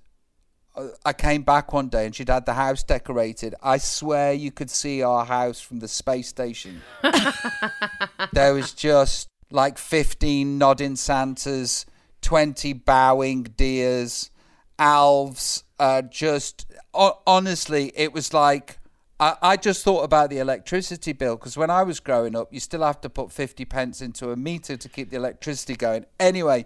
uh, 0.75 0.87
I 1.05 1.13
came 1.13 1.43
back 1.43 1.71
one 1.71 1.89
day 1.89 2.05
and 2.05 2.15
she'd 2.15 2.29
had 2.29 2.45
the 2.45 2.53
house 2.53 2.83
decorated. 2.83 3.55
I 3.61 3.77
swear 3.77 4.33
you 4.33 4.51
could 4.51 4.69
see 4.69 5.01
our 5.01 5.25
house 5.25 5.61
from 5.61 5.79
the 5.79 5.87
space 5.87 6.27
station. 6.27 6.81
there 8.33 8.53
was 8.53 8.73
just 8.73 9.29
like 9.51 9.77
15 9.77 10.57
nodding 10.57 10.95
Santas, 10.95 11.85
20 12.21 12.73
bowing 12.73 13.43
deers, 13.43 14.31
elves. 14.79 15.63
Uh, 15.79 16.01
just 16.01 16.65
ho- 16.93 17.21
honestly, 17.27 17.91
it 17.95 18.13
was 18.13 18.33
like 18.33 18.79
I, 19.19 19.35
I 19.41 19.57
just 19.57 19.83
thought 19.83 20.03
about 20.03 20.29
the 20.29 20.39
electricity 20.39 21.13
bill 21.13 21.35
because 21.37 21.55
when 21.57 21.69
I 21.69 21.83
was 21.83 21.99
growing 21.99 22.35
up, 22.35 22.53
you 22.53 22.59
still 22.59 22.83
have 22.83 22.99
to 23.01 23.09
put 23.09 23.31
50 23.31 23.63
pence 23.65 24.01
into 24.01 24.31
a 24.31 24.35
meter 24.35 24.75
to 24.75 24.89
keep 24.89 25.09
the 25.09 25.17
electricity 25.17 25.75
going. 25.75 26.05
Anyway, 26.19 26.65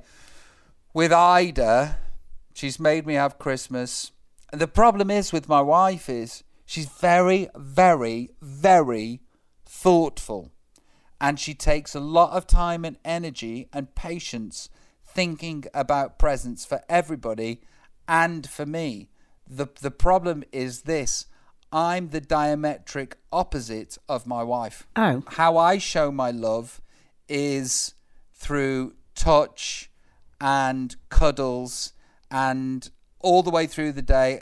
with 0.94 1.12
Ayda, 1.12 1.98
she's 2.54 2.80
made 2.80 3.06
me 3.06 3.14
have 3.14 3.38
Christmas. 3.38 4.12
And 4.52 4.60
the 4.60 4.68
problem 4.68 5.12
is 5.12 5.32
with 5.32 5.48
my 5.48 5.62
wife 5.62 6.10
is 6.10 6.44
she's 6.66 6.88
very, 6.88 7.50
very, 7.56 8.32
very 8.42 9.22
thoughtful. 9.66 10.52
And 11.22 11.40
she 11.40 11.54
takes 11.54 11.94
a 11.94 12.00
lot 12.00 12.32
of 12.32 12.48
time 12.48 12.84
and 12.84 12.98
energy 13.06 13.68
and 13.72 13.94
patience 13.94 14.70
thinking 15.06 15.66
about 15.74 16.18
presents 16.18 16.66
for 16.66 16.82
everybody 16.90 17.62
and 18.08 18.50
for 18.50 18.66
me. 18.66 19.10
The 19.48 19.68
the 19.82 19.92
problem 19.92 20.44
is 20.52 20.84
this. 20.84 21.26
I'm 21.72 22.10
the 22.10 22.22
diametric 22.22 23.14
opposite 23.32 23.98
of 24.08 24.26
my 24.26 24.44
wife. 24.44 24.88
Oh. 24.96 25.24
How 25.28 25.58
I 25.58 25.78
show 25.78 26.12
my 26.12 26.32
love 26.32 26.82
is 27.28 27.94
through 28.34 28.96
touch 29.16 29.90
and 30.42 30.96
cuddles 31.10 31.94
and 32.32 32.90
all 33.20 33.44
the 33.44 33.52
way 33.52 33.68
through 33.68 33.92
the 33.92 34.02
day 34.02 34.42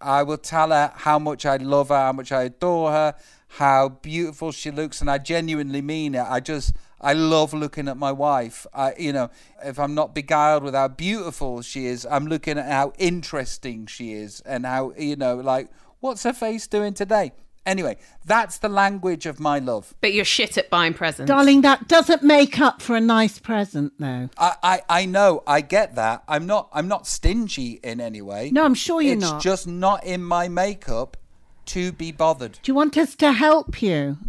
I 0.00 0.22
will 0.22 0.38
tell 0.38 0.70
her 0.70 0.92
how 0.94 1.18
much 1.18 1.44
I 1.44 1.56
love 1.56 1.88
her, 1.88 1.96
how 1.96 2.12
much 2.12 2.30
I 2.30 2.44
adore 2.44 2.92
her, 2.92 3.14
how 3.48 3.88
beautiful 3.88 4.52
she 4.52 4.70
looks, 4.70 5.00
and 5.00 5.10
I 5.10 5.18
genuinely 5.18 5.82
mean 5.82 6.14
it. 6.14 6.24
I 6.24 6.40
just 6.40 6.74
I 7.00 7.14
love 7.14 7.54
looking 7.54 7.88
at 7.88 7.96
my 7.96 8.12
wife. 8.12 8.66
I, 8.72 8.94
you 8.98 9.12
know, 9.12 9.30
if 9.64 9.78
I'm 9.78 9.94
not 9.94 10.14
beguiled 10.14 10.62
with 10.62 10.74
how 10.74 10.88
beautiful 10.88 11.62
she 11.62 11.86
is, 11.86 12.06
I'm 12.08 12.26
looking 12.26 12.58
at 12.58 12.70
how 12.70 12.92
interesting 12.98 13.86
she 13.86 14.12
is, 14.12 14.40
and 14.42 14.64
how 14.66 14.92
you 14.96 15.16
know, 15.16 15.36
like, 15.36 15.68
what's 16.00 16.22
her 16.22 16.32
face 16.32 16.66
doing 16.66 16.94
today? 16.94 17.32
Anyway, 17.66 17.98
that's 18.24 18.56
the 18.56 18.68
language 18.68 19.26
of 19.26 19.38
my 19.38 19.58
love. 19.58 19.94
But 20.00 20.14
you're 20.14 20.24
shit 20.24 20.56
at 20.56 20.70
buying 20.70 20.94
presents. 20.94 21.28
Darling, 21.28 21.60
that 21.60 21.86
doesn't 21.86 22.22
make 22.22 22.58
up 22.58 22.80
for 22.80 22.96
a 22.96 23.00
nice 23.00 23.38
present, 23.38 23.92
though. 23.98 24.30
I, 24.38 24.54
I, 24.62 24.82
I 24.88 25.04
know, 25.04 25.42
I 25.46 25.60
get 25.60 25.94
that. 25.96 26.22
I'm 26.26 26.46
not 26.46 26.70
I'm 26.72 26.88
not 26.88 27.06
stingy 27.06 27.78
in 27.84 28.00
any 28.00 28.22
way. 28.22 28.50
No, 28.50 28.64
I'm 28.64 28.74
sure 28.74 29.02
you're 29.02 29.14
it's 29.14 29.22
not. 29.22 29.36
It's 29.36 29.44
just 29.44 29.66
not 29.66 30.02
in 30.04 30.24
my 30.24 30.48
makeup 30.48 31.18
to 31.66 31.92
be 31.92 32.10
bothered. 32.10 32.52
Do 32.62 32.70
you 32.70 32.74
want 32.74 32.96
us 32.96 33.14
to 33.16 33.32
help 33.32 33.82
you? 33.82 34.16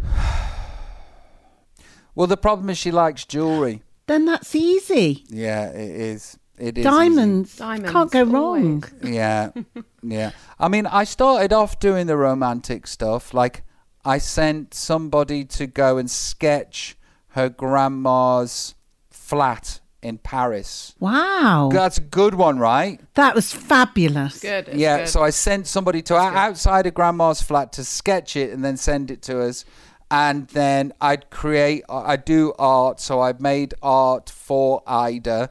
Well, 2.16 2.26
the 2.26 2.36
problem 2.36 2.68
is 2.68 2.76
she 2.76 2.90
likes 2.90 3.24
jewelry. 3.24 3.82
Then 4.06 4.24
that's 4.26 4.54
easy. 4.54 5.24
Yeah, 5.28 5.70
it 5.70 5.90
is. 5.90 6.36
It 6.60 6.78
is 6.78 6.82
easy. 6.82 6.90
Diamonds. 6.90 7.56
Diamonds, 7.56 7.90
Can't 7.90 8.10
go 8.10 8.22
wrong. 8.24 8.84
always. 8.84 9.14
Yeah, 9.14 9.50
yeah. 10.02 10.30
I 10.58 10.68
mean, 10.68 10.86
I 10.86 11.04
started 11.04 11.52
off 11.52 11.80
doing 11.80 12.06
the 12.06 12.16
romantic 12.16 12.86
stuff. 12.86 13.32
Like, 13.32 13.64
I 14.04 14.18
sent 14.18 14.74
somebody 14.74 15.44
to 15.44 15.66
go 15.66 15.96
and 15.98 16.10
sketch 16.10 16.96
her 17.30 17.48
grandma's 17.48 18.74
flat 19.10 19.80
in 20.02 20.18
Paris. 20.18 20.94
Wow. 20.98 21.70
That's 21.72 21.98
a 21.98 22.02
good 22.02 22.34
one, 22.34 22.58
right? 22.58 23.00
That 23.14 23.34
was 23.34 23.52
fabulous. 23.52 24.40
Good. 24.40 24.68
it's 24.68 24.76
yeah. 24.76 24.98
good. 24.98 25.08
So 25.08 25.22
I 25.22 25.30
sent 25.30 25.66
somebody 25.66 26.02
to 26.02 26.16
outside 26.16 26.86
of 26.86 26.94
grandma's 26.94 27.42
flat 27.42 27.72
to 27.74 27.84
sketch 27.84 28.36
it 28.36 28.50
and 28.50 28.64
then 28.64 28.76
send 28.76 29.10
it 29.10 29.22
to 29.22 29.42
us. 29.42 29.64
And 30.10 30.48
then 30.48 30.92
I'd 31.00 31.30
create, 31.30 31.84
I 31.88 32.16
do 32.16 32.52
art. 32.58 33.00
So 33.00 33.20
I 33.20 33.34
made 33.38 33.74
art 33.82 34.28
for 34.28 34.82
Ayda. 34.84 35.50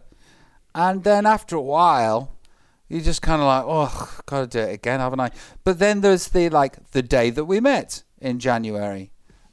And 0.74 1.04
then 1.04 1.26
after 1.26 1.56
a 1.56 1.62
while, 1.62 2.32
you 2.88 3.02
just 3.02 3.22
kind 3.22 3.42
of 3.42 3.48
like, 3.48 3.64
oh, 3.68 4.22
gotta 4.26 4.48
do 4.48 4.60
it 4.60 4.74
again, 4.74 5.00
haven't 5.00 5.20
I? 5.20 5.32
But 5.64 5.80
then 5.80 6.02
there's 6.02 6.28
the 6.30 6.50
like 6.50 6.92
the 6.92 7.02
day 7.02 7.30
that 7.30 7.46
we 7.46 7.60
met 7.60 8.04
in 8.20 8.40
January, 8.40 9.12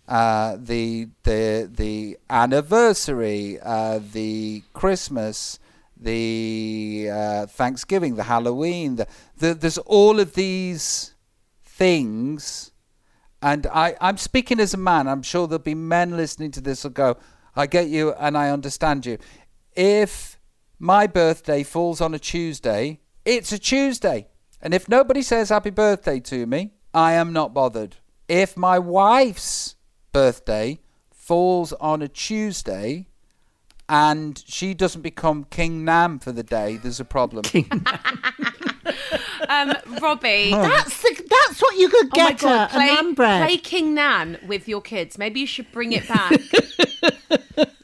uh, 0.08 0.56
the 0.58 1.08
the 1.24 1.70
the 1.72 2.18
anniversary, 2.30 3.58
uh, 3.62 4.00
the 4.12 4.62
Christmas, 4.72 5.58
the 5.96 7.08
uh, 7.12 7.46
Thanksgiving, 7.46 8.16
the 8.16 8.24
Halloween. 8.24 8.96
The, 8.96 9.06
the 9.38 9.54
there's 9.54 9.78
all 9.78 10.18
of 10.18 10.34
these 10.34 11.14
things, 11.64 12.72
and 13.42 13.66
I 13.66 13.96
I'm 14.00 14.16
speaking 14.16 14.60
as 14.60 14.72
a 14.72 14.78
man. 14.78 15.08
I'm 15.08 15.22
sure 15.22 15.46
there'll 15.46 15.62
be 15.62 15.74
men 15.74 16.16
listening 16.16 16.52
to 16.52 16.60
this 16.62 16.84
will 16.84 16.90
go, 16.90 17.18
I 17.54 17.66
get 17.66 17.88
you 17.88 18.12
and 18.14 18.36
I 18.36 18.50
understand 18.50 19.06
you. 19.06 19.18
If 19.74 20.35
my 20.78 21.06
birthday 21.06 21.62
falls 21.62 22.00
on 22.00 22.14
a 22.14 22.18
Tuesday, 22.18 23.00
it's 23.24 23.52
a 23.52 23.58
Tuesday. 23.58 24.28
And 24.60 24.72
if 24.74 24.88
nobody 24.88 25.22
says 25.22 25.48
happy 25.50 25.70
birthday 25.70 26.20
to 26.20 26.46
me, 26.46 26.72
I 26.94 27.12
am 27.12 27.32
not 27.32 27.52
bothered. 27.54 27.96
If 28.28 28.56
my 28.56 28.78
wife's 28.78 29.76
birthday 30.12 30.80
falls 31.12 31.72
on 31.74 32.02
a 32.02 32.08
Tuesday 32.08 33.06
and 33.88 34.42
she 34.46 34.74
doesn't 34.74 35.02
become 35.02 35.44
King 35.44 35.84
Nan 35.84 36.18
for 36.18 36.32
the 36.32 36.42
day, 36.42 36.76
there's 36.78 36.98
a 37.00 37.04
problem. 37.04 37.44
um, 39.48 39.72
Robbie. 40.00 40.50
That's 40.50 41.02
the, 41.02 41.26
that's 41.28 41.62
what 41.62 41.76
you 41.76 41.88
could 41.88 42.06
Oh 42.12 42.22
my 42.24 42.30
get 42.30 42.40
God, 42.40 42.70
her, 42.70 42.76
play, 42.78 42.88
a 42.88 42.96
naan 42.96 43.14
bread. 43.14 43.46
play 43.46 43.56
King 43.58 43.94
Nan 43.94 44.38
with 44.46 44.66
your 44.68 44.80
kids. 44.80 45.18
Maybe 45.18 45.40
you 45.40 45.46
should 45.46 45.70
bring 45.72 45.92
it 45.92 46.08
back. 46.08 46.32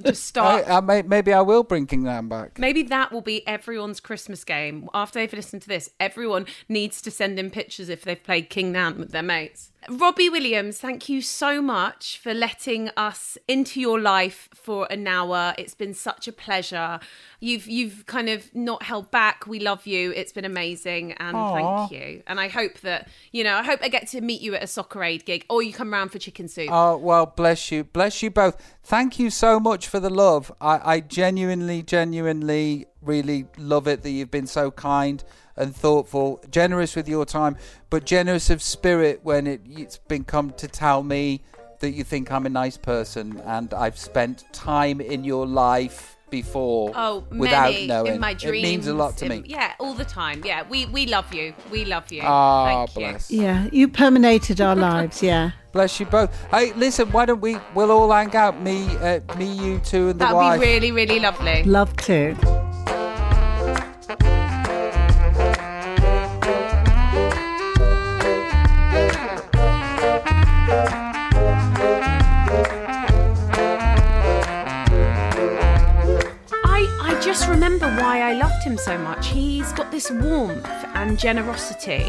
Just 0.05 0.24
start. 0.24 0.68
I, 0.68 0.78
I 0.78 0.80
may, 0.80 1.03
maybe 1.03 1.32
I 1.32 1.40
will 1.40 1.62
bring 1.62 1.86
King 1.86 2.05
Nan 2.05 2.28
back. 2.28 2.59
Maybe 2.59 2.82
that 2.84 3.12
will 3.12 3.20
be 3.20 3.46
everyone's 3.46 4.00
Christmas 4.00 4.44
game. 4.44 4.88
After 4.94 5.18
they've 5.18 5.32
listened 5.32 5.62
to 5.62 5.68
this, 5.68 5.90
everyone 5.98 6.46
needs 6.68 7.03
to 7.03 7.11
send 7.11 7.38
in 7.38 7.50
pictures 7.50 7.88
if 7.88 8.03
they've 8.03 8.22
played 8.22 8.50
King 8.50 8.72
Nan 8.72 8.98
with 8.98 9.12
their 9.12 9.22
mates. 9.22 9.71
Robbie 9.88 10.28
Williams, 10.28 10.78
thank 10.78 11.08
you 11.08 11.20
so 11.20 11.60
much 11.60 12.18
for 12.18 12.32
letting 12.32 12.90
us 12.90 13.36
into 13.48 13.80
your 13.80 14.00
life 14.00 14.48
for 14.54 14.86
an 14.90 15.08
hour. 15.08 15.54
It's 15.58 15.74
been 15.74 15.92
such 15.92 16.28
a 16.28 16.32
pleasure. 16.32 17.00
You've 17.40 17.66
you've 17.66 18.06
kind 18.06 18.28
of 18.28 18.54
not 18.54 18.84
held 18.84 19.10
back. 19.10 19.46
We 19.46 19.58
love 19.58 19.86
you. 19.86 20.12
It's 20.12 20.32
been 20.32 20.44
amazing, 20.44 21.12
and 21.14 21.36
Aw. 21.36 21.86
thank 21.88 22.00
you. 22.00 22.22
And 22.28 22.38
I 22.38 22.46
hope 22.46 22.80
that 22.80 23.08
you 23.32 23.42
know. 23.42 23.56
I 23.56 23.64
hope 23.64 23.80
I 23.82 23.88
get 23.88 24.06
to 24.08 24.20
meet 24.20 24.40
you 24.40 24.54
at 24.54 24.62
a 24.62 24.68
soccer 24.68 25.02
aid 25.02 25.24
gig, 25.24 25.44
or 25.50 25.62
you 25.62 25.72
come 25.72 25.92
round 25.92 26.12
for 26.12 26.18
chicken 26.18 26.46
soup. 26.46 26.68
Oh, 26.70 26.96
well, 26.96 27.26
bless 27.26 27.72
you. 27.72 27.82
Bless 27.82 28.22
you 28.22 28.30
both. 28.30 28.56
Thank 28.84 29.18
you 29.18 29.30
so 29.30 29.58
much 29.58 29.88
for 29.88 29.98
the 29.98 30.10
love. 30.10 30.52
I, 30.60 30.94
I 30.94 31.00
genuinely, 31.00 31.82
genuinely 31.82 32.86
really 33.00 33.46
love 33.58 33.88
it 33.88 34.02
that 34.02 34.10
you've 34.10 34.30
been 34.30 34.46
so 34.46 34.70
kind 34.70 35.24
and 35.57 35.74
thoughtful, 35.74 36.40
generous 36.50 36.96
with 36.96 37.09
your 37.09 37.24
time, 37.24 37.57
but 37.90 38.05
generous 38.05 38.50
of 38.50 38.62
spirit 38.62 39.20
when 39.22 39.46
it, 39.46 39.61
it's 39.68 39.98
been 39.98 40.24
come 40.24 40.50
to 40.59 40.68
tell 40.68 41.03
me 41.03 41.42
that 41.80 41.90
you 41.90 42.05
think 42.05 42.30
I'm 42.30 42.46
a 42.46 42.50
nice 42.50 42.76
person 42.76 43.40
and 43.44 43.74
I've 43.74 43.98
spent 43.98 44.44
time 44.53 45.00
in 45.00 45.24
your 45.24 45.46
life 45.46 46.16
before 46.30 46.92
Oh, 46.94 47.24
without 47.30 47.72
many 47.72 47.86
knowing. 47.86 48.14
in 48.14 48.20
my 48.20 48.32
dreams. 48.32 48.64
It 48.66 48.70
means 48.70 48.86
a 48.86 48.94
lot 48.94 49.18
to 49.18 49.26
in- 49.26 49.42
me. 49.42 49.44
Yeah, 49.46 49.72
all 49.78 49.92
the 49.92 50.05
time. 50.05 50.42
Yeah, 50.46 50.62
we 50.70 50.86
we 50.86 51.05
love 51.07 51.34
you. 51.34 51.53
We 51.70 51.84
love 51.84 52.11
you. 52.11 52.22
Ah, 52.24 52.86
Thank 52.86 52.96
you. 52.96 53.12
bless. 53.12 53.30
yeah, 53.30 53.68
you 53.70 53.88
permeated 53.88 54.61
our 54.62 54.74
lives. 54.90 55.22
Yeah. 55.22 55.50
Bless 55.72 55.98
you 56.00 56.07
both. 56.07 56.30
Hey, 56.50 56.72
listen, 56.74 57.11
why 57.12 57.24
don't 57.26 57.40
we, 57.40 57.57
we'll 57.74 57.90
all 57.90 58.11
hang 58.12 58.34
out, 58.36 58.61
me, 58.62 58.86
uh, 58.98 59.20
me, 59.36 59.46
you 59.53 59.78
two 59.80 60.11
and 60.11 60.20
the 60.20 60.24
That 60.26 60.34
wife. 60.34 60.59
would 60.59 60.64
be 60.64 60.70
really, 60.72 60.92
really 60.92 61.18
lovely. 61.20 61.64
Love 61.64 61.94
to. 61.96 62.61
Why 78.03 78.20
I 78.20 78.32
loved 78.32 78.64
him 78.64 78.76
so 78.76 78.98
much. 78.98 79.28
He's 79.28 79.72
got 79.74 79.92
this 79.92 80.11
warmth 80.11 80.66
and 80.94 81.16
generosity, 81.16 82.05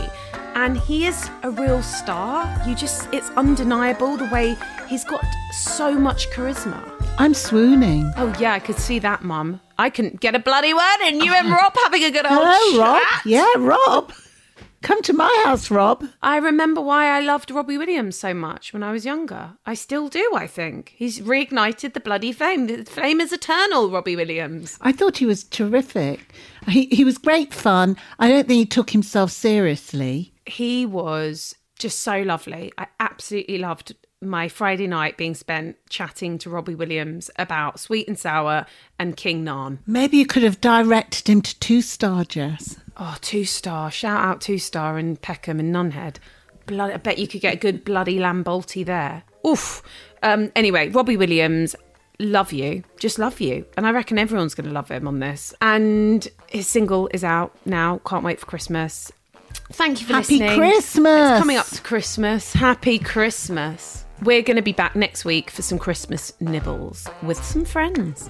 and 0.56 0.76
he 0.76 1.06
is 1.06 1.30
a 1.44 1.52
real 1.52 1.84
star. 1.84 2.50
You 2.68 2.74
just, 2.74 3.08
it's 3.14 3.30
undeniable 3.32 4.18
the 4.18 4.28
way 4.34 4.58
he's 4.90 5.04
got 5.04 5.24
so 5.52 5.94
much 5.94 6.32
charisma. 6.32 6.82
I'm 7.20 7.36
swooning. 7.36 8.12
Oh, 8.18 8.34
yeah, 8.40 8.54
I 8.54 8.60
could 8.60 8.78
see 8.78 8.98
that, 9.00 9.24
Mum. 9.24 9.62
I 9.78 9.92
couldn't 9.92 10.20
get 10.20 10.34
a 10.34 10.40
bloody 10.40 10.74
word 10.74 11.00
in. 11.08 11.22
You 11.22 11.32
and 11.32 11.50
Rob 11.60 11.76
having 11.84 12.04
a 12.04 12.10
good 12.10 12.26
old 12.26 12.42
Hello, 12.42 12.84
Rob. 12.84 13.04
Yeah, 13.24 13.54
Rob. 13.58 14.12
Come 14.84 15.02
to 15.04 15.14
my 15.14 15.44
house, 15.46 15.72
Rob. 15.72 16.04
I 16.22 16.36
remember 16.38 16.82
why 16.82 17.08
I 17.08 17.22
loved 17.22 17.50
Robbie 17.50 17.78
Williams 17.78 18.18
so 18.18 18.34
much 18.34 18.74
when 18.74 18.84
I 18.84 18.92
was 18.92 19.06
younger. 19.06 19.54
I 19.66 19.76
still 19.76 20.10
do, 20.10 20.34
I 20.36 20.46
think. 20.46 20.94
He's 20.98 21.22
reignited 21.22 21.94
the 21.94 22.02
bloody 22.02 22.34
flame. 22.34 22.68
The 22.68 22.84
flame 22.84 23.22
is 23.22 23.32
eternal, 23.32 23.90
Robbie 23.90 24.18
Williams. 24.18 24.78
I 24.82 24.92
thought 24.92 25.18
he 25.18 25.26
was 25.26 25.46
terrific. 25.46 26.34
He 26.68 26.88
he 26.88 27.06
was 27.06 27.18
great 27.18 27.54
fun. 27.54 27.96
I 28.20 28.28
don't 28.28 28.46
think 28.46 28.58
he 28.58 28.66
took 28.66 28.90
himself 28.90 29.32
seriously. 29.32 30.34
He 30.46 30.86
was 30.86 31.56
just 31.80 32.00
so 32.00 32.22
lovely. 32.22 32.74
I 32.78 32.88
absolutely 33.00 33.60
loved 33.60 33.96
my 34.26 34.48
Friday 34.48 34.88
night 34.88 35.18
being 35.18 35.36
spent 35.36 35.78
chatting 35.90 36.38
to 36.40 36.50
Robbie 36.50 36.76
Williams 36.76 37.30
about 37.38 37.80
Sweet 37.80 38.08
and 38.08 38.18
Sour 38.18 38.66
and 38.98 39.16
King 39.18 39.44
Nan. 39.44 39.80
Maybe 39.86 40.18
you 40.18 40.26
could 40.26 40.44
have 40.44 40.62
directed 40.62 41.30
him 41.30 41.42
to 41.42 41.60
two 41.60 41.82
star, 41.82 42.24
Jess. 42.24 42.78
Oh, 42.98 43.18
two 43.22 43.46
star. 43.46 43.90
Shout 43.92 44.24
out 44.24 44.42
two 44.42 44.58
star 44.58 44.98
and 44.98 45.22
Peckham 45.22 45.60
and 45.60 45.74
Nunhead. 45.74 46.18
Blood, 46.66 46.92
I 46.92 46.98
bet 46.98 47.18
you 47.18 47.28
could 47.28 47.42
get 47.42 47.54
a 47.56 47.58
good 47.58 47.84
bloody 47.84 48.20
lamb 48.20 48.44
balti 48.44 48.86
there. 48.86 49.24
Oof. 49.46 49.82
Um, 50.22 50.52
anyway, 50.56 50.90
Robbie 50.90 51.18
Williams, 51.18 51.76
love 52.20 52.54
you. 52.54 52.84
Just 53.00 53.20
love 53.20 53.42
you. 53.42 53.66
And 53.76 53.86
I 53.86 53.92
reckon 53.92 54.18
everyone's 54.18 54.56
going 54.56 54.68
to 54.68 54.74
love 54.74 54.90
him 54.90 55.08
on 55.08 55.20
this. 55.20 55.54
And 55.62 56.26
his 56.48 56.68
single 56.68 57.10
is 57.14 57.24
out 57.24 57.56
now. 57.66 58.00
Can't 58.06 58.24
wait 58.24 58.40
for 58.40 58.46
Christmas. 58.46 59.12
Thank 59.74 60.02
you 60.02 60.08
for 60.08 60.14
Happy 60.14 60.40
listening. 60.40 60.58
Christmas. 60.58 61.32
It's 61.32 61.40
coming 61.40 61.58
up 61.58 61.66
to 61.68 61.82
Christmas. 61.82 62.54
Happy 62.54 63.00
Christmas. 63.00 64.03
We're 64.24 64.42
going 64.42 64.56
to 64.56 64.64
be 64.64 64.72
back 64.72 64.96
next 64.96 65.26
week 65.26 65.50
for 65.50 65.62
some 65.62 65.78
Christmas 65.78 66.32
nibbles 66.40 67.10
with 67.24 67.44
some 67.44 67.66
friends. 67.66 68.30